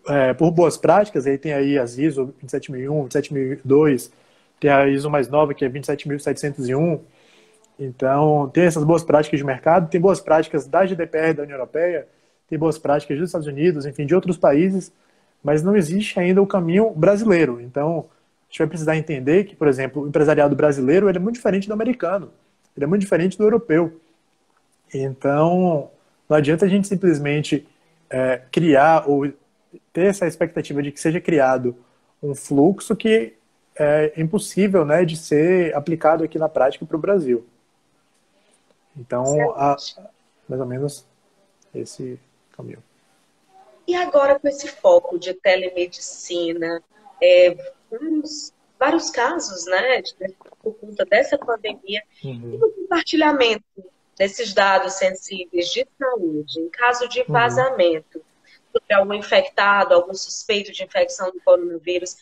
é, 0.07 0.33
por 0.33 0.51
boas 0.51 0.77
práticas. 0.77 1.25
Aí 1.25 1.37
tem 1.37 1.53
aí 1.53 1.79
as 1.79 1.97
ISO 1.97 2.33
27001, 2.41 3.07
27002, 3.07 4.11
tem 4.59 4.69
a 4.69 4.87
ISO 4.87 5.09
mais 5.09 5.27
nova 5.27 5.53
que 5.53 5.63
é 5.63 5.69
27701. 5.69 6.99
Então, 7.79 8.49
tem 8.53 8.63
essas 8.63 8.83
boas 8.83 9.03
práticas 9.03 9.39
de 9.39 9.45
mercado, 9.45 9.89
tem 9.89 10.01
boas 10.01 10.19
práticas 10.19 10.67
da 10.67 10.85
GDPR 10.85 11.33
da 11.33 11.43
União 11.43 11.57
Europeia, 11.57 12.07
tem 12.49 12.57
boas 12.57 12.77
práticas 12.77 13.17
dos 13.17 13.29
Estados 13.29 13.47
Unidos, 13.47 13.85
enfim, 13.85 14.05
de 14.05 14.15
outros 14.15 14.37
países, 14.37 14.91
mas 15.43 15.61
não 15.61 15.75
existe 15.75 16.19
ainda 16.19 16.41
o 16.41 16.47
caminho 16.47 16.89
brasileiro. 16.91 17.61
Então, 17.61 17.99
a 17.99 18.51
gente 18.51 18.59
vai 18.59 18.67
precisar 18.67 18.97
entender 18.97 19.43
que, 19.43 19.55
por 19.55 19.67
exemplo, 19.67 20.03
o 20.03 20.07
empresariado 20.07 20.55
brasileiro 20.55 21.07
é 21.09 21.19
muito 21.19 21.35
diferente 21.35 21.67
do 21.67 21.73
americano, 21.73 22.31
ele 22.75 22.85
é 22.85 22.87
muito 22.87 23.01
diferente 23.01 23.37
do 23.37 23.43
europeu. 23.43 23.99
Então, 24.93 25.91
não 26.27 26.37
adianta 26.37 26.65
a 26.65 26.69
gente 26.69 26.87
simplesmente 26.87 27.67
é, 28.09 28.41
criar 28.51 29.03
ou 29.07 29.31
ter 29.91 30.05
essa 30.05 30.25
expectativa 30.25 30.81
de 30.81 30.91
que 30.91 30.99
seja 30.99 31.19
criado 31.19 31.75
um 32.23 32.33
fluxo 32.33 32.95
que 32.95 33.33
é 33.79 34.13
impossível 34.17 34.85
né, 34.85 35.05
de 35.05 35.15
ser 35.15 35.75
aplicado 35.75 36.23
aqui 36.23 36.37
na 36.37 36.49
prática 36.49 36.85
para 36.85 36.97
o 36.97 36.99
Brasil. 36.99 37.45
Então, 38.95 39.51
a, 39.51 39.75
mais 40.47 40.61
ou 40.61 40.67
menos 40.67 41.05
esse 41.73 42.19
caminho. 42.51 42.81
E 43.87 43.95
agora 43.95 44.39
com 44.39 44.47
esse 44.47 44.67
foco 44.67 45.17
de 45.17 45.33
telemedicina, 45.33 46.83
é, 47.21 47.55
vários, 47.89 48.53
vários 48.77 49.09
casos, 49.09 49.65
né, 49.65 50.01
por 50.61 50.73
conta 50.75 51.05
dessa 51.05 51.37
pandemia, 51.37 52.03
uhum. 52.23 52.53
e 52.53 52.57
no 52.57 52.71
compartilhamento 52.71 53.63
desses 54.17 54.53
dados 54.53 54.93
sensíveis 54.93 55.69
de 55.69 55.87
saúde, 55.97 56.59
em 56.59 56.69
caso 56.69 57.07
de 57.07 57.21
uhum. 57.21 57.25
vazamento, 57.29 58.17
uhum. 58.17 58.23
sobre 58.73 58.93
algum 58.93 59.13
infectado, 59.13 59.93
algum 59.93 60.13
suspeito 60.13 60.71
de 60.71 60.83
infecção 60.83 61.31
do 61.31 61.39
coronavírus, 61.41 62.17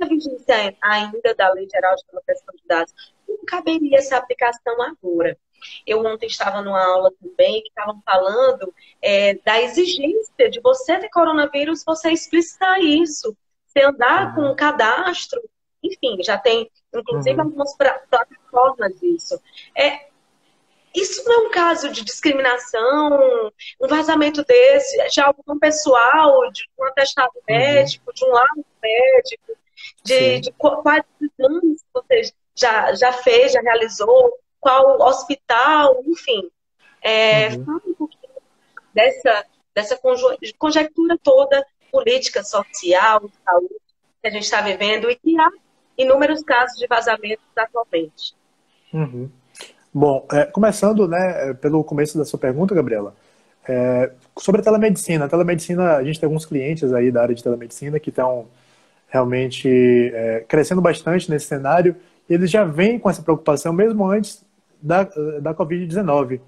a 0.00 0.06
vigência 0.06 0.76
ainda 0.80 1.34
da 1.34 1.52
Lei 1.52 1.68
Geral 1.70 1.94
de 1.96 2.04
Proteção 2.10 2.54
de 2.54 2.62
Dados, 2.66 2.94
como 3.26 3.44
caberia 3.44 3.98
essa 3.98 4.16
aplicação 4.16 4.80
agora? 4.82 5.36
Eu 5.86 6.04
ontem 6.04 6.26
estava 6.26 6.62
numa 6.62 6.84
aula 6.84 7.10
também 7.20 7.62
que 7.62 7.68
estavam 7.68 8.00
falando 8.04 8.72
é, 9.02 9.34
da 9.34 9.60
exigência 9.60 10.48
de 10.50 10.60
você 10.60 10.98
ter 10.98 11.08
coronavírus, 11.08 11.84
você 11.84 12.10
explicitar 12.10 12.80
isso, 12.80 13.36
você 13.66 13.84
andar 13.84 14.34
com 14.34 14.42
um 14.42 14.54
cadastro, 14.54 15.42
enfim, 15.82 16.22
já 16.22 16.38
tem 16.38 16.70
inclusive 16.94 17.36
uhum. 17.36 17.46
algumas 17.46 17.76
plataformas 17.76 18.98
disso. 19.00 19.40
É, 19.76 20.08
isso 20.94 21.22
não 21.24 21.44
é 21.44 21.46
um 21.46 21.50
caso 21.50 21.90
de 21.90 22.02
discriminação, 22.02 23.52
um 23.80 23.88
vazamento 23.88 24.42
desse, 24.44 25.08
de 25.08 25.20
algo 25.20 25.42
pessoal, 25.60 26.50
de 26.50 26.64
um 26.78 26.84
atestado 26.84 27.32
uhum. 27.34 27.42
médico, 27.46 28.12
de 28.12 28.24
um 28.24 28.30
laudo 28.30 28.66
médico, 28.82 29.58
de, 30.04 30.40
de 30.40 30.52
quais 30.52 31.04
exames 31.20 31.84
você 31.92 32.32
já, 32.54 32.94
já 32.94 33.12
fez, 33.12 33.52
já 33.52 33.60
realizou, 33.60 34.32
qual 34.60 35.00
hospital, 35.00 36.02
enfim. 36.06 36.50
É, 37.02 37.48
uhum. 37.48 37.64
Fala 37.64 37.82
um 37.86 37.94
pouquinho 37.94 38.32
dessa, 38.94 39.44
dessa 39.74 39.98
conjectura 40.58 41.16
toda 41.22 41.64
política, 41.90 42.42
social, 42.42 43.30
saúde 43.44 43.74
que 44.20 44.26
a 44.26 44.30
gente 44.30 44.42
está 44.42 44.60
vivendo 44.60 45.08
e 45.10 45.16
que 45.16 45.38
há 45.38 45.48
inúmeros 45.96 46.42
casos 46.42 46.78
de 46.78 46.86
vazamentos 46.86 47.44
atualmente. 47.56 48.34
Uhum. 48.92 49.30
Bom, 49.94 50.26
é, 50.32 50.44
começando 50.46 51.08
né, 51.08 51.54
pelo 51.54 51.82
começo 51.84 52.18
da 52.18 52.24
sua 52.24 52.38
pergunta, 52.38 52.74
Gabriela, 52.74 53.14
é, 53.68 54.12
sobre 54.38 54.60
a 54.60 54.64
telemedicina. 54.64 55.24
A 55.24 55.28
telemedicina, 55.28 55.96
a 55.96 56.04
gente 56.04 56.18
tem 56.18 56.26
alguns 56.26 56.46
clientes 56.46 56.92
aí 56.92 57.10
da 57.10 57.22
área 57.22 57.34
de 57.34 57.42
telemedicina 57.42 57.98
que 58.00 58.10
estão 58.10 58.48
realmente 59.08 59.68
é, 59.68 60.44
crescendo 60.46 60.80
bastante 60.80 61.30
nesse 61.30 61.46
cenário 61.46 61.96
e 62.28 62.34
eles 62.34 62.50
já 62.50 62.64
vêm 62.64 62.98
com 62.98 63.08
essa 63.08 63.22
preocupação 63.22 63.72
mesmo 63.72 64.08
antes 64.08 64.44
da, 64.80 65.04
da 65.40 65.54
Covid-19. 65.54 66.40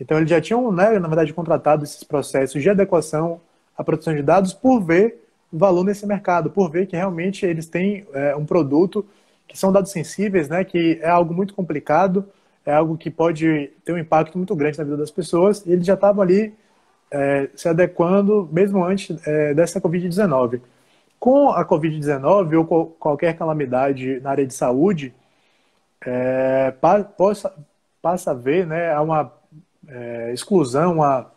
Então, 0.00 0.16
eles 0.16 0.30
já 0.30 0.40
tinham, 0.40 0.72
né, 0.72 0.98
na 0.98 1.08
verdade, 1.08 1.32
contratado 1.32 1.84
esses 1.84 2.02
processos 2.04 2.62
de 2.62 2.70
adequação 2.70 3.40
à 3.76 3.84
proteção 3.84 4.14
de 4.14 4.22
dados 4.22 4.52
por 4.52 4.80
ver 4.80 5.24
valor 5.52 5.84
nesse 5.84 6.06
mercado, 6.06 6.50
por 6.50 6.70
ver 6.70 6.86
que 6.86 6.96
realmente 6.96 7.44
eles 7.44 7.66
têm 7.66 8.06
é, 8.12 8.36
um 8.36 8.44
produto 8.44 9.04
que 9.46 9.58
são 9.58 9.72
dados 9.72 9.90
sensíveis, 9.90 10.48
né, 10.48 10.62
que 10.62 10.98
é 11.02 11.08
algo 11.08 11.32
muito 11.32 11.54
complicado, 11.54 12.26
é 12.64 12.72
algo 12.72 12.98
que 12.98 13.10
pode 13.10 13.70
ter 13.84 13.92
um 13.92 13.98
impacto 13.98 14.36
muito 14.36 14.54
grande 14.54 14.76
na 14.76 14.84
vida 14.84 14.96
das 14.96 15.10
pessoas, 15.10 15.64
e 15.64 15.72
eles 15.72 15.86
já 15.86 15.94
estavam 15.94 16.22
ali 16.22 16.54
é, 17.10 17.48
se 17.54 17.66
adequando 17.66 18.48
mesmo 18.52 18.84
antes 18.84 19.16
é, 19.26 19.54
dessa 19.54 19.80
Covid-19. 19.80 20.60
Com 21.18 21.50
a 21.50 21.64
Covid-19 21.64 22.66
ou 22.68 22.86
qualquer 22.86 23.36
calamidade 23.36 24.20
na 24.20 24.30
área 24.30 24.46
de 24.46 24.54
saúde, 24.54 25.14
é, 26.06 26.72
passa, 26.80 27.52
passa 28.00 28.30
a 28.30 28.34
ver 28.34 28.66
né, 28.66 28.98
uma 29.00 29.32
é, 29.88 30.32
exclusão, 30.32 30.94
uma 30.94 31.30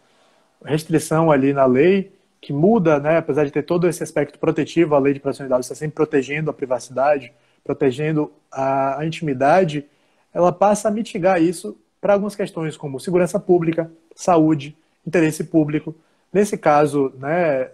restrição 0.63 1.32
ali 1.32 1.54
na 1.54 1.65
lei 1.65 2.13
que 2.39 2.52
muda, 2.52 3.00
né, 3.00 3.17
apesar 3.17 3.46
de 3.46 3.52
ter 3.52 3.63
todo 3.63 3.88
esse 3.88 4.02
aspecto 4.02 4.39
protetivo, 4.39 4.96
a 4.96 5.00
lei 5.00 5.13
de 5.13 5.20
proteção 5.20 5.46
de 5.46 5.50
dados 5.50 5.67
está 5.67 5.76
sempre 5.76 5.96
protegendo 5.96 6.50
a 6.50 6.54
privacidade, 6.54 7.32
protegendo 7.63 8.32
a, 8.52 9.00
a 9.00 9.06
intimidade, 9.06 9.86
ela 10.34 10.52
passa 10.52 10.88
a 10.88 10.91
mitigar 10.91 11.41
isso 11.41 11.78
para 12.00 12.13
algumas 12.13 12.36
questões 12.36 12.76
como 12.76 13.00
segurança 13.00 13.39
pública, 13.39 13.91
saúde, 14.15 14.76
interesse 15.06 15.44
público. 15.44 15.96
Nesse 16.34 16.58
caso, 16.58 17.13
né, 17.20 17.70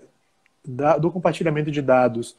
da, 0.68 0.98
do 0.98 1.10
compartilhamento 1.10 1.72
de 1.72 1.82
dados 1.82 2.36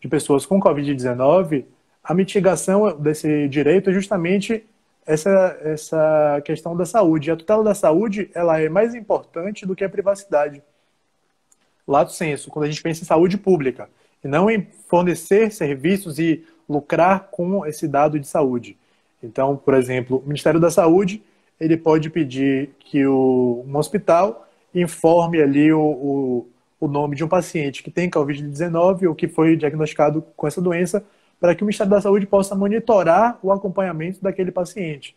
de 0.00 0.08
pessoas 0.08 0.46
com 0.46 0.60
Covid-19, 0.60 1.64
a 2.02 2.14
mitigação 2.14 2.96
desse 2.98 3.48
direito 3.48 3.90
é 3.90 3.92
justamente 3.92 4.64
essa, 5.04 5.58
essa 5.62 6.42
questão 6.44 6.76
da 6.76 6.86
saúde. 6.86 7.30
A 7.30 7.36
tutela 7.36 7.62
da 7.62 7.74
saúde 7.74 8.30
ela 8.34 8.60
é 8.60 8.68
mais 8.68 8.94
importante 8.94 9.66
do 9.66 9.76
que 9.76 9.84
a 9.84 9.88
privacidade. 9.88 10.62
Lato 11.86 12.12
senso, 12.12 12.50
quando 12.50 12.64
a 12.64 12.68
gente 12.68 12.82
pensa 12.82 13.02
em 13.02 13.06
saúde 13.06 13.36
pública, 13.36 13.88
e 14.22 14.28
não 14.28 14.50
em 14.50 14.66
fornecer 14.88 15.52
serviços 15.52 16.18
e 16.18 16.44
lucrar 16.68 17.28
com 17.30 17.64
esse 17.66 17.88
dado 17.88 18.18
de 18.18 18.26
saúde. 18.26 18.76
Então, 19.22 19.56
por 19.56 19.74
exemplo, 19.74 20.18
o 20.18 20.28
Ministério 20.28 20.60
da 20.60 20.70
Saúde 20.70 21.22
ele 21.58 21.76
pode 21.76 22.08
pedir 22.10 22.70
que 22.78 23.04
o, 23.06 23.64
um 23.66 23.76
hospital 23.76 24.46
informe 24.74 25.40
ali 25.42 25.72
o, 25.72 25.80
o, 25.80 26.46
o 26.80 26.86
nome 26.86 27.16
de 27.16 27.24
um 27.24 27.28
paciente 27.28 27.82
que 27.82 27.90
tem 27.90 28.08
Covid-19 28.08 29.08
ou 29.08 29.14
que 29.14 29.28
foi 29.28 29.56
diagnosticado 29.56 30.22
com 30.36 30.46
essa 30.46 30.60
doença, 30.60 31.04
para 31.40 31.54
que 31.54 31.62
o 31.62 31.66
Ministério 31.66 31.90
da 31.90 32.00
Saúde 32.00 32.26
possa 32.26 32.54
monitorar 32.54 33.38
o 33.42 33.52
acompanhamento 33.52 34.22
daquele 34.22 34.50
paciente. 34.50 35.16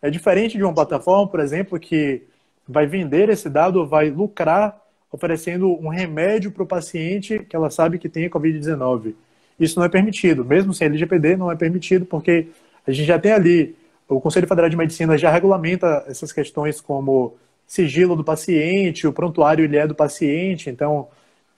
É 0.00 0.10
diferente 0.10 0.56
de 0.56 0.62
uma 0.62 0.74
plataforma, 0.74 1.28
por 1.28 1.40
exemplo, 1.40 1.78
que 1.78 2.22
vai 2.68 2.86
vender 2.86 3.28
esse 3.28 3.48
dado 3.48 3.80
ou 3.80 3.86
vai 3.86 4.10
lucrar 4.10 4.80
oferecendo 5.10 5.68
um 5.68 5.88
remédio 5.88 6.50
para 6.50 6.62
o 6.62 6.66
paciente 6.66 7.38
que 7.48 7.56
ela 7.56 7.70
sabe 7.70 7.98
que 7.98 8.08
tem 8.08 8.28
Covid-19. 8.28 9.14
Isso 9.58 9.78
não 9.78 9.86
é 9.86 9.88
permitido. 9.88 10.44
Mesmo 10.44 10.74
sem 10.74 10.86
LGPD, 10.86 11.36
não 11.36 11.50
é 11.50 11.56
permitido, 11.56 12.04
porque 12.04 12.48
a 12.86 12.90
gente 12.90 13.06
já 13.06 13.18
tem 13.18 13.32
ali, 13.32 13.76
o 14.08 14.20
Conselho 14.20 14.46
Federal 14.46 14.68
de 14.68 14.76
Medicina 14.76 15.16
já 15.16 15.30
regulamenta 15.30 16.04
essas 16.06 16.32
questões 16.32 16.80
como 16.80 17.36
sigilo 17.66 18.14
do 18.14 18.24
paciente, 18.24 19.06
o 19.06 19.12
prontuário 19.12 19.64
ele 19.64 19.76
é 19.76 19.86
do 19.86 19.94
paciente, 19.94 20.70
então, 20.70 21.08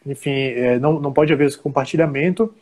enfim, 0.06 0.30
é, 0.30 0.78
não, 0.78 0.98
não 0.98 1.12
pode 1.12 1.32
haver 1.32 1.46
esse 1.46 1.59
compartilhamento. 1.59 2.54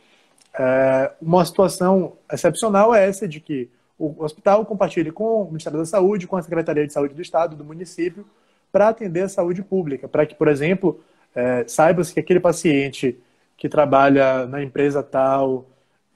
É, 0.57 1.11
uma 1.21 1.45
situação 1.45 2.13
excepcional 2.31 2.93
é 2.93 3.07
essa 3.07 3.27
de 3.27 3.39
que 3.39 3.69
o 3.97 4.23
hospital 4.23 4.65
compartilhe 4.65 5.11
com 5.11 5.43
o 5.43 5.45
Ministério 5.45 5.79
da 5.79 5.85
Saúde, 5.85 6.27
com 6.27 6.35
a 6.35 6.41
Secretaria 6.41 6.85
de 6.85 6.93
Saúde 6.93 7.13
do 7.13 7.21
Estado, 7.21 7.55
do 7.55 7.63
município, 7.63 8.25
para 8.71 8.89
atender 8.89 9.21
a 9.21 9.29
saúde 9.29 9.63
pública, 9.63 10.07
para 10.07 10.25
que, 10.25 10.35
por 10.35 10.47
exemplo, 10.47 10.99
é, 11.33 11.63
saiba-se 11.67 12.13
que 12.13 12.19
aquele 12.19 12.39
paciente 12.39 13.17
que 13.55 13.67
trabalha 13.67 14.45
na 14.45 14.61
empresa 14.61 15.01
tal, 15.01 15.65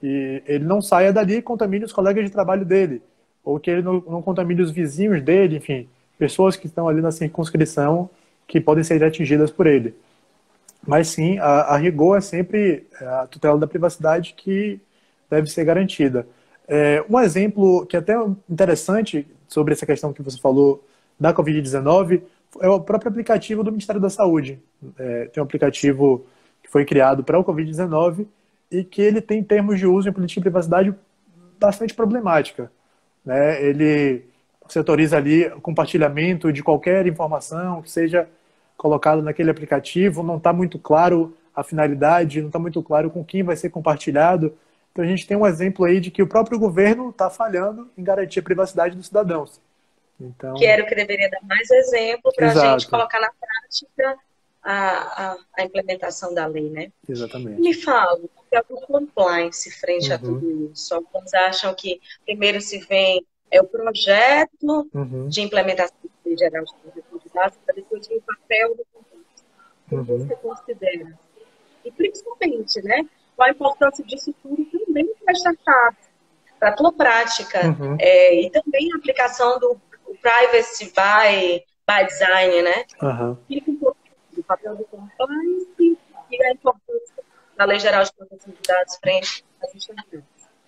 e 0.02 0.42
ele 0.46 0.64
não 0.64 0.80
saia 0.80 1.12
dali 1.12 1.36
e 1.36 1.42
contamine 1.42 1.84
os 1.84 1.92
colegas 1.92 2.24
de 2.24 2.30
trabalho 2.30 2.64
dele, 2.64 3.02
ou 3.42 3.58
que 3.58 3.70
ele 3.70 3.82
não, 3.82 3.94
não 3.94 4.22
contamine 4.22 4.62
os 4.62 4.70
vizinhos 4.70 5.22
dele, 5.22 5.56
enfim, 5.56 5.88
pessoas 6.18 6.56
que 6.56 6.66
estão 6.66 6.88
ali 6.88 7.00
na 7.00 7.10
circunscrição 7.10 8.08
que 8.46 8.60
podem 8.60 8.84
ser 8.84 9.02
atingidas 9.02 9.50
por 9.50 9.66
ele. 9.66 9.94
Mas 10.86 11.08
sim, 11.08 11.38
a, 11.38 11.44
a 11.44 11.76
rigor 11.76 12.18
é 12.18 12.20
sempre 12.20 12.86
a 13.00 13.26
tutela 13.26 13.58
da 13.58 13.66
privacidade 13.66 14.34
que 14.36 14.80
deve 15.30 15.48
ser 15.48 15.64
garantida. 15.64 16.26
É, 16.66 17.04
um 17.08 17.18
exemplo 17.20 17.86
que 17.86 17.96
é 17.96 17.98
até 17.98 18.14
interessante 18.48 19.26
sobre 19.48 19.74
essa 19.74 19.86
questão 19.86 20.12
que 20.12 20.22
você 20.22 20.38
falou 20.38 20.84
da 21.18 21.32
Covid-19 21.32 22.22
é 22.60 22.68
o 22.68 22.80
próprio 22.80 23.10
aplicativo 23.10 23.62
do 23.62 23.70
Ministério 23.70 24.00
da 24.00 24.10
Saúde. 24.10 24.60
É, 24.98 25.26
tem 25.26 25.42
um 25.42 25.46
aplicativo 25.46 26.26
que 26.62 26.70
foi 26.70 26.84
criado 26.84 27.24
para 27.24 27.38
o 27.38 27.44
Covid-19 27.44 28.26
e 28.70 28.84
que 28.84 29.00
ele 29.00 29.20
tem 29.20 29.42
termos 29.42 29.78
de 29.78 29.86
uso 29.86 30.08
em 30.08 30.12
política 30.12 30.40
de 30.40 30.44
privacidade 30.44 30.94
bastante 31.58 31.94
problemática. 31.94 32.70
Né? 33.24 33.62
Ele 33.62 34.24
se 34.72 34.78
autoriza 34.78 35.18
ali 35.18 35.46
o 35.48 35.60
compartilhamento 35.60 36.50
de 36.50 36.62
qualquer 36.62 37.06
informação 37.06 37.82
que 37.82 37.90
seja 37.90 38.26
colocada 38.74 39.20
naquele 39.20 39.50
aplicativo, 39.50 40.22
não 40.22 40.38
está 40.38 40.50
muito 40.50 40.78
claro 40.78 41.36
a 41.54 41.62
finalidade, 41.62 42.40
não 42.40 42.46
está 42.48 42.58
muito 42.58 42.82
claro 42.82 43.10
com 43.10 43.22
quem 43.22 43.42
vai 43.42 43.54
ser 43.54 43.68
compartilhado. 43.68 44.56
Então 44.90 45.04
a 45.04 45.08
gente 45.08 45.26
tem 45.26 45.36
um 45.36 45.46
exemplo 45.46 45.84
aí 45.84 46.00
de 46.00 46.10
que 46.10 46.22
o 46.22 46.26
próprio 46.26 46.58
governo 46.58 47.10
está 47.10 47.28
falhando 47.28 47.90
em 47.98 48.02
garantir 48.02 48.40
a 48.40 48.42
privacidade 48.42 48.96
dos 48.96 49.08
cidadãos. 49.08 49.60
Então... 50.18 50.54
Que 50.54 50.64
era 50.64 50.82
o 50.82 50.86
que 50.86 50.94
deveria 50.94 51.28
dar 51.28 51.42
mais 51.42 51.70
exemplo 51.70 52.32
para 52.34 52.50
a 52.50 52.78
gente 52.78 52.88
colocar 52.88 53.20
na 53.20 53.30
prática 53.30 54.18
a, 54.62 54.72
a, 54.72 55.36
a, 55.58 55.64
implementação 55.64 56.32
da 56.32 56.46
lei, 56.46 56.70
né? 56.70 56.90
Exatamente. 57.06 57.60
Me 57.60 57.74
fala, 57.74 58.18
é 58.50 58.60
o 58.60 58.80
compliance 58.80 59.70
frente 59.70 60.08
uhum. 60.08 60.14
a 60.14 60.18
tudo 60.18 60.70
isso? 60.72 60.94
Alguns 60.94 61.34
acham 61.34 61.74
que 61.74 62.00
primeiro 62.24 62.58
se 62.60 62.78
vem 62.86 63.22
é 63.52 63.60
o 63.60 63.66
projeto 63.66 64.88
uhum. 64.94 65.28
de 65.28 65.42
implementação 65.42 65.94
da 66.02 66.10
lei 66.24 66.38
geral 66.38 66.64
de 66.64 66.72
proteção 66.82 67.18
de 67.18 67.28
dados, 67.32 67.58
para 67.66 67.74
vir 67.74 67.84
o 67.84 68.22
papel 68.22 68.74
do 68.74 68.86
compliance. 68.92 69.44
O 69.84 69.88
que 69.88 69.94
uhum. 69.94 70.04
você 70.04 70.36
considera? 70.36 71.18
E 71.84 71.92
principalmente, 71.92 72.82
né? 72.82 73.06
Qual 73.36 73.46
a 73.46 73.52
importância 73.52 74.02
disso 74.04 74.34
tudo 74.42 74.64
também 74.86 75.06
para 75.22 75.34
startups, 75.34 76.08
para 76.58 76.70
a 76.70 76.72
tua 76.72 76.92
prática, 76.92 77.60
uhum. 77.66 77.96
é, 78.00 78.40
e 78.40 78.50
também 78.50 78.90
a 78.94 78.96
aplicação 78.96 79.58
do 79.58 79.78
privacy 80.22 80.86
by, 80.86 81.62
by 81.86 82.06
design, 82.06 82.62
né? 82.62 82.84
Uhum. 83.02 83.36
Fica 83.46 83.70
um 83.70 83.76
pouco 83.76 83.98
do 84.32 84.42
papel 84.44 84.76
do 84.76 84.84
compliance 84.84 85.98
e 86.30 86.44
a 86.44 86.52
importância 86.52 87.22
da 87.56 87.66
Lei 87.66 87.78
Geral 87.78 88.02
de 88.02 88.12
Proteção 88.14 88.52
de 88.52 88.62
Dados 88.66 88.96
frente 88.96 89.44
às 89.62 89.74
instituições. 89.74 90.24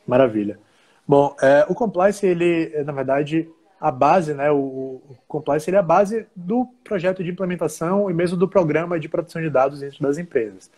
Maravilha. 0.06 0.58
Bom, 1.06 1.36
é, 1.40 1.66
o 1.68 1.74
compliance, 1.74 2.26
ele, 2.26 2.72
é, 2.74 2.82
na 2.82 2.92
verdade, 2.92 3.48
a 3.80 3.90
base, 3.90 4.32
né, 4.32 4.50
o, 4.50 4.56
o 4.56 5.16
compliance 5.28 5.68
ele 5.68 5.76
é 5.76 5.80
a 5.80 5.82
base 5.82 6.26
do 6.34 6.66
projeto 6.82 7.22
de 7.22 7.30
implementação 7.30 8.10
e 8.10 8.14
mesmo 8.14 8.36
do 8.36 8.48
programa 8.48 8.98
de 8.98 9.08
proteção 9.08 9.42
de 9.42 9.50
dados 9.50 9.80
dentro 9.80 10.02
das 10.02 10.16
empresas. 10.16 10.70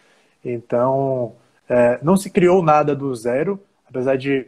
Então, 0.44 1.34
é, 1.68 1.98
não 2.02 2.16
se 2.16 2.30
criou 2.30 2.62
nada 2.62 2.94
do 2.94 3.14
zero, 3.14 3.60
apesar 3.88 4.16
de 4.16 4.46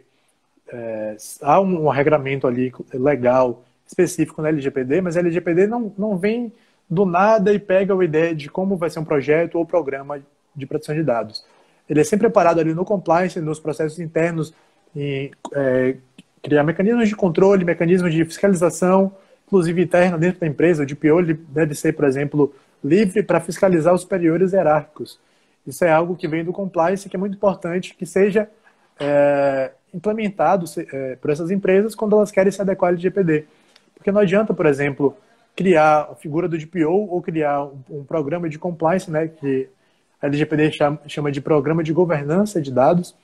é, 0.68 1.16
há 1.43 1.61
um, 1.61 1.87
um 1.87 1.89
regramento 1.89 2.47
ali 2.47 2.72
legal 2.93 3.62
específico 3.87 4.43
na 4.43 4.49
LGPD, 4.49 5.01
mas 5.01 5.16
a 5.16 5.20
LGPD 5.20 5.66
não, 5.66 5.93
não 5.97 6.18
vem 6.18 6.53
do 6.89 7.05
nada 7.05 7.53
e 7.53 7.59
pega 7.59 7.95
a 7.95 8.05
ideia 8.05 8.35
de 8.35 8.49
como 8.49 8.76
vai 8.76 8.91
ser 8.91 8.99
um 8.99 9.05
projeto 9.05 9.57
ou 9.57 9.66
programa 9.66 10.20
de 10.55 10.66
proteção 10.66 10.95
de 10.95 11.03
dados. 11.03 11.45
Ele 11.89 12.01
é 12.01 12.05
sempre 12.05 12.29
preparado 12.29 12.61
ali 12.61 12.74
no 12.74 12.85
compliance, 12.85 13.41
nos 13.41 13.59
processos 13.59 13.99
internos, 13.99 14.53
em 14.95 15.30
é, 15.55 15.97
criar 16.43 16.64
mecanismos 16.64 17.09
de 17.09 17.16
controle, 17.16 17.64
mecanismos 17.64 18.12
de 18.12 18.24
fiscalização, 18.24 19.12
inclusive 19.47 19.82
interna 19.82 20.18
dentro 20.18 20.41
da 20.41 20.47
empresa. 20.47 20.82
O 20.82 20.86
DPO 20.86 21.22
deve 21.49 21.74
ser, 21.74 21.93
por 21.95 22.05
exemplo, 22.05 22.55
livre 22.82 23.22
para 23.22 23.41
fiscalizar 23.41 23.95
os 23.95 24.03
superiores 24.03 24.53
hierárquicos. 24.53 25.18
Isso 25.66 25.84
é 25.84 25.93
algo 25.93 26.16
que 26.16 26.26
vem 26.26 26.45
do 26.45 26.53
compliance 26.53 27.09
que 27.09 27.16
é 27.16 27.18
muito 27.18 27.36
importante 27.36 27.95
que 27.95 28.07
seja 28.07 28.49
é, 28.99 29.70
implementado 29.93 30.64
é, 30.93 31.16
por 31.16 31.30
essas 31.30 31.51
empresas 31.51 31.95
quando 31.95 32.16
elas 32.16 32.30
querem 32.30 32.51
se 32.51 32.61
adequar 32.61 32.89
ao 32.89 32.95
LGPD. 32.95 33.45
Porque 33.95 34.12
não 34.12 34.20
adianta, 34.20 34.55
por 34.55 34.66
exemplo, 34.66 35.16
criar 35.55 36.09
a 36.12 36.14
figura 36.14 36.49
do 36.49 36.57
DPO 36.57 37.09
ou 37.11 37.20
criar 37.20 37.64
um, 37.64 37.80
um 37.91 38.05
programa 38.05 38.49
de 38.49 38.59
compliance, 38.59 39.11
né, 39.11 39.28
que 39.28 39.68
a 40.22 40.26
LGPD 40.26 40.72
chama, 40.72 41.01
chama 41.07 41.32
de 41.32 41.41
Programa 41.41 41.82
de 41.82 41.93
Governança 41.93 42.61
de 42.61 42.72
Dados, 42.72 43.14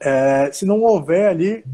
é, 0.00 0.50
se 0.52 0.64
não 0.64 0.82
houver 0.82 1.28
ali 1.28 1.64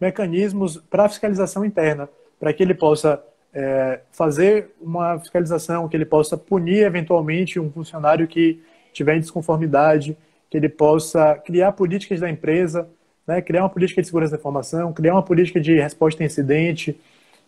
mecanismos 0.00 0.76
para 0.76 1.08
fiscalização 1.08 1.64
interna, 1.64 2.08
para 2.38 2.52
que 2.52 2.62
ele 2.62 2.74
possa 2.74 3.22
é, 3.52 4.00
fazer 4.12 4.70
uma 4.80 5.18
fiscalização, 5.18 5.88
que 5.88 5.96
ele 5.96 6.06
possa 6.06 6.36
punir 6.36 6.84
eventualmente 6.84 7.58
um 7.60 7.70
funcionário 7.70 8.26
que 8.26 8.62
tiver 8.92 9.16
em 9.16 9.20
desconformidade, 9.20 10.16
que 10.48 10.56
ele 10.56 10.68
possa 10.68 11.34
criar 11.36 11.72
políticas 11.72 12.20
da 12.20 12.30
empresa, 12.30 12.88
né, 13.26 13.40
criar 13.40 13.62
uma 13.62 13.70
política 13.70 14.00
de 14.00 14.06
segurança 14.06 14.32
da 14.32 14.38
informação, 14.38 14.92
criar 14.92 15.14
uma 15.14 15.22
política 15.22 15.60
de 15.60 15.78
resposta 15.78 16.22
a 16.22 16.26
incidente, 16.26 16.98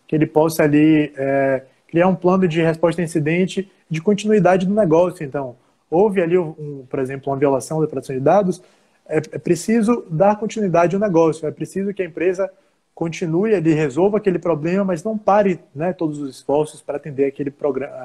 que 0.07 0.15
ele 0.15 0.25
possa 0.25 0.63
ali 0.63 1.11
é, 1.17 1.63
criar 1.87 2.07
um 2.07 2.15
plano 2.15 2.47
de 2.47 2.61
resposta 2.61 3.01
a 3.01 3.05
incidente 3.05 3.69
de 3.89 4.01
continuidade 4.01 4.65
do 4.65 4.73
negócio. 4.73 5.25
Então, 5.25 5.55
houve 5.89 6.21
ali, 6.21 6.37
um, 6.37 6.85
por 6.89 6.99
exemplo, 6.99 7.31
uma 7.31 7.37
violação 7.37 7.81
da 7.81 7.87
proteção 7.87 8.15
de 8.15 8.21
dados, 8.21 8.61
é, 9.07 9.17
é, 9.17 9.37
preciso 9.37 10.05
dar 10.09 10.37
continuidade 10.37 10.95
ao 10.95 11.01
negócio, 11.01 11.47
é 11.47 11.51
preciso 11.51 11.93
que 11.93 12.01
a 12.01 12.05
empresa 12.05 12.49
continue 12.95 13.55
ali, 13.55 13.73
resolva 13.73 14.17
aquele 14.17 14.39
problema, 14.39 14.83
mas 14.85 15.03
não 15.03 15.17
pare 15.17 15.59
né, 15.73 15.93
todos 15.93 16.19
os 16.19 16.35
esforços 16.35 16.81
para 16.81 16.97
atender 16.97 17.25
aquele, 17.25 17.53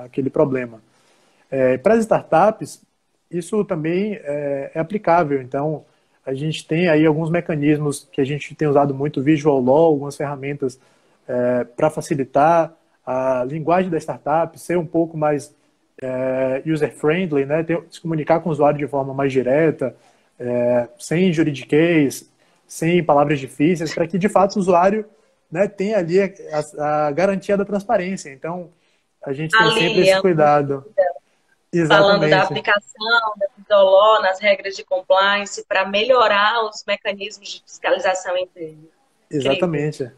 aquele 0.05 0.30
problema. 0.30 0.80
É, 1.51 1.78
para 1.78 1.94
as 1.94 2.01
startups, 2.01 2.82
isso 3.30 3.64
também 3.64 4.14
é, 4.14 4.72
é, 4.74 4.80
aplicável. 4.80 5.40
Então, 5.42 5.84
a 6.24 6.34
gente 6.34 6.66
tem 6.66 6.88
aí 6.88 7.07
alguns 7.07 7.30
mecanismos 7.30 8.09
que 8.11 8.20
a 8.20 8.24
gente 8.24 8.55
tem 8.55 8.68
usado 8.68 8.94
muito, 8.94 9.22
Visual 9.22 9.61
Law, 9.61 9.86
algumas 9.86 10.16
ferramentas 10.16 10.78
é, 11.26 11.64
para 11.64 11.90
facilitar 11.90 12.74
a 13.05 13.44
linguagem 13.44 13.90
da 13.90 13.99
startup, 13.99 14.59
ser 14.59 14.76
um 14.76 14.86
pouco 14.86 15.16
mais 15.16 15.55
é, 16.01 16.62
user-friendly, 16.66 17.44
né? 17.46 17.64
Se 17.90 18.01
comunicar 18.01 18.40
com 18.40 18.49
o 18.49 18.53
usuário 18.53 18.78
de 18.78 18.86
forma 18.86 19.14
mais 19.14 19.32
direta, 19.32 19.94
é, 20.39 20.89
sem 20.99 21.32
juridiquês, 21.32 22.30
sem 22.66 23.03
palavras 23.03 23.41
difíceis, 23.41 23.95
para 23.95 24.07
que 24.07 24.18
de 24.18 24.28
fato 24.28 24.57
o 24.57 24.59
usuário 24.59 25.09
né, 25.51 25.66
tenha 25.66 25.99
ali 25.99 26.20
a, 26.20 27.07
a, 27.07 27.11
garantia 27.11 27.57
da 27.57 27.64
transparência. 27.64 28.30
Então, 28.30 28.70
a 29.24 29.32
gente 29.32 29.57
tem 29.57 29.70
sempre 29.72 30.01
esse 30.01 30.20
cuidado. 30.20 30.84
Exatamente. 31.72 32.07
Falando 32.07 32.30
da 32.30 32.43
aplicação 32.43 33.34
da 33.36 33.47
Pidoló 33.57 34.22
nas 34.22 34.41
regras 34.41 34.74
de 34.74 34.84
compliance 34.84 35.64
para 35.66 35.86
melhorar 35.86 36.64
os 36.64 36.84
mecanismos 36.86 37.49
de 37.49 37.62
fiscalização 37.62 38.36
interna. 38.36 38.84
Exatamente. 39.30 40.11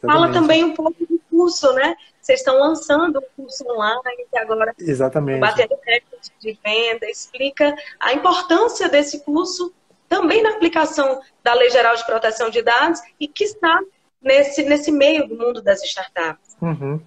Fala 0.00 0.32
também 0.32 0.64
um 0.64 0.74
pouco 0.74 1.06
do 1.06 1.20
curso, 1.30 1.72
né? 1.72 1.94
Vocês 2.22 2.38
estão 2.38 2.56
lançando 2.56 3.18
um 3.18 3.42
curso 3.42 3.64
online 3.68 4.26
que 4.30 4.38
agora 4.38 4.72
Exatamente. 4.78 5.40
batendo 5.40 5.76
recorde 5.84 6.30
de 6.38 6.58
venda. 6.64 7.06
Explica 7.06 7.74
a 7.98 8.12
importância 8.12 8.88
desse 8.88 9.24
curso 9.24 9.74
também 10.08 10.40
na 10.40 10.50
aplicação 10.50 11.20
da 11.42 11.52
Lei 11.52 11.68
Geral 11.70 11.96
de 11.96 12.06
Proteção 12.06 12.48
de 12.48 12.62
Dados 12.62 13.00
e 13.18 13.26
que 13.26 13.42
está 13.42 13.80
nesse, 14.22 14.62
nesse 14.62 14.92
meio 14.92 15.26
do 15.26 15.36
mundo 15.36 15.60
das 15.60 15.82
startups. 15.82 16.56
Uhum. 16.62 17.00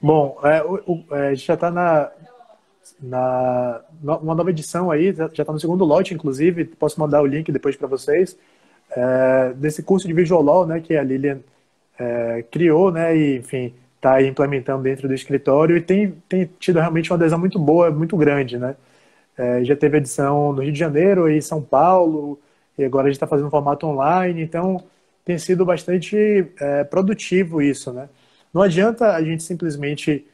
Bom, 0.00 0.40
é, 0.42 0.62
o, 0.62 0.74
o, 0.86 1.14
é, 1.14 1.28
a 1.28 1.34
gente 1.34 1.46
já 1.46 1.54
está 1.54 1.70
na, 1.70 2.10
na 2.98 3.82
uma 4.00 4.34
nova 4.34 4.50
edição 4.50 4.90
aí, 4.90 5.12
já 5.12 5.26
está 5.26 5.52
no 5.52 5.60
segundo 5.60 5.84
lote, 5.84 6.14
inclusive, 6.14 6.64
posso 6.64 6.98
mandar 6.98 7.20
o 7.20 7.26
link 7.26 7.52
depois 7.52 7.76
para 7.76 7.86
vocês, 7.86 8.38
é, 8.90 9.52
desse 9.54 9.82
curso 9.82 10.08
de 10.08 10.14
Visual 10.14 10.42
Law, 10.42 10.66
né, 10.66 10.80
que 10.80 10.96
a 10.96 11.02
Lilian 11.02 11.40
é, 11.98 12.42
criou, 12.50 12.90
né, 12.90 13.14
e 13.16 13.36
enfim, 13.36 13.74
está 14.02 14.20
implementando 14.20 14.82
dentro 14.82 15.06
do 15.06 15.14
escritório 15.14 15.76
e 15.76 15.80
tem, 15.80 16.10
tem 16.28 16.50
tido 16.58 16.80
realmente 16.80 17.08
uma 17.12 17.16
adesão 17.16 17.38
muito 17.38 17.56
boa, 17.58 17.88
muito 17.90 18.16
grande, 18.16 18.58
né. 18.58 18.74
É, 19.38 19.64
já 19.64 19.76
teve 19.76 19.96
edição 19.96 20.52
no 20.52 20.60
Rio 20.62 20.72
de 20.72 20.78
Janeiro 20.78 21.30
e 21.30 21.40
São 21.40 21.62
Paulo, 21.62 22.38
e 22.76 22.84
agora 22.84 23.06
a 23.06 23.08
gente 23.08 23.16
está 23.16 23.26
fazendo 23.26 23.48
formato 23.48 23.86
online, 23.86 24.42
então 24.42 24.82
tem 25.24 25.38
sido 25.38 25.64
bastante 25.64 26.16
é, 26.60 26.84
produtivo 26.84 27.62
isso, 27.62 27.92
né. 27.92 28.08
Não 28.52 28.60
adianta 28.60 29.12
a 29.14 29.22
gente 29.22 29.42
simplesmente 29.44 30.26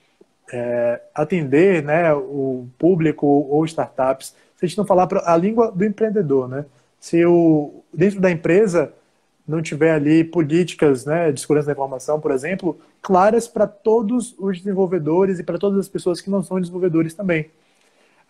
é, 0.51 1.01
atender 1.14 1.83
né, 1.85 2.12
o 2.14 2.66
público 2.79 3.27
ou 3.27 3.64
startups, 3.66 4.35
se 4.57 4.64
a 4.64 4.66
gente 4.66 4.79
não 4.79 4.87
falar 4.87 5.07
a 5.25 5.37
língua 5.37 5.71
do 5.71 5.85
empreendedor, 5.85 6.49
né? 6.49 6.64
Se 6.99 7.25
o, 7.25 7.85
dentro 7.95 8.21
da 8.21 8.29
empresa 8.29 8.93
não 9.49 9.62
tiver 9.62 9.92
ali 9.92 10.22
políticas 10.22 11.07
né, 11.07 11.32
de 11.32 11.40
segurança 11.40 11.66
da 11.66 11.72
informação, 11.72 12.20
por 12.20 12.30
exemplo, 12.30 12.78
claras 13.01 13.49
para 13.49 13.66
todos 13.66 14.34
os 14.38 14.59
desenvolvedores 14.59 15.38
e 15.38 15.42
para 15.42 15.59
todas 15.59 15.78
as 15.78 15.88
pessoas 15.88 16.20
que 16.20 16.28
não 16.28 16.42
são 16.42 16.61
desenvolvedores 16.61 17.14
também. 17.14 17.51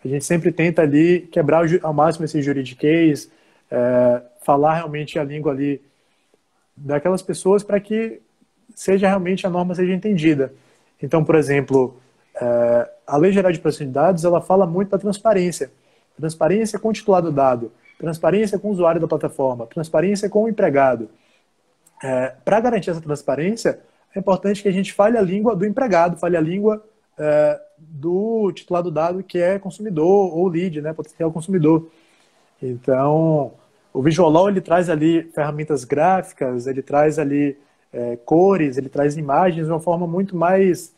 A 0.03 0.07
gente 0.07 0.23
sempre 0.23 0.49
tenta 0.49 0.81
ali 0.81 1.27
quebrar 1.29 1.65
ao 1.83 1.93
máximo 1.93 2.23
esse 2.23 2.41
juridiquês, 2.41 3.29
é, 3.69 4.21
falar 4.41 4.75
realmente 4.75 5.19
a 5.19 5.23
língua 5.23 5.51
ali 5.51 5.81
daquelas 6.75 7.21
pessoas 7.21 7.63
para 7.63 7.81
que 7.81 8.21
seja 8.73 9.07
realmente 9.07 9.45
a 9.45 9.49
norma 9.49 9.75
seja 9.75 9.93
entendida. 9.93 10.53
Então, 11.03 11.23
por 11.25 11.35
exemplo, 11.35 11.99
é, 12.33 12.89
a 13.05 13.17
Lei 13.17 13.33
Geral 13.33 13.51
de 13.51 13.59
Proteção 13.59 13.87
de 13.87 13.91
Dados 13.91 14.23
ela 14.23 14.39
fala 14.39 14.65
muito 14.65 14.89
da 14.89 14.97
transparência, 14.97 15.69
transparência 16.17 16.79
com 16.79 16.89
o 16.89 16.93
titular 16.93 17.21
do 17.21 17.31
dado, 17.31 17.71
transparência 17.99 18.57
com 18.57 18.69
o 18.69 18.71
usuário 18.71 18.99
da 18.99 19.07
plataforma, 19.07 19.67
transparência 19.67 20.29
com 20.29 20.43
o 20.43 20.49
empregado. 20.49 21.09
É, 22.01 22.33
para 22.43 22.59
garantir 22.61 22.89
essa 22.89 23.01
transparência, 23.01 23.79
é 24.15 24.19
importante 24.19 24.63
que 24.63 24.69
a 24.69 24.71
gente 24.71 24.93
fale 24.93 25.17
a 25.17 25.21
língua 25.21 25.55
do 25.55 25.65
empregado, 25.65 26.17
fale 26.17 26.37
a 26.37 26.41
língua 26.41 26.83
é, 27.17 27.59
do 27.77 28.51
titular 28.53 28.81
do 28.81 28.89
dado 28.89 29.21
que 29.21 29.37
é 29.37 29.59
consumidor 29.59 30.33
ou 30.35 30.47
lead, 30.47 30.81
né, 30.81 30.93
potencial 30.93 31.31
consumidor. 31.31 31.89
Então, 32.61 33.53
o 33.93 34.01
Visual 34.01 34.49
ele 34.49 34.61
traz 34.61 34.89
ali 34.89 35.23
ferramentas 35.35 35.83
gráficas, 35.83 36.67
ele 36.67 36.81
traz 36.81 37.19
ali 37.19 37.57
é, 37.91 38.17
cores, 38.17 38.77
ele 38.77 38.87
traz 38.87 39.17
imagens 39.17 39.65
de 39.65 39.71
uma 39.71 39.79
forma 39.79 40.07
muito 40.07 40.37
mais 40.37 40.93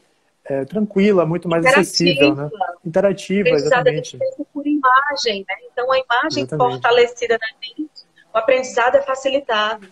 é, 0.46 0.66
tranquila, 0.66 1.26
muito 1.26 1.50
mais 1.50 1.66
acessível, 1.66 2.36
né? 2.36 2.50
Interativa, 2.86 3.50
exatamente. 3.50 4.20
Imagem, 4.82 5.46
né? 5.48 5.56
Então 5.72 5.92
a 5.92 6.00
imagem 6.00 6.44
exatamente. 6.44 6.72
fortalecida 6.72 7.38
na 7.40 7.48
gente, 7.62 8.06
o 8.34 8.38
aprendizado 8.38 8.96
é 8.96 9.02
facilitado. 9.02 9.88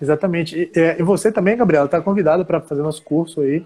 Exatamente. 0.00 0.70
E, 0.74 0.78
e 0.98 1.02
você 1.02 1.30
também, 1.30 1.56
Gabriela, 1.56 1.86
está 1.86 2.00
convidada 2.00 2.44
para 2.44 2.60
fazer 2.60 2.82
nosso 2.82 3.02
curso 3.02 3.42
aí. 3.42 3.64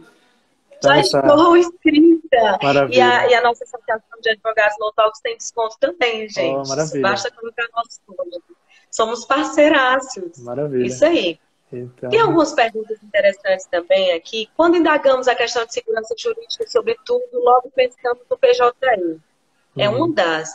Já 0.82 0.98
essa... 0.98 1.20
estou 1.20 1.56
inscrita. 1.56 2.58
Maravilha. 2.62 2.96
E 2.96 3.00
a, 3.00 3.28
e 3.30 3.34
a, 3.34 3.42
nossa 3.42 3.64
associação 3.64 4.20
de 4.20 4.30
advogados 4.30 4.76
Low 4.80 4.92
Talks 4.92 5.20
tem 5.20 5.36
desconto 5.36 5.76
também, 5.78 6.28
gente. 6.28 6.56
Oh, 6.56 6.68
maravilha. 6.68 7.02
Basta 7.02 7.30
colocar 7.30 7.66
nosso 7.74 8.00
nome. 8.08 8.42
Somos 8.90 9.24
parceiraços. 9.24 10.38
Maravilha. 10.42 10.86
Isso 10.86 11.04
aí. 11.04 11.38
Então... 11.72 12.10
Tem 12.10 12.20
algumas 12.20 12.52
perguntas 12.52 13.02
interessantes 13.02 13.66
também 13.66 14.12
aqui. 14.12 14.48
Quando 14.56 14.76
indagamos 14.76 15.26
a 15.26 15.34
questão 15.34 15.64
de 15.64 15.72
segurança 15.72 16.14
jurídica, 16.16 16.66
sobretudo, 16.68 17.24
logo 17.32 17.70
pensamos 17.74 18.22
no 18.30 18.38
PJI. 18.38 19.20
É 19.76 19.88
uhum. 19.88 20.04
uma 20.04 20.14
das. 20.14 20.52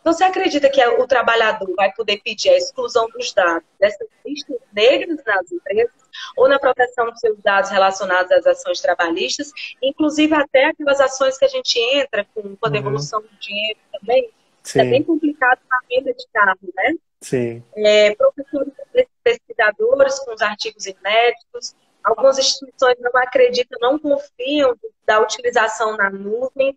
Então, 0.00 0.12
você 0.12 0.24
acredita 0.24 0.70
que 0.70 0.84
o 0.86 1.06
trabalhador 1.06 1.74
vai 1.74 1.92
poder 1.92 2.20
pedir 2.22 2.50
a 2.50 2.56
exclusão 2.56 3.08
dos 3.08 3.32
dados 3.32 3.68
dessas 3.78 4.08
listas 4.24 4.56
negras 4.72 5.18
nas 5.26 5.52
empresas 5.52 5.92
ou 6.36 6.48
na 6.48 6.58
proteção 6.58 7.10
dos 7.10 7.20
seus 7.20 7.38
dados 7.42 7.70
relacionados 7.70 8.30
às 8.32 8.46
ações 8.46 8.80
trabalhistas, 8.80 9.52
inclusive 9.82 10.34
até 10.34 10.66
aquelas 10.66 11.00
ações 11.00 11.36
que 11.36 11.44
a 11.44 11.48
gente 11.48 11.78
entra 11.94 12.26
com, 12.34 12.42
com 12.42 12.48
a 12.62 12.68
uhum. 12.68 12.72
devolução 12.72 13.20
uhum. 13.20 13.26
do 13.26 13.36
dinheiro 13.38 13.78
também? 13.92 14.30
Sim. 14.62 14.80
É 14.80 14.84
bem 14.84 15.02
complicado 15.02 15.60
na 15.68 15.78
venda 15.88 16.12
de 16.12 16.26
carro, 16.32 16.58
né? 16.74 16.94
Sim. 17.20 17.62
É, 17.76 18.14
professores 18.14 18.72
pesquisadores 19.22 20.18
com 20.20 20.34
os 20.34 20.42
artigos 20.42 20.86
inéditos. 20.86 21.74
Algumas 22.02 22.38
instituições 22.38 22.96
não 23.00 23.10
acreditam, 23.20 23.78
não 23.80 23.98
confiam 23.98 24.74
da 25.04 25.20
utilização 25.20 25.96
na 25.96 26.10
nuvem. 26.10 26.76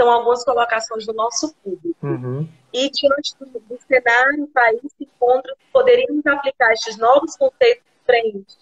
São 0.00 0.10
algumas 0.10 0.42
colocações 0.44 1.04
do 1.04 1.12
nosso 1.12 1.54
público. 1.62 1.94
Uhum. 2.02 2.48
E 2.72 2.90
diante 2.90 3.36
do, 3.38 3.60
do 3.60 3.78
cenário, 3.86 4.44
o 4.44 4.48
país 4.48 4.80
se 4.96 5.04
encontra, 5.04 5.54
poderíamos 5.70 6.26
aplicar 6.26 6.72
estes 6.72 6.96
novos 6.96 7.36
conceitos 7.36 7.84
frente, 8.06 8.56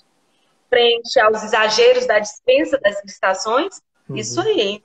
frente 0.69 1.21
aos 1.21 1.45
exageros 1.45 2.07
da 2.07 2.19
dispensa 2.19 2.77
das 2.81 3.01
licitações? 3.05 3.81
Uhum. 4.09 4.17
Isso 4.17 4.41
aí. 4.41 4.83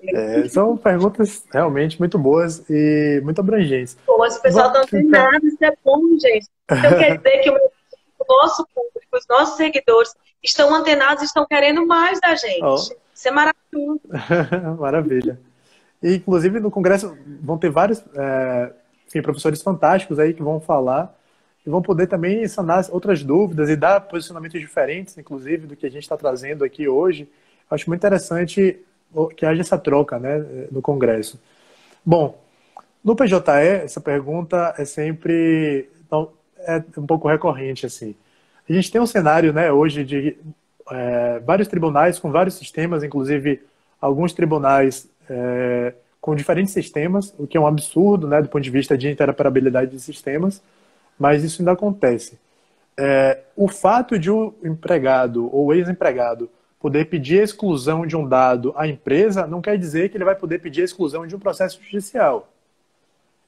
É, 0.00 0.48
são 0.48 0.76
perguntas 0.76 1.44
realmente 1.52 1.98
muito 1.98 2.16
boas 2.16 2.64
e 2.70 3.20
muito 3.24 3.40
abrangentes. 3.40 3.98
Boas, 4.06 4.36
o 4.36 4.42
pessoal 4.42 4.72
não 4.72 4.86
tem 4.86 5.02
nada, 5.02 5.44
isso 5.44 5.58
é 5.60 5.74
bom, 5.84 6.00
gente. 6.20 6.46
Então 6.70 6.98
quer 6.98 7.16
dizer 7.16 7.38
que 7.40 7.50
o, 7.50 7.58
nosso 8.28 8.64
público, 8.72 9.16
os 9.16 9.26
nossos 9.28 9.56
seguidores 9.56 10.14
estão 10.40 10.72
antenados, 10.72 11.24
estão 11.24 11.44
querendo 11.44 11.84
mais 11.84 12.20
da 12.20 12.36
gente. 12.36 12.62
Oh. 12.62 12.76
Isso 13.18 13.26
é 13.26 13.30
maravilhoso. 13.32 14.00
Maravilha. 14.78 15.40
E, 16.02 16.16
inclusive, 16.16 16.60
no 16.60 16.70
Congresso 16.70 17.16
vão 17.42 17.58
ter 17.58 17.70
vários 17.70 18.02
é, 18.14 18.72
enfim, 19.06 19.22
professores 19.22 19.62
fantásticos 19.62 20.18
aí 20.18 20.32
que 20.32 20.42
vão 20.42 20.60
falar 20.60 21.14
e 21.66 21.70
vão 21.70 21.82
poder 21.82 22.06
também 22.06 22.46
sanar 22.46 22.84
outras 22.90 23.22
dúvidas 23.22 23.68
e 23.68 23.76
dar 23.76 24.00
posicionamentos 24.00 24.60
diferentes, 24.60 25.16
inclusive, 25.18 25.66
do 25.66 25.76
que 25.76 25.86
a 25.86 25.90
gente 25.90 26.02
está 26.02 26.16
trazendo 26.16 26.64
aqui 26.64 26.88
hoje. 26.88 27.28
Acho 27.70 27.88
muito 27.90 28.00
interessante 28.00 28.78
que 29.36 29.46
haja 29.46 29.60
essa 29.60 29.78
troca 29.78 30.18
né, 30.18 30.44
no 30.70 30.80
Congresso. 30.80 31.40
Bom, 32.04 32.38
no 33.02 33.16
PJE, 33.16 33.36
essa 33.84 34.00
pergunta 34.00 34.74
é 34.78 34.84
sempre 34.84 35.88
então, 36.06 36.30
é 36.58 36.82
um 36.96 37.06
pouco 37.06 37.28
recorrente. 37.28 37.86
assim. 37.86 38.14
A 38.68 38.72
gente 38.72 38.90
tem 38.90 39.00
um 39.00 39.06
cenário 39.06 39.52
né, 39.52 39.72
hoje 39.72 40.04
de 40.04 40.36
é, 40.90 41.38
vários 41.40 41.68
tribunais 41.68 42.18
com 42.18 42.30
vários 42.30 42.54
sistemas, 42.54 43.02
inclusive 43.02 43.62
alguns 44.00 44.32
tribunais 44.32 45.08
é, 45.28 45.94
com 46.20 46.34
diferentes 46.34 46.72
sistemas, 46.72 47.34
o 47.38 47.46
que 47.46 47.56
é 47.56 47.60
um 47.60 47.66
absurdo 47.66 48.26
né, 48.26 48.42
do 48.42 48.48
ponto 48.48 48.62
de 48.62 48.70
vista 48.70 48.96
de 48.96 49.08
interoperabilidade 49.08 49.90
de 49.90 50.00
sistemas, 50.00 50.62
mas 51.18 51.44
isso 51.44 51.62
ainda 51.62 51.72
acontece. 51.72 52.38
É, 52.96 53.40
o 53.56 53.68
fato 53.68 54.18
de 54.18 54.30
o 54.30 54.54
um 54.62 54.68
empregado 54.68 55.48
ou 55.54 55.72
ex-empregado 55.72 56.50
poder 56.80 57.06
pedir 57.06 57.40
a 57.40 57.44
exclusão 57.44 58.06
de 58.06 58.16
um 58.16 58.26
dado 58.26 58.72
à 58.76 58.86
empresa 58.86 59.46
não 59.46 59.60
quer 59.60 59.76
dizer 59.76 60.08
que 60.08 60.16
ele 60.16 60.24
vai 60.24 60.34
poder 60.34 60.60
pedir 60.60 60.82
a 60.82 60.84
exclusão 60.84 61.26
de 61.26 61.34
um 61.34 61.38
processo 61.38 61.80
judicial. 61.82 62.52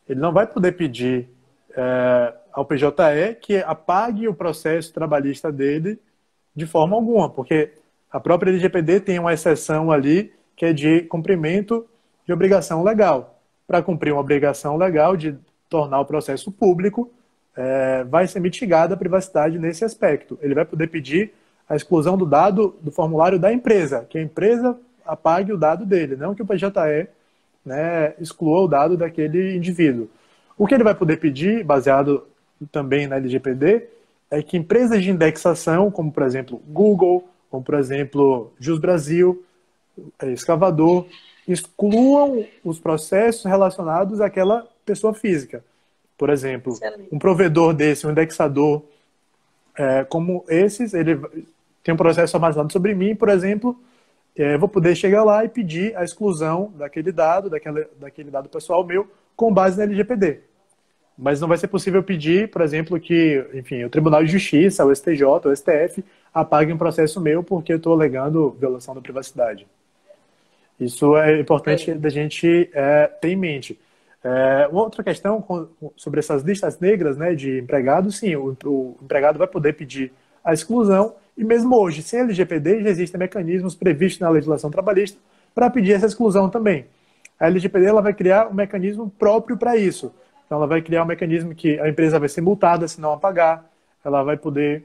Ele 0.08 0.20
não 0.20 0.32
vai 0.32 0.46
poder 0.46 0.72
pedir 0.72 1.28
é, 1.76 2.34
ao 2.52 2.64
PJE 2.64 2.88
que 3.40 3.58
apague 3.58 4.26
o 4.26 4.34
processo 4.34 4.92
trabalhista 4.92 5.52
dele 5.52 5.98
de 6.54 6.66
forma 6.66 6.96
alguma, 6.96 7.30
porque 7.30 7.72
a 8.10 8.18
própria 8.18 8.50
LGPD 8.50 9.00
tem 9.00 9.18
uma 9.18 9.32
exceção 9.32 9.90
ali 9.90 10.32
que 10.60 10.66
é 10.66 10.74
de 10.74 11.00
cumprimento 11.04 11.86
de 12.26 12.34
obrigação 12.34 12.84
legal. 12.84 13.40
Para 13.66 13.80
cumprir 13.80 14.12
uma 14.12 14.20
obrigação 14.20 14.76
legal 14.76 15.16
de 15.16 15.34
tornar 15.70 15.98
o 16.00 16.04
processo 16.04 16.52
público, 16.52 17.10
é, 17.56 18.04
vai 18.04 18.26
ser 18.26 18.40
mitigada 18.40 18.92
a 18.92 18.96
privacidade 18.98 19.58
nesse 19.58 19.86
aspecto. 19.86 20.38
Ele 20.42 20.54
vai 20.54 20.66
poder 20.66 20.88
pedir 20.88 21.32
a 21.66 21.74
exclusão 21.74 22.14
do 22.14 22.26
dado 22.26 22.76
do 22.82 22.90
formulário 22.90 23.38
da 23.38 23.50
empresa, 23.50 24.04
que 24.06 24.18
a 24.18 24.22
empresa 24.22 24.78
apague 25.02 25.50
o 25.50 25.56
dado 25.56 25.86
dele, 25.86 26.14
não 26.14 26.34
que 26.34 26.42
o 26.42 26.46
PJE 26.46 27.08
né, 27.64 28.12
exclua 28.20 28.60
o 28.60 28.68
dado 28.68 28.98
daquele 28.98 29.56
indivíduo. 29.56 30.10
O 30.58 30.66
que 30.66 30.74
ele 30.74 30.84
vai 30.84 30.94
poder 30.94 31.16
pedir, 31.16 31.64
baseado 31.64 32.26
também 32.70 33.06
na 33.06 33.16
LGPD, 33.16 33.88
é 34.30 34.42
que 34.42 34.58
empresas 34.58 35.02
de 35.02 35.10
indexação, 35.10 35.90
como 35.90 36.12
por 36.12 36.22
exemplo 36.22 36.60
Google, 36.68 37.26
como 37.50 37.64
por 37.64 37.76
exemplo 37.76 38.52
Jus 38.60 38.78
Brasil, 38.78 39.42
Escavador, 40.22 41.06
excluam 41.46 42.46
os 42.64 42.78
processos 42.78 43.44
relacionados 43.44 44.20
àquela 44.20 44.66
pessoa 44.84 45.14
física. 45.14 45.64
Por 46.16 46.30
exemplo, 46.30 46.74
um 47.10 47.18
provedor 47.18 47.72
desse, 47.72 48.06
um 48.06 48.10
indexador 48.10 48.82
é, 49.76 50.04
como 50.04 50.44
esses, 50.48 50.92
ele 50.92 51.18
tem 51.82 51.94
um 51.94 51.96
processo 51.96 52.36
armazenado 52.36 52.72
sobre 52.72 52.94
mim, 52.94 53.14
por 53.14 53.28
exemplo, 53.28 53.78
é, 54.36 54.56
vou 54.58 54.68
poder 54.68 54.94
chegar 54.94 55.24
lá 55.24 55.44
e 55.44 55.48
pedir 55.48 55.96
a 55.96 56.04
exclusão 56.04 56.72
daquele 56.76 57.10
dado, 57.10 57.48
daquele, 57.48 57.86
daquele 57.98 58.30
dado 58.30 58.48
pessoal 58.48 58.84
meu, 58.84 59.08
com 59.34 59.52
base 59.52 59.78
na 59.78 59.84
LGPD. 59.84 60.40
Mas 61.16 61.40
não 61.40 61.48
vai 61.48 61.58
ser 61.58 61.68
possível 61.68 62.02
pedir, 62.02 62.48
por 62.50 62.62
exemplo, 62.62 62.98
que, 62.98 63.44
enfim, 63.54 63.84
o 63.84 63.90
Tribunal 63.90 64.24
de 64.24 64.32
Justiça, 64.32 64.84
o 64.84 64.94
STJ, 64.94 65.24
o 65.24 65.54
STF, 65.54 66.04
apague 66.32 66.72
um 66.72 66.78
processo 66.78 67.20
meu 67.20 67.42
porque 67.42 67.72
eu 67.72 67.76
estou 67.76 67.92
alegando 67.92 68.56
violação 68.58 68.94
da 68.94 69.00
privacidade. 69.00 69.66
Isso 70.80 71.16
é 71.16 71.38
importante 71.38 71.92
da 71.94 72.08
gente 72.08 72.70
é, 72.72 73.06
ter 73.06 73.28
em 73.28 73.36
mente. 73.36 73.78
É, 74.24 74.68
uma 74.70 74.82
outra 74.82 75.04
questão 75.04 75.44
sobre 75.96 76.20
essas 76.20 76.42
listas 76.42 76.78
negras 76.80 77.16
né, 77.16 77.34
de 77.34 77.58
empregados, 77.58 78.18
sim, 78.18 78.34
o, 78.34 78.56
o 78.64 78.96
empregado 79.02 79.38
vai 79.38 79.46
poder 79.46 79.74
pedir 79.74 80.12
a 80.42 80.52
exclusão 80.52 81.14
e 81.36 81.44
mesmo 81.44 81.74
hoje, 81.74 82.02
sem 82.02 82.20
LGPD, 82.20 82.82
já 82.82 82.90
existem 82.90 83.18
mecanismos 83.18 83.74
previstos 83.74 84.20
na 84.20 84.28
legislação 84.28 84.70
trabalhista 84.70 85.18
para 85.54 85.70
pedir 85.70 85.92
essa 85.92 86.06
exclusão 86.06 86.50
também. 86.50 86.86
A 87.38 87.46
LGPD 87.46 87.86
ela 87.86 88.02
vai 88.02 88.12
criar 88.12 88.48
um 88.48 88.54
mecanismo 88.54 89.10
próprio 89.18 89.56
para 89.56 89.76
isso. 89.76 90.14
Então, 90.44 90.58
ela 90.58 90.66
vai 90.66 90.82
criar 90.82 91.02
um 91.02 91.06
mecanismo 91.06 91.54
que 91.54 91.80
a 91.80 91.88
empresa 91.88 92.18
vai 92.18 92.28
ser 92.28 92.42
multada 92.42 92.86
se 92.86 93.00
não 93.00 93.12
apagar, 93.12 93.64
ela 94.04 94.22
vai 94.22 94.36
poder, 94.36 94.84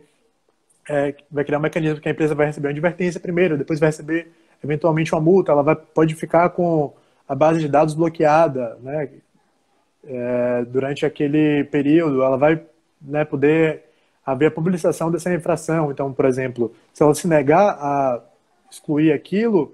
é, 0.90 1.14
vai 1.30 1.44
criar 1.44 1.58
um 1.58 1.62
mecanismo 1.62 2.00
que 2.00 2.08
a 2.08 2.12
empresa 2.12 2.34
vai 2.34 2.48
receber 2.48 2.68
uma 2.68 2.72
advertência 2.72 3.20
primeiro, 3.20 3.58
depois 3.58 3.80
vai 3.80 3.90
receber 3.90 4.32
eventualmente 4.64 5.14
uma 5.14 5.22
multa, 5.22 5.52
ela 5.52 5.64
vai, 5.64 5.76
pode 5.76 6.16
ficar 6.16 6.50
com 6.50 6.94
a 7.28 7.36
base 7.36 7.60
de 7.60 7.68
dados 7.68 7.94
bloqueada, 7.94 8.78
né? 8.82 9.10
É, 10.08 10.66
durante 10.66 11.06
aquele 11.06 11.64
período, 11.66 12.22
ela 12.22 12.38
vai 12.38 12.62
né, 13.02 13.26
poder 13.26 13.84
haver 14.26 14.48
a 14.48 14.52
publicação 14.52 15.12
dessa 15.12 15.34
infração. 15.34 15.92
Então, 15.92 16.14
por 16.14 16.26
exemplo, 16.26 16.74
se 16.94 17.04
ela 17.04 17.14
se 17.14 17.28
negar 17.28 17.78
a 17.80 18.22
excluir 18.70 19.12
aquilo, 19.12 19.74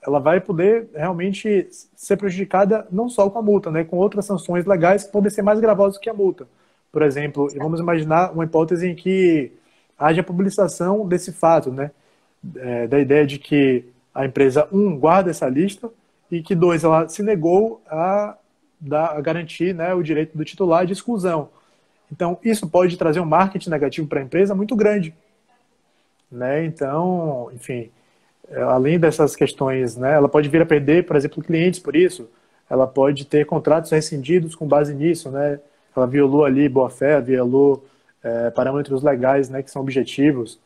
ela 0.00 0.18
vai 0.18 0.40
poder 0.40 0.88
realmente 0.94 1.68
ser 1.70 2.16
prejudicada 2.16 2.86
não 2.90 3.08
só 3.08 3.28
com 3.28 3.38
a 3.38 3.42
multa, 3.42 3.70
né, 3.70 3.84
com 3.84 3.96
outras 3.96 4.24
sanções 4.24 4.64
legais 4.64 5.04
que 5.04 5.12
podem 5.12 5.30
ser 5.30 5.42
mais 5.42 5.60
gravosas 5.60 5.98
que 5.98 6.08
a 6.08 6.14
multa. 6.14 6.46
Por 6.90 7.02
exemplo, 7.02 7.48
vamos 7.56 7.80
imaginar 7.80 8.32
uma 8.32 8.44
hipótese 8.44 8.88
em 8.88 8.94
que 8.94 9.52
haja 9.98 10.22
publicação 10.22 11.06
desse 11.06 11.32
fato, 11.32 11.70
né, 11.70 11.90
é, 12.56 12.86
da 12.86 12.98
ideia 12.98 13.26
de 13.26 13.38
que 13.38 13.84
a 14.18 14.26
empresa, 14.26 14.66
um, 14.72 14.98
guarda 14.98 15.30
essa 15.30 15.48
lista 15.48 15.88
e 16.28 16.42
que, 16.42 16.52
dois, 16.52 16.82
ela 16.82 17.08
se 17.08 17.22
negou 17.22 17.80
a, 17.88 18.36
dar, 18.80 19.16
a 19.16 19.20
garantir 19.20 19.72
né, 19.72 19.94
o 19.94 20.02
direito 20.02 20.36
do 20.36 20.44
titular 20.44 20.84
de 20.84 20.92
exclusão. 20.92 21.50
Então, 22.10 22.36
isso 22.42 22.68
pode 22.68 22.96
trazer 22.96 23.20
um 23.20 23.24
marketing 23.24 23.70
negativo 23.70 24.08
para 24.08 24.18
a 24.18 24.24
empresa 24.24 24.56
muito 24.56 24.74
grande. 24.74 25.14
Né? 26.28 26.64
Então, 26.64 27.48
enfim, 27.54 27.92
é, 28.50 28.60
além 28.60 28.98
dessas 28.98 29.36
questões, 29.36 29.96
né, 29.96 30.14
ela 30.14 30.28
pode 30.28 30.48
vir 30.48 30.62
a 30.62 30.66
perder, 30.66 31.06
por 31.06 31.14
exemplo, 31.14 31.40
clientes 31.40 31.78
por 31.78 31.94
isso. 31.94 32.28
Ela 32.68 32.88
pode 32.88 33.24
ter 33.24 33.46
contratos 33.46 33.92
rescindidos 33.92 34.56
com 34.56 34.66
base 34.66 34.92
nisso, 34.94 35.30
né? 35.30 35.60
Ela 35.96 36.08
violou 36.08 36.44
ali 36.44 36.68
boa 36.68 36.90
fé, 36.90 37.20
violou 37.20 37.86
é, 38.22 38.50
parâmetros 38.50 39.00
legais, 39.00 39.48
né, 39.48 39.62
que 39.62 39.70
são 39.70 39.80
objetivos. 39.80 40.58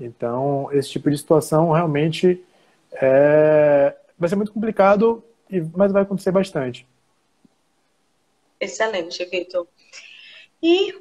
Então, 0.00 0.70
esse 0.72 0.88
tipo 0.88 1.10
de 1.10 1.18
situação 1.18 1.70
realmente 1.72 2.42
é, 3.00 3.96
vai 4.18 4.28
ser 4.28 4.36
muito 4.36 4.52
complicado, 4.52 5.24
mas 5.74 5.92
vai 5.92 6.02
acontecer 6.02 6.30
bastante. 6.30 6.86
Excelente, 8.60 9.24
Vitor. 9.26 9.66
E, 10.62 10.94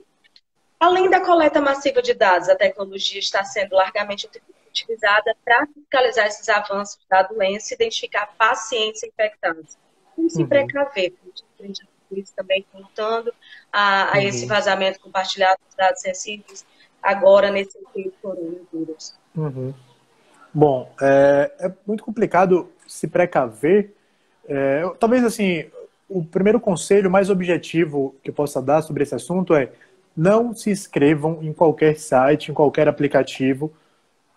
além 0.80 1.10
da 1.10 1.22
coleta 1.22 1.62
massiva 1.62 2.02
de 2.02 2.14
dados, 2.14 2.50
a 2.50 2.56
tecnologia 2.56 3.20
está 3.20 3.44
sendo 3.44 3.76
largamente 3.76 4.30
utilizada 4.70 5.36
para 5.44 5.66
fiscalizar 5.68 6.28
esses 6.28 6.50
avanços 6.50 7.00
da 7.10 7.24
doença 7.24 7.74
e 7.74 7.76
identificar 7.76 8.28
pacientes 8.38 9.04
infectados. 9.04 9.78
Como 10.16 10.30
se 10.30 10.42
uhum. 10.42 10.50
precaver? 10.50 11.14
Isso 12.12 12.34
também 12.36 12.66
contando 12.72 13.34
a, 13.72 14.12
a 14.12 14.18
uhum. 14.18 14.24
esse 14.24 14.46
vazamento 14.46 15.00
compartilhado 15.00 15.60
dos 15.66 15.76
dados 15.76 16.02
sensíveis 16.02 16.66
agora 17.02 17.50
nesse 17.52 17.78
período 17.94 18.16
coronavírus. 18.22 19.16
Uhum. 19.36 19.74
Bom, 20.56 20.90
é, 21.02 21.52
é, 21.60 21.72
muito 21.86 22.02
complicado 22.02 22.70
se 22.88 23.10
precaver. 23.10 23.94
É, 24.48 24.90
talvez 24.98 25.22
assim, 25.26 25.66
o 26.08 26.24
primeiro 26.24 26.62
conselho 26.62 27.12
mais 27.12 27.30
objetivo 27.30 28.16
que 28.24 28.30
eu 28.30 28.34
possa 28.34 28.62
dar 28.62 28.82
sobre 28.82 29.04
esse 29.04 29.14
assunto 29.14 29.54
é 29.54 29.70
não 30.16 30.56
se 30.56 30.70
inscrevam 30.70 31.40
em 31.42 31.52
qualquer 31.52 32.00
site, 32.00 32.52
em 32.52 32.54
qualquer 32.54 32.88
aplicativo 32.88 33.74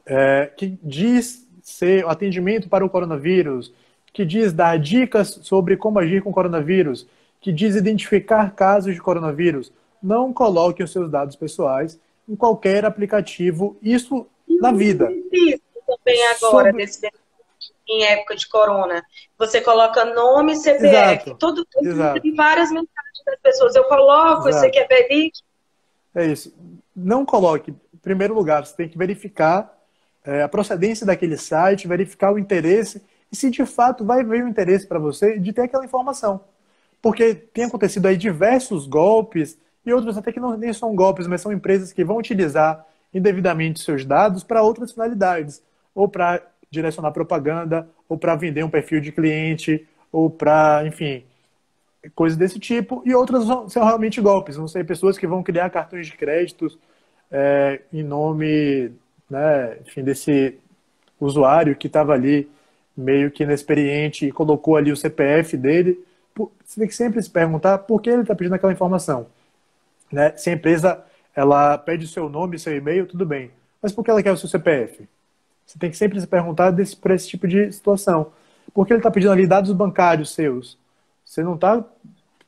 é, 0.05 0.51
que 0.57 0.77
diz 0.83 1.47
ser 1.63 2.05
atendimento 2.09 2.69
para 2.69 2.85
o 2.85 2.91
coronavírus, 2.91 3.73
que 4.13 4.25
diz 4.25 4.53
dar 4.53 4.77
dicas 4.77 5.39
sobre 5.45 5.77
como 5.77 6.01
agir 6.01 6.21
com 6.21 6.31
o 6.31 6.35
coronavírus, 6.35 7.07
que 7.41 7.53
diz 7.53 7.77
identificar 7.77 8.57
casos 8.57 8.93
de 8.93 9.01
coronavírus. 9.01 9.71
Não 10.03 10.33
coloque 10.33 10.83
os 10.83 10.91
seus 10.91 11.09
dados 11.09 11.37
pessoais 11.37 11.97
em 12.29 12.35
qualquer 12.35 12.85
aplicativo, 12.85 13.77
isso 13.81 14.27
na 14.61 14.73
vida. 14.73 15.13
Isso 15.89 15.99
também 16.05 16.27
agora, 16.27 16.71
sobre... 16.71 16.85
desse 16.85 17.11
em 17.89 18.05
época 18.05 18.37
de 18.37 18.47
corona. 18.49 19.03
Você 19.39 19.61
coloca 19.61 20.05
nome, 20.05 20.57
CPF, 20.57 20.87
Exato. 20.87 21.35
todo, 21.37 21.67
Exato. 21.81 22.21
tem 22.21 22.35
várias 22.35 22.71
mensagens 22.71 23.25
das 23.25 23.41
pessoas. 23.41 23.75
Eu 23.75 23.85
coloco, 23.85 24.49
Exato. 24.49 24.65
você 24.65 24.71
quer 24.71 24.87
verídico? 24.87 25.47
É 26.15 26.27
isso. 26.27 26.55
Não 26.95 27.25
coloque. 27.25 27.71
Em 27.71 27.99
primeiro 28.03 28.35
lugar, 28.35 28.65
você 28.65 28.77
tem 28.77 28.89
que 28.89 28.99
verificar 28.99 29.75
é, 30.25 30.43
a 30.43 30.49
procedência 30.49 31.07
daquele 31.07 31.37
site, 31.37 31.89
verificar 31.89 32.33
o 32.33 32.39
interesse 32.39 33.03
e 33.33 33.37
se 33.37 33.51
de 33.51 33.65
fato 33.65 34.05
vai 34.05 34.23
ver 34.23 34.45
o 34.45 34.49
interesse 34.49 34.87
para 34.87 34.99
você 34.99 35.39
de 35.39 35.53
ter 35.53 35.63
aquela 35.63 35.85
informação. 35.85 36.45
Porque 37.01 37.35
tem 37.35 37.65
acontecido 37.65 38.07
aí 38.07 38.17
diversos 38.17 38.87
golpes 38.87 39.59
e 39.87 39.93
outros 39.93 40.19
até 40.19 40.33
que 40.33 40.41
não 40.41 40.57
nem 40.57 40.73
são 40.73 40.95
golpes, 40.95 41.27
mas 41.27 41.41
são 41.41 41.53
empresas 41.53 41.93
que 41.93 42.05
vão 42.05 42.19
utilizar 42.19 42.85
indevidamente 43.15 43.81
seus 43.81 44.05
dados 44.05 44.45
para 44.45 44.63
outras 44.63 44.93
finalidades, 44.93 45.63
ou 45.99 46.09
para 46.09 46.41
direcionar 46.71 47.11
propaganda, 47.11 47.89
ou 48.09 48.17
para 48.17 48.37
vender 48.37 48.63
um 48.63 48.71
perfil 48.71 49.01
de 49.01 49.11
cliente, 49.11 49.85
ou 50.13 50.31
para, 50.31 50.85
enfim, 50.87 51.25
coisas 52.15 52.39
desse 52.39 52.61
tipo. 52.61 53.03
E 53.05 53.13
outras 53.13 53.45
são 53.73 53.85
realmente 53.85 54.21
golpes. 54.21 54.55
Vão 54.55 54.69
ser 54.69 54.87
pessoas 54.87 55.19
que 55.19 55.27
vão 55.27 55.43
criar 55.43 55.69
cartões 55.71 56.07
de 56.07 56.17
créditos 56.17 56.79
é, 57.33 57.81
em 57.93 58.05
nome, 58.05 58.93
né, 59.29 59.79
enfim, 59.85 60.05
desse 60.05 60.57
usuário 61.19 61.75
que 61.75 61.89
estava 61.89 62.13
ali 62.13 62.49
meio 62.97 63.29
que 63.29 63.43
inexperiente 63.43 64.27
e 64.27 64.33
colocou 64.33 64.77
ali 64.77 64.93
o 64.93 64.97
CPF 64.97 65.57
dele. 65.57 65.99
Você 66.65 66.79
tem 66.79 66.89
que 66.89 66.95
sempre 66.95 67.21
se 67.21 67.29
perguntar 67.29 67.79
por 67.79 68.01
que 68.01 68.09
ele 68.09 68.23
está 68.23 68.37
pedindo 68.37 68.55
aquela 68.55 68.73
informação. 68.73 69.27
Né? 70.13 70.33
Se 70.37 70.49
a 70.49 70.53
empresa 70.53 71.05
ela 71.35 71.77
pede 71.77 72.05
o 72.05 72.09
seu 72.09 72.29
nome, 72.29 72.57
seu 72.57 72.77
e-mail, 72.77 73.05
tudo 73.05 73.27
bem. 73.27 73.51
Mas 73.83 73.91
por 73.93 74.05
que 74.05 74.13
ela 74.13 74.23
quer 74.23 74.31
o 74.31 74.37
seu 74.37 74.49
CPF? 74.49 75.09
Você 75.69 75.79
tem 75.79 75.91
que 75.91 75.99
sempre 75.99 76.19
se 76.19 76.27
perguntar 76.27 76.71
desse, 76.71 76.97
por 76.97 77.11
esse 77.11 77.29
tipo 77.29 77.47
de 77.47 77.71
situação. 77.71 78.33
Porque 78.73 78.91
ele 78.91 79.01
está 79.01 79.11
pedindo 79.11 79.33
ali 79.33 79.47
dados 79.47 79.71
bancários 79.73 80.33
seus. 80.35 80.79
Você 81.23 81.43
não 81.43 81.57
está 81.57 81.85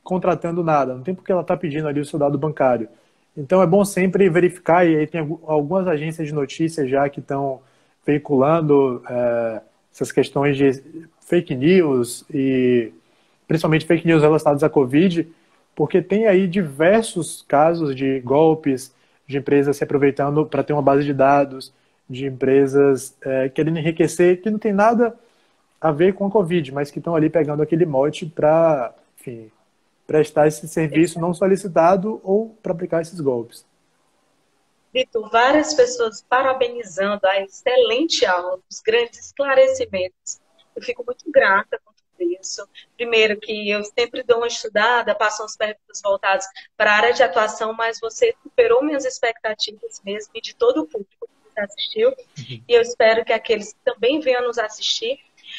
contratando 0.02 0.64
nada, 0.64 0.94
não 0.94 1.02
tem 1.02 1.14
porque 1.14 1.30
ela 1.30 1.42
está 1.42 1.54
pedindo 1.54 1.86
ali 1.86 2.00
o 2.00 2.04
seu 2.04 2.18
dado 2.18 2.38
bancário. 2.38 2.88
Então 3.36 3.60
é 3.60 3.66
bom 3.66 3.84
sempre 3.84 4.30
verificar, 4.30 4.86
e 4.86 4.96
aí 4.96 5.06
tem 5.06 5.20
algumas 5.46 5.86
agências 5.86 6.26
de 6.26 6.34
notícias 6.34 6.88
já 6.88 7.08
que 7.10 7.20
estão 7.20 7.60
veiculando 8.06 9.02
é, 9.06 9.60
essas 9.92 10.10
questões 10.10 10.56
de 10.56 10.82
fake 11.20 11.54
news 11.54 12.24
e 12.32 12.90
principalmente 13.46 13.84
fake 13.84 14.06
news 14.06 14.22
relacionadas 14.22 14.62
à 14.62 14.70
Covid, 14.70 15.28
porque 15.76 16.00
tem 16.00 16.26
aí 16.26 16.48
diversos 16.48 17.44
casos 17.46 17.94
de 17.94 18.18
golpes, 18.20 18.94
de 19.26 19.36
empresas 19.36 19.76
se 19.76 19.84
aproveitando 19.84 20.46
para 20.46 20.64
ter 20.64 20.72
uma 20.72 20.82
base 20.82 21.04
de 21.04 21.12
dados, 21.12 21.72
de 22.10 22.26
empresas 22.26 23.16
é, 23.22 23.48
querendo 23.48 23.78
enriquecer, 23.78 24.42
que 24.42 24.50
não 24.50 24.58
tem 24.58 24.72
nada 24.72 25.16
a 25.80 25.92
ver 25.92 26.12
com 26.12 26.26
a 26.26 26.30
Covid, 26.30 26.72
mas 26.72 26.90
que 26.90 26.98
estão 26.98 27.14
ali 27.14 27.30
pegando 27.30 27.62
aquele 27.62 27.86
mote 27.86 28.26
para, 28.26 28.92
enfim, 29.18 29.50
prestar 30.08 30.48
esse 30.48 30.66
serviço 30.66 31.20
não 31.20 31.32
solicitado 31.32 32.20
ou 32.24 32.58
para 32.60 32.72
aplicar 32.72 33.00
esses 33.00 33.20
golpes. 33.20 33.64
Vitor, 34.92 35.30
várias 35.30 35.72
pessoas 35.72 36.20
parabenizando 36.28 37.24
a 37.28 37.40
excelente 37.42 38.26
aula, 38.26 38.58
os 38.68 38.80
grandes 38.80 39.26
esclarecimentos. 39.26 40.40
Eu 40.74 40.82
fico 40.82 41.04
muito 41.06 41.30
grata 41.30 41.80
com 41.84 41.92
tudo 41.92 42.28
isso. 42.40 42.68
Primeiro, 42.96 43.38
que 43.38 43.70
eu 43.70 43.84
sempre 43.84 44.24
dou 44.24 44.38
uma 44.38 44.48
estudada, 44.48 45.14
passo 45.14 45.44
umas 45.44 45.56
perguntas 45.56 46.00
voltadas 46.02 46.44
para 46.76 46.90
a 46.90 46.96
área 46.96 47.12
de 47.12 47.22
atuação, 47.22 47.72
mas 47.72 48.00
você 48.00 48.34
superou 48.42 48.82
minhas 48.82 49.04
expectativas 49.04 50.02
mesmo 50.04 50.32
e 50.34 50.40
de 50.40 50.56
todo 50.56 50.82
o 50.82 50.86
público 50.86 51.30
assistiu, 51.60 52.10
uhum. 52.10 52.62
e 52.68 52.74
eu 52.74 52.82
espero 52.82 53.24
que 53.24 53.32
aqueles 53.32 53.72
que 53.72 53.78
também 53.84 54.20
venham 54.20 54.46
nos 54.46 54.58
assistir 54.58 55.18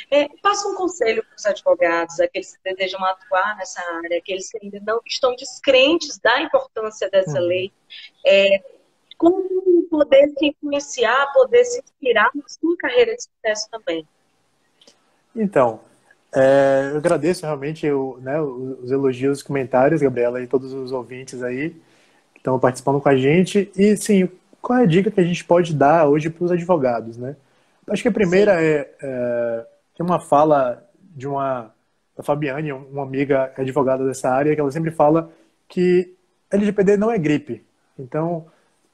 é, 0.10 0.28
passa 0.41 0.68
um 0.68 0.76
conselho 0.76 1.24
para 1.24 1.36
os 1.36 1.45
advogados, 1.45 2.20
aqueles 2.20 2.56
que 2.56 2.74
desejam 2.74 3.04
atuar 3.04 3.58
nessa 3.58 3.82
área, 4.04 4.18
aqueles 4.18 4.49
que 4.49 4.60
ainda 4.62 4.82
não 4.86 5.02
estão 5.06 5.36
descrentes 5.36 6.18
da 6.20 6.41
importância 6.41 7.10
dessa 7.10 7.39
uhum. 7.39 7.47
lei, 7.47 7.72
é, 8.26 8.62
como 9.18 9.43
poder 9.89 10.32
se 10.38 10.47
influenciar, 10.47 11.32
poder 11.34 11.64
se 11.66 11.80
inspirar 11.80 12.32
na 12.34 12.47
sua 12.47 12.76
carreira 12.78 13.16
de 13.16 13.24
sucesso 13.24 13.70
também. 13.70 14.08
Então, 15.36 15.80
é, 16.34 16.89
eu 16.91 16.97
agradeço 16.97 17.45
realmente 17.45 17.86
né, 18.20 18.41
os 18.41 18.89
elogios, 18.89 19.39
os 19.39 19.43
comentários, 19.43 20.02
Gabriela, 20.02 20.41
e 20.41 20.47
todos 20.47 20.74
os 20.74 20.91
ouvintes 20.91 21.43
aí 21.43 21.72
que 22.34 22.39
estão 22.39 22.58
participando 22.60 23.02
com 23.02 23.10
a 23.10 23.16
gente. 23.16 23.72
E 23.76 23.95
sim, 23.97 24.30
qual 24.62 24.80
é 24.80 24.84
a 24.84 24.88
dica 24.88 25.12
que 25.12 25.20
a 25.20 25.24
gente 25.24 25.43
pode 25.43 25.74
dar 25.74 26.07
hoje 26.07 26.30
para 26.30 26.43
os 26.43 26.51
advogados, 26.51 27.18
né? 27.18 27.36
Acho 27.89 28.03
que 28.03 28.07
a 28.07 28.12
primeira 28.12 28.62
é, 28.62 28.89
é, 29.01 29.66
tem 29.97 30.05
uma 30.05 30.20
fala 30.20 30.84
de 31.16 31.28
uma 31.28 31.74
da 32.16 32.24
Fabiane, 32.24 32.72
uma 32.72 33.03
amiga 33.03 33.51
advogada 33.57 34.05
dessa 34.05 34.30
área, 34.30 34.53
que 34.53 34.62
ela 34.62 34.72
sempre 34.72 34.91
fala 34.91 35.32
que 35.68 36.14
LGPD 36.51 36.97
não 36.97 37.12
é 37.12 37.18
gripe. 37.18 37.64
Então, 37.97 38.45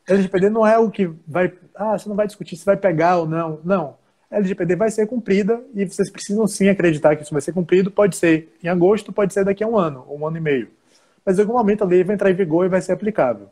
LGPD 0.08 0.50
não 0.50 0.66
é 0.66 0.78
o 0.78 0.90
que 0.90 1.12
vai, 1.28 1.52
ah, 1.76 1.98
você 1.98 2.08
não 2.08 2.16
vai 2.16 2.28
discutir 2.28 2.56
se 2.56 2.66
vai 2.66 2.78
pegar 2.78 3.18
ou 3.18 3.28
não. 3.28 3.60
Não. 3.64 3.98
LGPD 4.30 4.76
vai 4.76 4.90
ser 4.90 5.08
cumprida 5.08 5.62
e 5.74 5.86
vocês 5.86 6.10
precisam 6.12 6.46
sim 6.48 6.70
acreditar 6.70 7.16
que 7.16 7.24
isso 7.24 7.34
vai 7.34 7.42
ser 7.42 7.54
cumprido. 7.54 7.92
Pode 7.92 8.16
ser 8.16 8.56
em 8.64 8.68
agosto, 8.68 9.12
pode 9.12 9.34
ser 9.34 9.44
daqui 9.46 9.64
a 9.64 9.68
um 9.68 9.78
ano, 9.78 10.06
ou 10.08 10.20
um 10.20 10.28
ano 10.28 10.38
e 10.38 10.42
meio. 10.42 10.70
Mas 11.26 11.38
em 11.38 11.42
algum 11.42 11.54
momento 11.54 11.84
a 11.84 11.88
lei 11.88 12.04
vai 12.04 12.16
entrar 12.16 12.32
em 12.32 12.36
vigor 12.36 12.66
e 12.66 12.70
vai 12.70 12.82
ser 12.82 12.94
aplicável. 12.94 13.50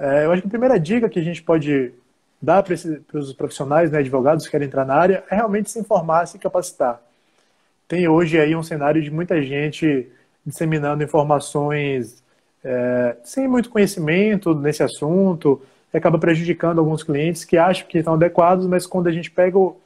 É, 0.00 0.24
eu 0.24 0.32
acho 0.32 0.40
que 0.40 0.48
a 0.48 0.50
primeira 0.50 0.80
dica 0.80 1.10
que 1.10 1.20
a 1.20 1.22
gente 1.22 1.42
pode 1.42 1.92
dá 2.40 2.62
para 2.62 2.74
os 3.12 3.34
profissionais, 3.34 3.90
né, 3.90 3.98
advogados 3.98 4.46
que 4.46 4.50
querem 4.50 4.66
entrar 4.66 4.86
na 4.86 4.94
área, 4.94 5.22
é 5.30 5.34
realmente 5.34 5.70
se 5.70 5.78
informar, 5.78 6.24
se 6.26 6.38
capacitar. 6.38 6.98
Tem 7.86 8.08
hoje 8.08 8.40
aí 8.40 8.56
um 8.56 8.62
cenário 8.62 9.02
de 9.02 9.10
muita 9.10 9.42
gente 9.42 10.08
disseminando 10.44 11.04
informações 11.04 12.24
é, 12.64 13.16
sem 13.22 13.46
muito 13.46 13.68
conhecimento 13.68 14.54
nesse 14.54 14.82
assunto, 14.82 15.60
e 15.92 15.98
acaba 15.98 16.18
prejudicando 16.18 16.78
alguns 16.78 17.02
clientes 17.02 17.44
que 17.44 17.58
acham 17.58 17.86
que 17.86 17.98
estão 17.98 18.14
adequados, 18.14 18.66
mas 18.66 18.86
quando 18.86 19.08
a 19.08 19.12
gente 19.12 19.30
pega 19.30 19.58
o, 19.58 19.76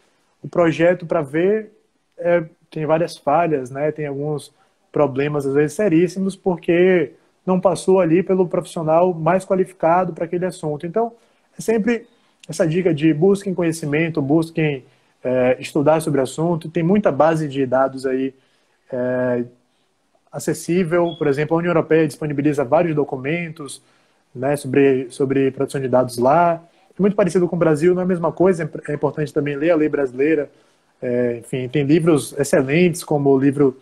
o 0.41 0.49
projeto 0.49 1.07
para 1.07 1.23
ver, 1.23 1.73
é, 2.17 2.45
tem 2.71 2.87
várias 2.87 3.17
falhas, 3.17 3.69
né? 3.71 3.91
Tem 3.91 4.07
alguns 4.07 4.53
problemas, 4.93 5.45
às 5.45 5.55
vezes, 5.55 5.75
seríssimos, 5.75 6.37
porque 6.37 7.15
não 7.47 7.61
passou 7.61 8.01
ali 8.01 8.23
pelo 8.23 8.49
profissional 8.49 9.13
mais 9.13 9.45
qualificado 9.45 10.13
para 10.13 10.25
aquele 10.25 10.47
assunto. 10.47 10.87
Então, 10.87 11.13
é 11.59 11.63
sempre 11.63 12.07
essa 12.49 12.67
dica 12.67 12.95
de 12.95 13.13
busquem 13.13 13.55
conhecimento, 13.55 14.21
busquem 14.21 14.85
é, 15.23 15.57
estudar 15.59 16.01
sobre 16.01 16.21
o 16.21 16.23
assunto. 16.23 16.69
Tem 16.69 16.83
muita 16.83 17.11
base 17.11 17.49
de 17.49 17.65
dados 17.67 18.07
aí 18.07 18.35
é, 18.93 19.45
acessível. 20.31 21.15
Por 21.17 21.27
exemplo, 21.27 21.57
a 21.57 21.59
União 21.59 21.71
Europeia 21.71 22.07
disponibiliza 22.07 22.65
vários 22.65 22.95
documentos 22.95 23.83
né, 24.35 24.57
sobre, 24.57 25.11
sobre 25.11 25.51
proteção 25.51 25.81
de 25.81 25.89
dados 25.89 26.19
lá. 26.19 26.63
É 26.97 27.01
muito 27.01 27.17
parecido 27.17 27.49
com 27.49 27.57
o 27.57 27.59
Brasil, 27.59 27.95
não 27.95 28.03
é 28.03 28.05
a 28.05 28.09
mesma 28.09 28.33
coisa. 28.33 28.71
É 28.89 28.95
importante 28.95 29.33
também 29.33 29.57
ler 29.57 29.71
a 29.71 29.77
lei 29.77 29.89
brasileira. 29.89 30.51
É, 31.01 31.39
enfim, 31.39 31.69
tem 31.69 31.85
livros 31.85 32.35
excelentes, 32.39 33.03
como 33.03 33.31
o 33.31 33.39
livro 33.39 33.77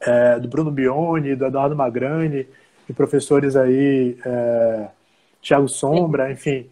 é, 0.00 0.38
do 0.38 0.48
Bruno 0.48 0.70
Bione, 0.70 1.34
do 1.34 1.46
Eduardo 1.46 1.76
Magrani, 1.76 2.46
e 2.90 2.92
professores 2.92 3.54
aí, 3.54 4.16
é, 4.26 4.88
Tiago 5.40 5.68
Sombra, 5.68 6.30
enfim, 6.30 6.66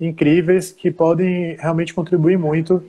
incríveis 0.00 0.70
que 0.70 0.92
podem 0.92 1.56
realmente 1.56 1.92
contribuir 1.92 2.38
muito 2.38 2.82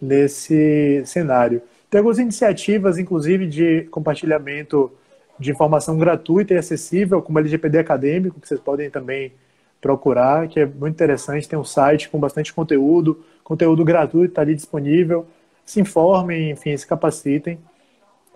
nesse 0.00 1.02
cenário. 1.04 1.60
Tem 1.90 1.98
algumas 1.98 2.18
iniciativas, 2.18 2.96
inclusive, 2.96 3.46
de 3.46 3.82
compartilhamento 3.90 4.90
de 5.38 5.50
informação 5.50 5.98
gratuita 5.98 6.54
e 6.54 6.56
acessível, 6.56 7.20
como 7.20 7.38
LGPD 7.38 7.78
Acadêmico, 7.78 8.40
que 8.40 8.48
vocês 8.48 8.60
podem 8.60 8.88
também 8.88 9.32
procurar, 9.80 10.48
que 10.48 10.60
é 10.60 10.66
muito 10.66 10.94
interessante. 10.94 11.48
Tem 11.48 11.58
um 11.58 11.64
site 11.64 12.08
com 12.08 12.18
bastante 12.18 12.54
conteúdo, 12.54 13.22
conteúdo 13.42 13.84
gratuito 13.84 14.32
está 14.32 14.40
ali 14.40 14.54
disponível. 14.54 15.26
Se 15.64 15.80
informem, 15.80 16.50
enfim, 16.50 16.74
se 16.76 16.86
capacitem. 16.86 17.58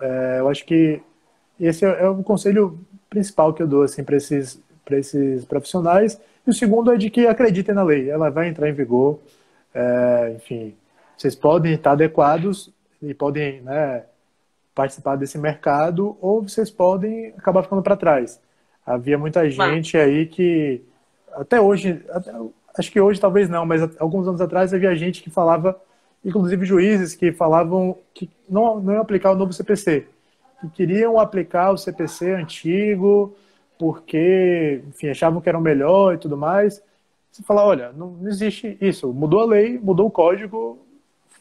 É, 0.01 0.37
eu 0.41 0.49
acho 0.49 0.65
que 0.67 1.01
esse 1.59 1.85
é, 1.85 2.03
é 2.03 2.09
o 2.09 2.23
conselho 2.23 2.79
principal 3.09 3.53
que 3.53 3.63
eu 3.63 3.67
dou 3.67 3.83
assim, 3.83 4.05
para 4.05 4.17
esses, 4.17 4.61
esses 4.91 5.45
profissionais. 5.45 6.21
E 6.47 6.51
o 6.51 6.55
segundo 6.55 6.93
é 6.93 6.97
de 6.97 7.11
que 7.11 7.27
acreditem 7.27 7.75
na 7.75 7.83
lei, 7.83 8.11
ela 8.11 8.31
vai 8.31 8.49
entrar 8.49 8.69
em 8.69 8.73
vigor. 8.73 9.19
É, 9.75 10.33
enfim, 10.37 10.75
vocês 11.17 11.35
podem 11.35 11.75
estar 11.75 11.93
adequados 11.93 12.73
e 13.03 13.13
podem 13.15 13.61
né, 13.63 14.05
participar 14.75 15.17
desse 15.17 15.39
mercado, 15.39 16.17
ou 16.21 16.43
vocês 16.43 16.71
podem 16.71 17.35
acabar 17.37 17.63
ficando 17.63 17.83
para 17.83 17.97
trás. 17.97 18.41
Havia 18.87 19.19
muita 19.19 19.49
gente 19.51 19.97
aí 19.97 20.27
que, 20.27 20.83
até 21.35 21.61
hoje, 21.61 22.03
até, 22.11 22.33
acho 22.79 22.91
que 22.91 23.01
hoje 23.01 23.21
talvez 23.21 23.49
não, 23.49 23.67
mas 23.67 23.83
alguns 23.99 24.27
anos 24.27 24.41
atrás 24.41 24.73
havia 24.73 24.95
gente 24.95 25.23
que 25.23 25.31
falava, 25.31 25.79
inclusive 26.25 26.65
juízes, 26.65 27.15
que 27.15 27.33
falavam 27.33 27.99
que 28.15 28.31
não, 28.49 28.81
não 28.81 28.95
iam 28.95 29.03
aplicar 29.03 29.33
o 29.33 29.37
novo 29.37 29.53
CPC, 29.53 30.07
que 30.61 30.69
queriam 30.71 31.19
aplicar 31.19 31.71
o 31.71 31.79
CPC 31.79 32.33
antigo, 32.33 33.37
porque, 33.79 34.83
enfim, 34.89 35.09
achavam 35.09 35.41
que 35.41 35.49
era 35.49 35.59
o 35.59 35.63
melhor 35.63 36.15
e 36.15 36.19
tudo 36.19 36.37
mais. 36.37 36.83
Você 37.31 37.43
fala, 37.43 37.65
olha, 37.65 37.93
não, 37.93 38.19
existe 38.27 38.77
isso. 38.81 39.13
Mudou 39.13 39.41
a 39.41 39.47
lei, 39.47 39.79
mudou 39.79 40.07
o 40.07 40.11
código, 40.11 40.79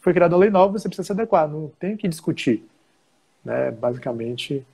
foi 0.02 0.14
criada 0.14 0.36
a 0.36 0.38
lei 0.38 0.50
nova, 0.50 0.78
você 0.78 0.88
precisa 0.88 1.08
se 1.08 1.12
adequar, 1.12 1.48
não 1.48 1.72
tem 1.80 1.98
que 1.98 2.08
discutir. 2.08 2.64
Né? 3.44 3.72
Basicamente, 3.72 4.66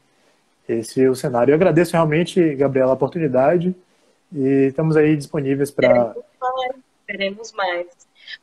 esse 0.67 1.03
é 1.03 1.09
o 1.09 1.15
cenário. 1.15 1.51
Eu 1.51 1.55
agradeço 1.55 1.93
realmente, 1.93 2.55
Gabriela, 2.55 2.91
a 2.91 2.95
oportunidade 2.95 3.75
e 4.31 4.67
estamos 4.67 4.97
aí 4.97 5.15
disponíveis 5.15 5.71
para. 5.71 6.15
Teremos 7.05 7.51
mais. 7.51 7.87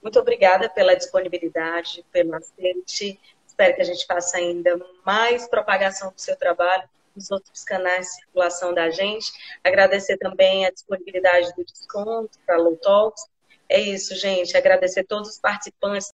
Muito 0.02 0.18
obrigada 0.18 0.68
pela 0.68 0.94
disponibilidade, 0.94 2.04
pelo 2.12 2.34
aceite. 2.34 3.18
Espero 3.60 3.76
que 3.76 3.82
a 3.82 3.84
gente 3.84 4.06
faça 4.06 4.38
ainda 4.38 4.80
mais 5.04 5.46
propagação 5.46 6.10
do 6.10 6.18
seu 6.18 6.34
trabalho 6.34 6.88
nos 7.14 7.30
outros 7.30 7.62
canais 7.62 8.06
de 8.06 8.14
circulação 8.14 8.72
da 8.72 8.88
gente. 8.88 9.30
Agradecer 9.62 10.16
também 10.16 10.64
a 10.64 10.70
disponibilidade 10.70 11.54
do 11.54 11.62
desconto 11.62 12.38
para 12.46 12.56
Low 12.56 12.78
Talks. 12.78 13.22
É 13.68 13.78
isso, 13.78 14.14
gente. 14.14 14.56
Agradecer 14.56 15.00
a 15.00 15.04
todos 15.04 15.28
os 15.28 15.38
participantes 15.38 16.08